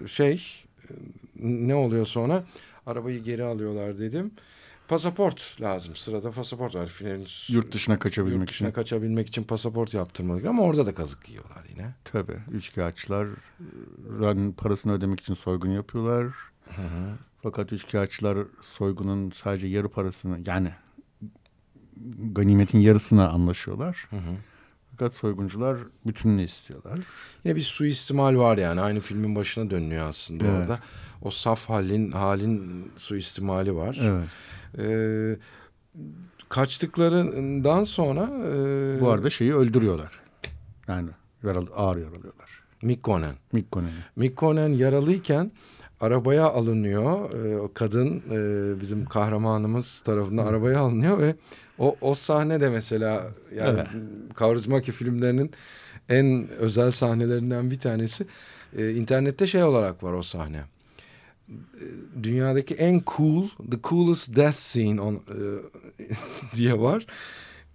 e, 0.04 0.08
şey 0.08 0.45
e, 0.89 0.93
ne 1.39 1.76
oluyor 1.76 2.06
sonra? 2.06 2.43
Arabayı 2.86 3.24
geri 3.24 3.43
alıyorlar 3.43 4.00
dedim. 4.00 4.32
Pasaport 4.88 5.62
lazım. 5.62 5.96
Sırada 5.96 6.32
pasaport 6.32 6.76
var. 6.76 6.88
Finans, 6.88 7.50
yurt 7.50 7.74
dışına 7.74 8.00
kaçabilmek 8.00 8.40
yurt 8.40 8.50
dışına 8.50 8.68
için. 8.68 8.76
kaçabilmek 8.76 9.28
için 9.28 9.44
pasaport 9.44 9.94
yaptırmadık 9.94 10.46
ama 10.46 10.64
orada 10.64 10.86
da 10.86 10.96
kazık 10.96 11.30
yiyorlar 11.30 11.66
yine. 11.70 11.94
Tabii. 12.04 12.38
Üçkağıtçılar 12.52 13.28
parasını 14.58 14.94
ödemek 14.94 15.20
için 15.20 15.34
soygun 15.34 15.70
yapıyorlar. 15.70 16.26
Hı 16.66 16.82
hı. 16.82 17.18
Fakat 17.44 17.74
üçkağıtçılar 17.74 18.38
soygunun 18.62 19.32
sadece 19.36 19.68
yarı 19.68 19.90
parasını 19.90 20.40
yani 20.46 20.72
ganimetin 22.32 22.80
yarısına 22.80 23.30
anlaşıyorlar. 23.30 24.08
Hı 24.10 24.16
hı. 24.16 24.36
Fakat 25.00 25.16
soyguncular 25.16 25.78
bütününü 26.06 26.43
istiyorlar. 26.43 27.00
Yine 27.43 27.56
bir 27.56 27.62
suistimal 27.62 28.38
var 28.38 28.58
yani. 28.58 28.82
Aynı 28.82 29.00
filmin 29.00 29.36
başına 29.36 29.70
dönüyor 29.70 30.10
aslında 30.10 30.45
evet. 30.45 30.60
orada. 30.60 30.80
O 31.22 31.32
saf 31.32 31.70
halin 31.70 32.12
halin 32.12 32.91
suistimali 32.98 33.76
var. 33.76 34.00
Evet. 34.02 34.28
Ee, 34.80 35.38
kaçtıklarından 36.50 37.84
sonra... 37.84 38.22
E, 38.24 39.02
Bu 39.02 39.10
arada 39.10 39.30
şeyi 39.30 39.56
öldürüyorlar. 39.56 40.20
Yani 40.88 41.10
yaralı, 41.43 41.70
ağır 41.76 41.95
yaralıyorlar. 41.95 42.64
Mikkonen. 42.82 43.36
Mikkonen. 43.52 43.91
Mikkonen 44.16 44.70
yaralıyken 44.70 45.52
arabaya 46.00 46.45
alınıyor. 46.45 47.34
Ee, 47.34 47.58
o 47.58 47.72
kadın 47.74 48.24
e, 48.32 48.82
bizim 48.82 49.06
kahramanımız 49.06 50.02
tarafından 50.02 50.45
arabaya 50.45 50.80
alınıyor 50.80 51.18
ve 51.18 51.36
o, 51.80 51.95
o 52.01 52.15
sahne 52.15 52.61
de 52.61 52.69
mesela 52.69 53.28
yani 53.55 53.80
evet. 53.80 53.88
Kaurismäki 54.36 54.91
filmlerinin 54.91 55.51
en 56.09 56.47
özel 56.49 56.91
sahnelerinden 56.91 57.71
bir 57.71 57.80
tanesi. 57.80 58.25
Ee, 58.78 58.91
internette 58.91 59.47
şey 59.47 59.63
olarak 59.63 60.03
var 60.03 60.13
o 60.13 60.23
sahne 60.23 60.63
dünyadaki 62.23 62.75
en 62.75 63.01
cool, 63.17 63.47
the 63.71 63.78
coolest 63.84 64.36
death 64.36 64.57
scene 64.57 65.01
on, 65.01 65.15
e, 65.15 65.19
diye 66.55 66.80
var. 66.80 67.05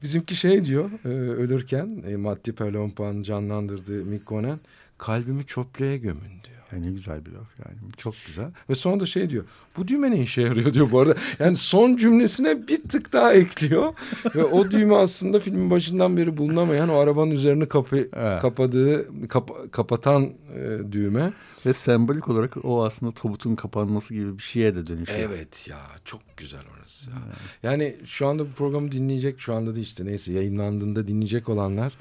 Bizimki 0.02 0.36
şey 0.36 0.64
diyor 0.64 0.90
e, 1.04 1.08
ölürken 1.08 2.02
e, 2.08 2.16
Matti 2.16 2.54
Pelompan 2.54 3.22
canlandırdığı 3.22 4.04
Mikkonen 4.04 4.60
kalbimi 4.98 5.46
çöplüğe 5.46 5.96
gömün 5.96 6.30
diyor. 6.44 6.51
Ne 6.80 6.90
güzel 6.90 7.26
bir 7.26 7.30
laf 7.30 7.48
yani. 7.58 7.78
Çok 7.96 8.14
güzel. 8.26 8.50
Ve 8.70 8.74
sonra 8.74 9.00
da 9.00 9.06
şey 9.06 9.30
diyor. 9.30 9.44
Bu 9.76 9.88
düğme 9.88 10.10
ne 10.10 10.22
işe 10.22 10.42
yarıyor 10.42 10.74
diyor 10.74 10.90
bu 10.90 11.00
arada. 11.00 11.14
Yani 11.38 11.56
son 11.56 11.96
cümlesine 11.96 12.68
bir 12.68 12.82
tık 12.82 13.12
daha 13.12 13.32
ekliyor. 13.32 13.94
Ve 14.34 14.44
o 14.44 14.70
düğme 14.70 14.96
aslında 14.96 15.40
filmin 15.40 15.70
başından 15.70 16.16
beri 16.16 16.36
bulunamayan 16.36 16.88
o 16.88 16.96
arabanın 16.96 17.30
üzerini 17.30 17.68
kapı, 17.68 17.96
evet. 17.96 18.42
kapadığı, 18.42 19.28
kap, 19.28 19.50
kapatan 19.72 20.24
e, 20.54 20.92
düğme. 20.92 21.32
Ve 21.66 21.72
sembolik 21.72 22.28
olarak 22.28 22.64
o 22.64 22.84
aslında 22.84 23.12
tabutun 23.12 23.56
kapanması 23.56 24.14
gibi 24.14 24.38
bir 24.38 24.42
şeye 24.42 24.74
de 24.74 24.86
dönüşüyor. 24.86 25.30
Evet 25.32 25.68
ya 25.68 25.78
çok 26.04 26.20
güzel 26.36 26.62
orası 26.76 27.10
ya. 27.10 27.16
Evet. 27.26 27.36
Yani 27.62 27.96
şu 28.04 28.26
anda 28.26 28.46
bu 28.46 28.50
programı 28.50 28.92
dinleyecek 28.92 29.40
şu 29.40 29.54
anda 29.54 29.76
da 29.76 29.80
işte 29.80 30.06
neyse 30.06 30.32
yayınlandığında 30.32 31.08
dinleyecek 31.08 31.48
olanlar... 31.48 31.92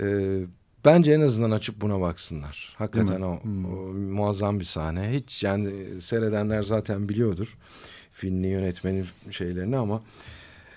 E, 0.00 0.06
Bence 0.84 1.12
en 1.12 1.20
azından 1.20 1.50
açıp 1.50 1.80
buna 1.80 2.00
baksınlar. 2.00 2.74
Hakikaten 2.78 3.20
o, 3.20 3.42
hmm. 3.42 3.64
o 3.64 3.92
muazzam 3.92 4.60
bir 4.60 4.64
sahne. 4.64 5.12
Hiç 5.12 5.42
yani 5.42 6.00
seyredenler 6.00 6.62
zaten 6.62 7.08
biliyordur 7.08 7.56
filmi 8.14 8.46
yönetmenin 8.46 9.06
şeylerini 9.30 9.76
ama 9.76 10.02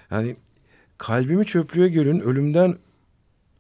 hani 0.10 0.36
kalbimi 0.98 1.46
çöplüğe 1.46 1.88
görün 1.88 2.20
ölümden 2.20 2.78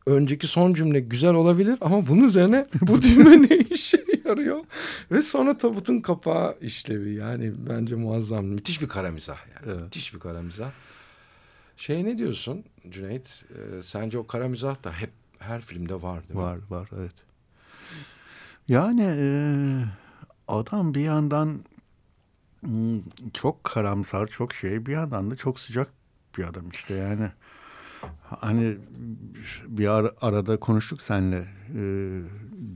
önceki 0.05 0.47
son 0.47 0.73
cümle 0.73 0.99
güzel 0.99 1.33
olabilir 1.33 1.77
ama 1.81 2.07
bunun 2.07 2.27
üzerine 2.27 2.67
bu 2.81 3.01
düğme 3.01 3.41
ne 3.41 3.57
işe 3.57 4.05
yarıyor? 4.25 4.59
Ve 5.11 5.21
sonra 5.21 5.57
tabutun 5.57 5.99
kapağı 5.99 6.57
işlevi 6.61 7.13
yani 7.13 7.53
bence 7.69 7.95
muazzam. 7.95 8.45
Müthiş 8.45 8.81
bir 8.81 8.87
kara 8.87 9.11
mizah 9.11 9.37
yani. 9.55 9.73
Evet. 9.73 9.83
Müthiş 9.83 10.13
bir 10.13 10.19
kara 10.19 10.41
mizah. 10.41 10.71
Şey 11.77 12.05
ne 12.05 12.17
diyorsun 12.17 12.63
Cüneyt? 12.89 13.45
E, 13.49 13.81
sence 13.81 14.17
o 14.17 14.27
kara 14.27 14.47
mizah 14.47 14.83
da 14.83 14.91
hep 14.91 15.11
her 15.39 15.61
filmde 15.61 16.01
var 16.01 16.27
değil 16.27 16.39
mi? 16.39 16.45
Var 16.45 16.59
var 16.69 16.89
evet. 16.97 17.15
Yani 18.67 19.03
e, 19.03 19.29
adam 20.47 20.93
bir 20.93 21.01
yandan 21.01 21.59
hmm, 22.61 23.01
çok 23.33 23.63
karamsar 23.63 24.27
çok 24.27 24.53
şey 24.53 24.85
bir 24.85 24.91
yandan 24.91 25.31
da 25.31 25.35
çok 25.35 25.59
sıcak 25.59 25.91
bir 26.37 26.43
adam 26.43 26.69
işte 26.69 26.93
yani. 26.93 27.31
Hani 28.23 28.77
bir 29.67 29.87
ara, 29.87 30.11
arada 30.21 30.59
konuştuk 30.59 31.01
senle 31.01 31.47
e, 31.75 31.81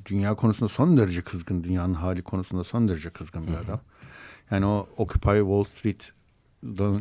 dünya 0.05 0.35
konusunda 0.35 0.69
son 0.69 0.97
derece 0.97 1.21
kızgın 1.21 1.63
dünyanın 1.63 1.93
hali 1.93 2.21
konusunda 2.21 2.63
son 2.63 2.87
derece 2.87 3.09
kızgın 3.09 3.47
bir 3.47 3.53
adam. 3.53 3.79
Yani 4.51 4.65
o 4.65 4.89
Occupy 4.97 5.39
Wall 5.39 5.63
Street 5.63 6.11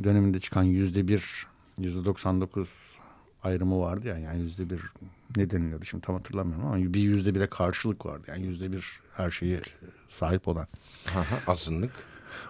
döneminde 0.05 0.41
çıkan 0.41 0.63
yüzde 0.63 1.09
bir 1.09 1.47
yüzde 1.79 2.05
doksan 2.05 2.41
dokuz 2.41 2.69
ayrımı 3.43 3.81
vardı 3.81 4.09
ya 4.09 4.19
yani 4.19 4.41
yüzde 4.41 4.71
bir 4.71 4.83
ne 5.37 5.51
deniliyordu 5.51 5.85
şimdi 5.85 6.07
tam 6.07 6.16
hatırlamıyorum 6.16 6.66
ama 6.66 6.76
bir 6.76 7.01
yüzde 7.01 7.35
bire 7.35 7.47
karşılık 7.47 8.07
vardı. 8.07 8.22
Yani 8.28 8.47
yüzde 8.47 8.72
bir 8.72 9.01
her 9.16 9.31
şeyi 9.31 9.61
sahip 10.09 10.49
olan. 10.49 10.66
Aha, 11.09 11.53
azınlık. 11.53 11.93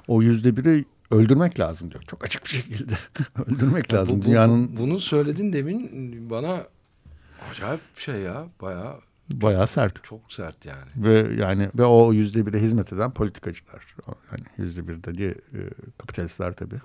O 0.09 0.23
yüzde 0.23 0.57
biri 0.57 0.85
öldürmek 1.11 1.61
lazım 1.61 1.91
diyor. 1.91 2.03
Çok 2.03 2.25
açık 2.25 2.45
bir 2.45 2.49
şekilde 2.49 2.95
öldürmek 3.47 3.93
lazım. 3.93 4.17
Bu, 4.17 4.21
bu, 4.21 4.27
Dünyanın 4.27 4.77
bunu 4.77 5.01
söyledin 5.01 5.53
demin 5.53 6.31
bana 6.31 6.67
acayip 7.51 7.81
bir 7.97 8.03
şey 8.03 8.21
ya 8.21 8.49
bayağı 8.63 9.01
bayağı 9.31 9.67
sert. 9.67 10.05
Çok 10.05 10.33
sert 10.33 10.67
yani. 10.67 10.91
Ve 10.97 11.35
yani 11.43 11.71
ve 11.79 11.85
o 11.85 12.13
yüzde 12.13 12.47
bire 12.47 12.63
hizmet 12.63 12.93
eden 12.93 13.11
politikacılar. 13.11 13.97
Yani 14.33 14.45
yüzde 14.57 14.89
bir 14.89 15.03
de 15.03 15.29
e, 15.29 15.35
kapitalistler 15.99 16.53
tabii. 16.53 16.81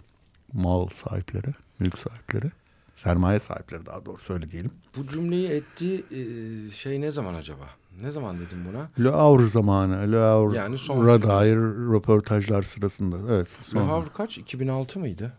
Mal 0.54 0.88
sahipleri, 0.88 1.54
mülk 1.80 1.98
sahipleri. 2.00 2.52
Sermaye 2.96 3.40
sahipleri 3.40 3.86
daha 3.86 4.06
doğru 4.06 4.22
söyle 4.22 4.52
diyelim. 4.52 4.72
Bu 4.98 5.08
cümleyi 5.08 5.50
ettiği 5.50 6.06
e, 6.12 6.72
şey 6.72 7.02
ne 7.02 7.12
zaman 7.12 7.34
acaba? 7.34 7.66
Ne 8.02 8.12
zaman 8.12 8.40
dedim 8.40 8.58
buna? 8.70 9.06
Le 9.06 9.16
Havre 9.16 9.48
zamanı. 9.48 10.12
Le 10.12 10.18
Havre 10.18 10.58
yani 10.58 10.78
son 10.78 11.06
dair 11.24 11.56
röportajlar 11.94 12.64
sırasında. 12.64 13.34
Evet. 13.34 13.48
Le 13.76 13.80
Havre 13.80 14.08
kaç? 14.18 14.38
2006 14.38 15.00
mıydı? 15.00 15.34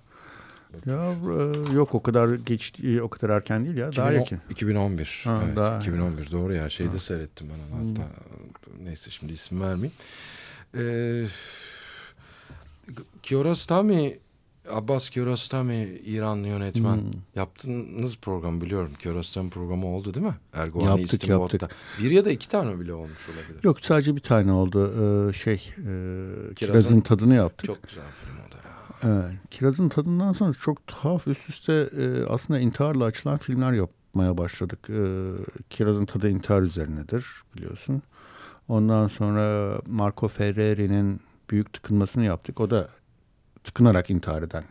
Ya 0.86 1.12
e, 1.12 1.74
yok 1.74 1.94
o 1.94 2.02
kadar 2.02 2.34
geç 2.34 2.74
o 3.02 3.08
kadar 3.08 3.30
erken 3.30 3.64
değil 3.64 3.76
ya 3.76 3.88
2010, 3.88 4.04
daha 4.04 4.12
yakın. 4.12 4.40
2011. 4.50 5.20
Ha, 5.24 5.42
evet, 5.46 5.56
daha 5.56 5.78
2011 5.80 6.30
doğru 6.30 6.54
ya 6.54 6.68
şeyde 6.68 6.90
ha. 6.90 6.98
seyrettim 6.98 7.48
ben 7.48 7.76
onu 7.76 7.90
hatta 7.90 8.02
hmm. 8.02 8.86
neyse 8.86 9.10
şimdi 9.10 9.32
isim 9.32 9.60
vermeyeyim. 9.60 9.92
Ee, 10.74 11.26
Kiarostami 13.22 14.18
Abbas 14.70 15.08
Kiarostami 15.08 15.74
İranlı 16.04 16.48
yönetmen. 16.48 16.96
Hmm. 16.96 17.10
Yaptığınız 17.34 18.16
program 18.16 18.60
biliyorum. 18.60 18.92
Kiarostami 18.98 19.50
programı 19.50 19.86
oldu 19.86 20.14
değil 20.14 20.26
mi? 20.26 20.34
Erdoğan'ı 20.52 21.00
yaptık 21.00 21.28
yaptık. 21.28 21.70
Bir 22.02 22.10
ya 22.10 22.24
da 22.24 22.30
iki 22.30 22.48
tane 22.48 22.80
bile 22.80 22.92
olmuş 22.92 23.28
olabilir. 23.28 23.64
Yok 23.64 23.80
sadece 23.80 24.16
bir 24.16 24.20
tane 24.20 24.52
oldu. 24.52 24.92
Ee, 25.28 25.32
şey 25.32 25.54
e, 25.54 25.60
Kirazın, 25.62 26.54
Kiraz'ın 26.54 27.00
tadını 27.00 27.34
yaptık. 27.34 27.66
Çok 27.66 27.82
güzel 27.82 28.04
film 28.24 28.36
o 28.48 28.52
da. 28.52 28.56
Evet, 29.02 29.38
Kiraz'ın 29.50 29.88
tadından 29.88 30.32
sonra 30.32 30.54
çok 30.54 30.86
tuhaf 30.86 31.28
üst 31.28 31.48
üste 31.48 31.72
e, 31.72 32.24
aslında 32.28 32.60
intiharla 32.60 33.04
açılan 33.04 33.38
filmler 33.38 33.72
yapmaya 33.72 34.38
başladık. 34.38 34.90
E, 34.90 35.00
Kiraz'ın 35.70 36.04
tadı 36.04 36.30
intihar 36.30 36.62
üzerinedir 36.62 37.26
biliyorsun. 37.56 38.02
Ondan 38.68 39.08
sonra 39.08 39.74
Marco 39.86 40.28
Ferreri'nin 40.28 41.20
büyük 41.50 41.72
tıkınmasını 41.72 42.24
yaptık. 42.24 42.60
O 42.60 42.70
da 42.70 42.88
tıkınarak 43.66 44.10
intihar 44.10 44.42
eden. 44.42 44.64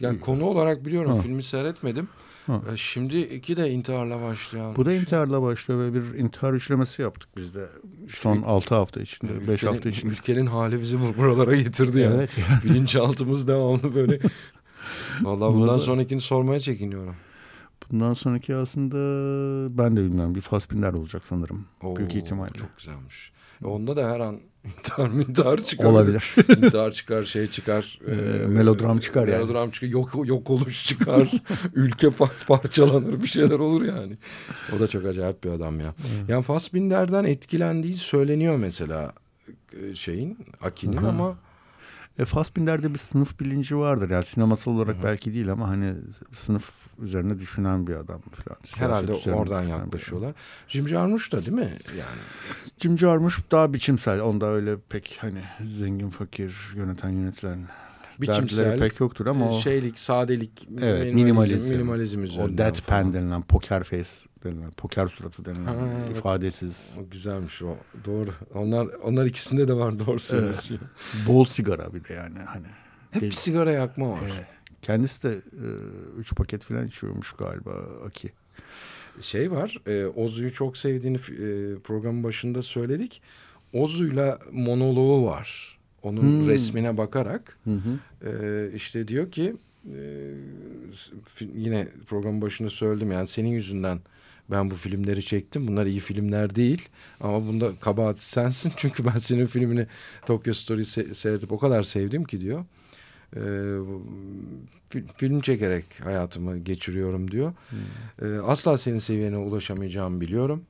Yani 0.00 0.20
konu 0.20 0.44
olarak 0.44 0.86
biliyorum 0.86 1.16
ha. 1.16 1.22
filmi 1.22 1.42
seyretmedim. 1.42 2.08
Ha. 2.46 2.60
E, 2.72 2.76
şimdi 2.76 3.20
iki 3.20 3.56
de 3.56 3.70
intiharla 3.70 4.22
başlayan. 4.22 4.76
Bu 4.76 4.86
da 4.86 4.94
intiharla 4.94 5.42
başlıyor 5.42 5.80
ve 5.80 5.94
bir 5.94 6.18
intihar 6.18 6.52
üçlemesi 6.52 7.02
yaptık 7.02 7.28
biz 7.36 7.54
de 7.54 7.68
son 8.08 8.42
altı 8.42 8.74
hafta 8.74 9.00
içinde, 9.00 9.32
ülkenin, 9.32 9.48
beş 9.48 9.62
hafta 9.62 9.88
içinde. 9.88 10.12
Ülkenin 10.12 10.46
hali 10.46 10.80
bizi 10.80 10.98
buralara 11.18 11.54
getirdi 11.54 12.00
yani. 12.00 12.14
Evet. 12.14 12.30
Yani. 12.38 12.64
Bilinçaltımız 12.64 13.48
devamlı 13.48 13.94
böyle. 13.94 14.18
Vallahi 15.22 15.54
bundan 15.54 15.78
sonrakini 15.78 16.20
sormaya 16.20 16.60
çekiniyorum. 16.60 17.16
Bundan 17.90 18.14
sonraki 18.14 18.54
aslında 18.54 18.96
ben 19.78 19.96
de 19.96 20.04
bilmiyorum 20.04 20.34
bir 20.34 20.40
Fassbinder 20.40 20.92
olacak 20.92 21.22
sanırım. 21.26 21.66
Oo, 21.82 21.96
Büyük 21.96 22.14
ihtimalle. 22.14 22.52
Çok 22.52 22.78
güzelmiş. 22.78 23.32
Onda 23.64 23.96
da 23.96 24.10
her 24.10 24.20
an 24.20 24.40
İntihar 24.64 25.10
intihar 25.10 25.58
çıkar. 25.58 25.84
Olabilir. 25.84 26.34
intihar 26.56 26.92
çıkar, 26.92 27.24
şey 27.24 27.46
çıkar. 27.46 27.98
E, 28.06 28.46
melodram 28.46 28.98
çıkar 28.98 29.28
yani. 29.28 29.42
Melodram 29.42 29.70
çıkar, 29.70 29.88
yok, 29.88 30.14
yok 30.24 30.50
oluş 30.50 30.86
çıkar. 30.86 31.30
ülke 31.74 32.10
parçalanır, 32.46 33.22
bir 33.22 33.26
şeyler 33.26 33.58
olur 33.58 33.82
yani. 33.82 34.16
O 34.76 34.80
da 34.80 34.86
çok 34.86 35.06
acayip 35.06 35.44
bir 35.44 35.50
adam 35.50 35.80
ya. 35.80 35.86
Hmm. 35.96 36.28
Yani 36.28 36.42
Fassbinder'den 36.42 37.24
etkilendiği 37.24 37.94
söyleniyor 37.94 38.56
mesela 38.56 39.12
şeyin, 39.94 40.38
Aki'nin 40.60 40.96
ama... 40.96 41.36
E, 42.18 42.24
Fassbinder'de 42.24 42.94
bir 42.94 42.98
sınıf 42.98 43.40
bilinci 43.40 43.76
vardır. 43.76 44.10
Yani 44.10 44.24
sinemasal 44.24 44.72
olarak 44.72 44.96
Hı-hı. 44.96 45.04
belki 45.04 45.34
değil 45.34 45.52
ama 45.52 45.68
hani 45.68 45.94
sınıf 46.32 46.70
üzerine 47.02 47.38
düşünen 47.38 47.86
bir 47.86 47.94
adam 47.94 48.20
falan. 48.20 48.58
Herhalde 48.76 49.12
oradan 49.12 49.62
yaklaşıyorlar. 49.62 50.34
Jim 50.68 50.88
Jarmusch 50.88 51.32
da 51.32 51.46
değil 51.46 51.56
mi? 51.56 51.78
Yani 51.98 52.20
Jim 52.78 52.98
Jarmusch 52.98 53.38
daha 53.50 53.74
biçimsel. 53.74 54.20
Onda 54.20 54.46
öyle 54.46 54.76
pek 54.88 55.18
hani 55.20 55.42
zengin 55.78 56.10
fakir 56.10 56.56
yöneten 56.74 57.10
yönetilen 57.10 57.58
biçimsel 58.20 58.78
pek 58.78 59.00
yoktur 59.00 59.26
ama 59.26 59.50
o 59.50 59.60
şeylik, 59.60 59.98
sadelik, 59.98 60.68
evet, 60.80 61.14
minimalizm, 61.14 61.74
minimalizm 61.74 62.22
üzerinden. 62.22 62.54
O 62.54 62.58
deadpan 62.58 63.14
denilen 63.14 63.42
poker 63.42 63.84
face 63.84 64.10
denilen, 64.44 64.70
poker 64.70 65.08
suratı 65.08 65.44
denilen 65.44 65.64
ha, 65.64 65.88
ifadesiz. 66.10 66.98
O 67.00 67.10
güzelmiş 67.10 67.62
o. 67.62 67.76
Doğru. 68.04 68.30
Onlar 68.54 68.86
onlar 69.02 69.26
ikisinde 69.26 69.68
de 69.68 69.74
var 69.74 69.98
doğru 70.06 70.18
söylüyorsun. 70.18 70.80
Evet. 70.82 71.28
Bol 71.28 71.44
sigara 71.44 71.94
bir 71.94 72.04
de 72.04 72.14
yani 72.14 72.38
hani. 72.38 72.66
Hep 73.10 73.22
bir 73.22 73.32
sigara 73.32 73.70
yakma 73.70 74.10
var. 74.10 74.20
Evet. 74.24 74.46
Kendisi 74.82 75.22
de 75.22 75.30
e, 75.32 75.66
üç 76.18 76.34
paket 76.34 76.64
falan 76.64 76.86
içiyormuş 76.86 77.32
galiba 77.32 77.70
Aki. 78.06 78.32
Şey 79.20 79.50
var, 79.50 79.76
e, 79.86 80.06
Ozu'yu 80.06 80.52
çok 80.52 80.76
sevdiğini 80.76 81.16
e, 81.16 81.78
programın 81.78 82.24
başında 82.24 82.62
söyledik. 82.62 83.22
Ozu'yla 83.72 84.38
monoloğu 84.52 85.26
var. 85.26 85.78
Onun 86.02 86.22
hmm. 86.22 86.48
resmine 86.48 86.96
bakarak 86.96 87.58
hı 87.64 87.70
hı. 87.70 88.28
E, 88.28 88.72
işte 88.74 89.08
diyor 89.08 89.30
ki 89.30 89.56
e, 89.86 89.98
yine 91.54 91.88
programın 92.06 92.42
başında 92.42 92.68
söyledim 92.68 93.12
yani 93.12 93.26
senin 93.26 93.48
yüzünden 93.48 93.98
ben 94.50 94.70
bu 94.70 94.74
filmleri 94.74 95.24
çektim. 95.24 95.68
Bunlar 95.68 95.86
iyi 95.86 96.00
filmler 96.00 96.54
değil. 96.54 96.88
Ama 97.20 97.46
bunda 97.46 97.72
kabahat 97.80 98.18
sensin. 98.18 98.72
Çünkü 98.76 99.04
ben 99.04 99.18
senin 99.18 99.46
filmini 99.46 99.86
Tokyo 100.26 100.54
Story 100.54 100.84
se 100.84 101.14
seyredip 101.14 101.52
o 101.52 101.58
kadar 101.58 101.82
sevdim 101.82 102.24
ki 102.24 102.40
diyor. 102.40 102.64
Ee, 103.36 103.40
film 105.16 105.40
çekerek 105.40 105.84
hayatımı 106.04 106.58
geçiriyorum 106.58 107.30
diyor. 107.30 107.52
Hmm. 107.70 107.78
Ee, 108.26 108.38
asla 108.38 108.78
senin 108.78 108.98
seviyene 108.98 109.36
ulaşamayacağımı 109.36 110.20
biliyorum. 110.20 110.64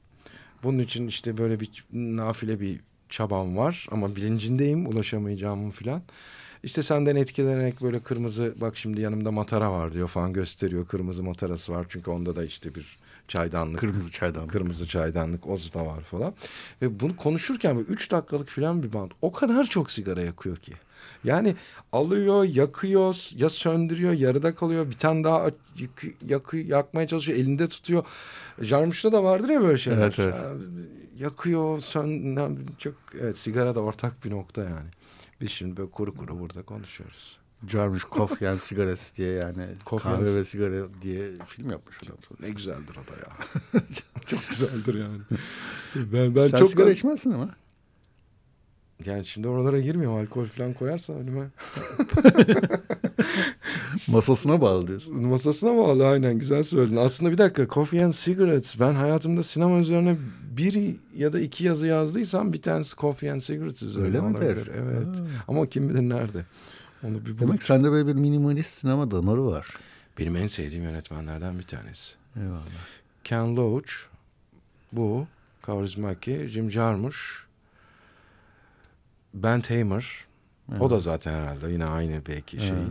Bunun 0.63 0.79
için 0.79 1.07
işte 1.07 1.39
böyle 1.39 1.61
bir 1.61 1.85
nafile 1.93 2.61
bir 2.61 2.81
çabam 3.13 3.57
var 3.57 3.87
ama 3.91 4.17
bilincindeyim 4.17 4.87
ulaşamayacağımı 4.87 5.71
falan. 5.71 6.03
İşte 6.63 6.83
senden 6.83 7.17
etkilenerek 7.17 7.83
böyle 7.83 8.01
kırmızı 8.01 8.55
bak 8.61 8.77
şimdi 8.77 9.01
yanımda 9.01 9.31
matara 9.31 9.73
var 9.73 9.93
diyor 9.93 10.09
falan 10.09 10.33
gösteriyor. 10.33 10.87
Kırmızı 10.87 11.23
matarası 11.23 11.73
var 11.73 11.87
çünkü 11.89 12.11
onda 12.11 12.37
da 12.37 12.45
işte 12.45 12.75
bir 12.75 12.99
çaydanlık. 13.33 13.81
Kırmızı 13.81 14.13
çaydanlık. 14.13 14.51
Kırmızı 14.51 14.89
çaydanlık 14.89 15.47
ozu 15.47 15.75
da 15.75 15.87
var 15.87 16.01
falan. 16.01 16.35
Ve 16.83 17.01
bunu 17.01 17.17
konuşurken 17.17 17.77
böyle 17.77 17.89
üç 17.89 18.11
dakikalık 18.11 18.49
falan 18.49 18.83
bir 18.83 18.93
band. 18.93 19.11
O 19.23 19.33
kadar 19.33 19.65
çok 19.65 19.91
sigara 19.91 20.23
yakıyor 20.23 20.57
ki. 20.57 20.73
Yani 21.25 21.57
alıyor, 21.93 22.45
yakıyor, 22.45 23.31
ya 23.37 23.51
söndürüyor, 23.51 24.13
yarıda 24.13 24.55
kalıyor. 24.55 24.87
Bir 24.91 24.99
tane 24.99 25.25
daha 25.25 25.45
yak, 25.79 26.05
yak, 26.29 26.55
yakmaya 26.55 27.07
çalışıyor, 27.07 27.39
elinde 27.39 27.67
tutuyor. 27.69 28.05
Jarmuş'ta 28.61 29.13
da 29.13 29.25
vardır 29.25 29.49
ya 29.49 29.61
böyle 29.61 29.79
şeyler. 29.79 29.99
Evet, 29.99 30.19
evet. 30.19 30.35
Yakıyor, 31.19 31.81
sön, 31.81 32.67
çok 32.79 32.95
evet 33.21 33.39
sigara 33.39 33.75
da 33.75 33.81
ortak 33.81 34.25
bir 34.25 34.31
nokta 34.31 34.63
yani. 34.63 34.91
Biz 35.41 35.51
şimdi 35.51 35.77
böyle 35.77 35.91
kuru 35.91 36.15
kuru 36.15 36.41
burada 36.41 36.63
konuşuyoruz. 36.63 37.42
Jarmusch 37.69 38.05
Kof 38.05 38.43
yani 38.43 38.59
sigarası 38.59 39.17
diye 39.17 39.33
yani 39.33 39.67
Kof 39.85 40.03
kahve 40.03 40.35
ve 40.35 40.45
sigara 40.45 40.87
diye 41.03 41.31
film 41.47 41.71
yapmış 41.71 41.97
adam. 42.03 42.17
Ne 42.41 42.51
güzeldir 42.51 42.97
o 42.97 43.13
da 43.13 43.17
ya. 43.17 43.37
çok 44.27 44.49
güzeldir 44.49 44.95
yani. 44.95 45.19
Ben 46.13 46.35
ben 46.35 46.49
Sen 46.49 46.59
çok 46.59 46.71
sigara 46.71 46.91
içmezsin 46.91 47.31
ama. 47.31 47.49
Yani 49.07 49.27
şimdi 49.27 49.49
oralara 49.49 49.81
girmiyorum. 49.81 50.19
Alkol 50.19 50.45
falan 50.45 50.73
koyarsa 50.73 51.13
önüme. 51.13 51.49
Masasına 54.09 54.61
bağlı 54.61 54.87
diyorsun. 54.87 55.27
Masasına 55.27 55.77
bağlı 55.77 56.07
aynen. 56.07 56.39
Güzel 56.39 56.63
söyledin. 56.63 56.97
Aslında 56.97 57.33
bir 57.33 57.39
dakika. 57.39 57.69
Coffee 57.69 58.05
and 58.05 58.13
Cigarettes. 58.13 58.81
Ben 58.81 58.95
hayatımda 58.95 59.43
sinema 59.43 59.79
üzerine 59.79 60.17
bir 60.57 60.97
ya 61.17 61.33
da 61.33 61.41
iki 61.41 61.65
yazı 61.65 61.87
yazdıysam 61.87 62.53
bir 62.53 62.63
tanesi 62.63 62.97
Coffee 62.97 63.33
and 63.33 63.41
Cigarettes 63.41 63.83
üzerine 63.83 64.07
Öyle 64.07 64.21
midir? 64.21 64.71
Evet. 64.77 65.07
Ha. 65.07 65.25
Ama 65.49 65.67
kim 65.67 65.89
bilir 65.89 66.09
nerede. 66.09 66.45
Onu 67.05 67.27
bir 67.27 67.39
Demek 67.39 67.63
sende 67.63 67.91
böyle 67.91 68.07
bir 68.07 68.15
minimalist 68.15 68.73
sinema 68.73 69.11
damarı 69.11 69.47
var. 69.47 69.67
Benim 70.19 70.37
en 70.37 70.47
sevdiğim 70.47 70.85
yönetmenlerden 70.85 71.59
bir 71.59 71.67
tanesi. 71.67 72.15
Eyvallah. 72.37 72.63
Ken 73.25 73.57
Loach, 73.57 73.93
bu, 74.93 75.27
Kaurismäki, 75.63 76.49
Jim 76.49 76.71
Jarmusch, 76.71 77.19
Ben 79.35 79.61
Hamer. 79.61 80.25
Evet. 80.71 80.83
O 80.83 80.91
da 80.91 81.01
zaten 81.01 81.33
herhalde 81.33 81.73
yine 81.73 81.85
aynı 81.85 82.27
belki 82.27 82.57
şey. 82.57 82.69
Evet. 82.69 82.89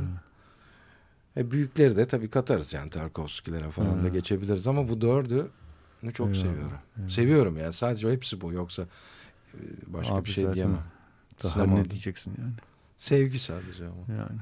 E 1.37 1.51
büyükleri 1.51 1.97
de 1.97 2.07
tabii 2.07 2.29
katarız 2.29 2.73
yani 2.73 2.89
Tarkovski'lere 2.89 3.71
falan 3.71 3.93
evet. 3.93 4.03
da 4.03 4.07
geçebiliriz 4.07 4.67
ama 4.67 4.89
bu 4.89 5.01
dördü 5.01 5.47
çok 6.13 6.27
Eyvallah. 6.27 6.43
seviyorum. 6.43 6.77
Evet. 6.99 7.11
Seviyorum 7.11 7.57
yani 7.57 7.73
sadece 7.73 8.11
hepsi 8.11 8.41
bu 8.41 8.53
yoksa 8.53 8.83
e, 9.53 9.59
başka 9.87 10.13
Abi 10.13 10.25
bir 10.25 10.31
şey 10.31 10.53
diyemem. 10.53 10.83
Daha 11.43 11.51
Sinema 11.51 11.75
ne 11.75 11.89
diyeceksin 11.89 12.35
yani? 12.39 12.53
Sevgi 13.01 13.39
sadece 13.39 13.85
ama. 13.85 14.17
Yani. 14.17 14.39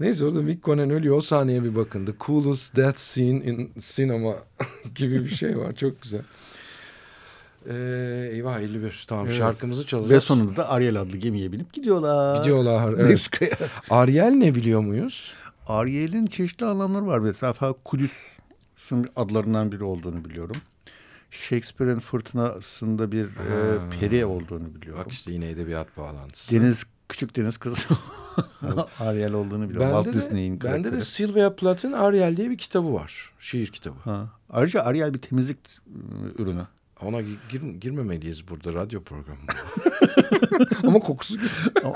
Neyse 0.00 0.24
orada 0.24 0.42
Mick 0.42 0.64
Conan 0.64 0.90
ölüyor. 0.90 1.16
O 1.16 1.20
sahneye 1.20 1.64
bir 1.64 1.76
bakın. 1.76 2.06
The 2.06 2.12
coolest 2.20 2.76
death 2.76 2.98
scene 2.98 3.44
in 3.44 3.72
cinema 3.78 4.34
gibi 4.94 5.24
bir 5.24 5.34
şey 5.34 5.58
var. 5.58 5.74
Çok 5.74 6.02
güzel. 6.02 6.22
Ee, 7.68 8.30
eyvah 8.32 8.60
51. 8.60 9.04
Tamam 9.08 9.26
evet. 9.26 9.38
şarkımızı 9.38 9.86
çalacağız. 9.86 10.10
Ve 10.10 10.20
sonunda 10.20 10.56
da 10.56 10.68
Ariel 10.70 11.00
adlı 11.00 11.16
gemiye 11.16 11.52
binip 11.52 11.72
gidiyorlar. 11.72 12.38
Gidiyorlar. 12.38 12.92
Evet. 12.98 13.30
Ariel 13.90 14.30
ne 14.30 14.54
biliyor 14.54 14.80
muyuz? 14.80 15.32
Ariel'in 15.66 16.26
çeşitli 16.26 16.66
anlamları 16.66 17.06
var. 17.06 17.18
Mesela 17.18 17.54
Kudüs'ün 17.84 19.08
adlarından 19.16 19.72
biri 19.72 19.84
olduğunu 19.84 20.24
biliyorum. 20.24 20.56
Shakespeare'in 21.30 21.98
fırtınasında 21.98 23.12
bir 23.12 23.24
e, 23.24 23.98
peri 24.00 24.24
olduğunu 24.24 24.74
biliyorum. 24.74 25.02
Bak 25.04 25.12
işte 25.12 25.32
yine 25.32 25.50
edebiyat 25.50 25.96
bağlantısı. 25.96 26.54
Deniz 26.54 26.84
Küçük 27.08 27.36
Deniz 27.36 27.58
Kızı. 27.58 27.84
Ariel 29.00 29.32
olduğunu 29.32 29.68
biliyorum. 29.68 29.96
Walt 29.96 30.14
Disney'in 30.14 30.60
Bende 30.60 30.92
de 30.92 31.00
Sylvia 31.00 31.56
Plath'ın 31.56 31.92
Ariel 31.92 32.36
diye 32.36 32.50
bir 32.50 32.58
kitabı 32.58 32.94
var. 32.94 33.32
Şiir 33.38 33.66
kitabı. 33.66 33.98
Ha. 34.04 34.28
Ayrıca 34.50 34.82
Ariel 34.82 35.14
bir 35.14 35.18
temizlik 35.18 35.58
ıı, 35.88 36.42
ürünü. 36.42 36.66
Ona 37.02 37.20
gir, 37.20 37.62
girmemeliyiz 37.80 38.48
burada 38.48 38.74
radyo 38.74 39.02
programında. 39.02 39.52
ama 40.86 40.98
kokusu 40.98 41.38
güzel. 41.38 41.64
ama, 41.84 41.94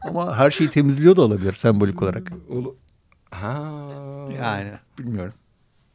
ama 0.00 0.36
her 0.36 0.50
şeyi 0.50 0.70
temizliyor 0.70 1.16
da 1.16 1.22
olabilir 1.22 1.52
sembolik 1.52 2.02
olarak. 2.02 2.32
Ha. 3.30 3.88
Yani 4.38 4.72
bilmiyorum 4.98 5.34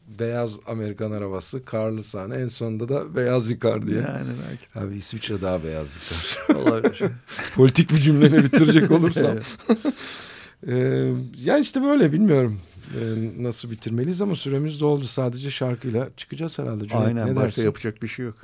beyaz 0.07 0.59
Amerikan 0.67 1.11
arabası, 1.11 1.65
karlı 1.65 2.03
sahne. 2.03 2.35
En 2.35 2.47
sonunda 2.47 2.89
da 2.89 3.15
beyaz 3.15 3.49
yıkar 3.49 3.87
diye. 3.87 3.97
Yani 3.97 4.29
belki. 4.49 4.79
Abi 4.79 4.97
İsviçre 4.97 5.41
daha 5.41 5.63
beyaz 5.63 5.95
yıkar. 5.95 6.55
Olabilir. 6.61 7.01
Politik 7.55 7.91
bir 7.91 7.97
cümleni 7.97 8.43
bitirecek 8.43 8.91
olursam. 8.91 9.37
ee, 10.67 10.75
yani 11.43 11.61
işte 11.61 11.81
böyle 11.81 12.11
bilmiyorum. 12.11 12.59
Ee, 12.99 13.31
nasıl 13.43 13.71
bitirmeliyiz 13.71 14.21
ama 14.21 14.35
süremiz 14.35 14.81
doldu. 14.81 15.03
Sadece 15.03 15.51
şarkıyla 15.51 16.09
çıkacağız 16.17 16.59
herhalde. 16.59 16.87
Cüneyt, 16.87 17.07
Aynen 17.07 17.27
ne 17.27 17.35
başka 17.35 17.61
yapacak 17.61 18.03
bir 18.03 18.07
şey 18.07 18.25
yok. 18.25 18.35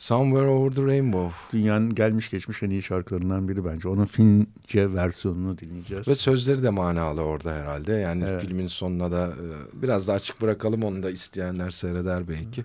Somewhere 0.00 0.46
Over 0.46 0.70
the 0.74 0.82
Rainbow. 0.82 1.58
Dünyanın 1.58 1.94
gelmiş 1.94 2.30
geçmiş 2.30 2.62
en 2.62 2.70
iyi 2.70 2.82
şarkılarından 2.82 3.48
biri 3.48 3.64
bence. 3.64 3.88
Onun 3.88 4.04
Fince 4.04 4.94
versiyonunu 4.94 5.58
dinleyeceğiz. 5.58 6.08
Ve 6.08 6.14
sözleri 6.14 6.62
de 6.62 6.70
manalı 6.70 7.22
orada 7.22 7.52
herhalde. 7.52 7.92
Yani 7.92 8.24
evet. 8.24 8.42
filmin 8.42 8.66
sonuna 8.66 9.12
da 9.12 9.26
e, 9.26 9.82
biraz 9.82 10.08
daha 10.08 10.16
açık 10.16 10.40
bırakalım. 10.40 10.82
Onu 10.82 11.02
da 11.02 11.10
isteyenler 11.10 11.70
seyreder 11.70 12.28
belki. 12.28 12.64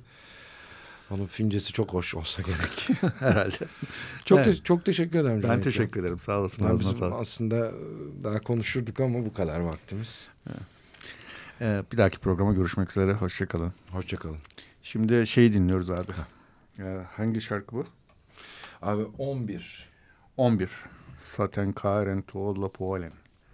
Onun 1.12 1.26
Fincesi 1.26 1.74
çok 1.74 1.94
hoş 1.94 2.16
olsa 2.16 2.42
gerek. 2.42 3.02
herhalde. 3.20 3.58
çok 4.26 4.40
evet. 4.40 4.58
te 4.58 4.64
çok 4.64 4.86
teşekkür 4.86 5.20
ederim. 5.20 5.44
Ben 5.44 5.62
teşekkür 5.62 6.02
ederim. 6.02 6.20
Sağ 6.20 6.40
olasın. 6.40 6.64
Yani 6.64 6.80
bizim 6.80 7.14
aslında 7.14 7.72
daha 8.24 8.40
konuşurduk 8.40 9.00
ama 9.00 9.26
bu 9.26 9.34
kadar 9.34 9.60
vaktimiz. 9.60 10.28
Evet. 10.48 10.62
Ee, 11.62 11.84
bir 11.92 11.98
dahaki 11.98 12.20
programa 12.20 12.54
görüşmek 12.54 12.92
üzere. 12.92 13.14
Hoşçakalın. 13.14 13.74
Hoşçakalın. 13.92 14.38
Şimdi 14.84 15.28
şey 15.28 15.54
dinliyoruz 15.54 15.90
abi. 15.90 16.12
Ee, 16.80 17.02
hangi 17.12 17.42
şarkı 17.42 17.76
bu? 17.76 17.86
Abi 18.82 19.04
11. 19.18 19.90
11. 20.38 20.72
Saten 21.20 21.74
Karen 21.74 22.22
Tuolla 22.22 22.72
Polen. 22.72 23.12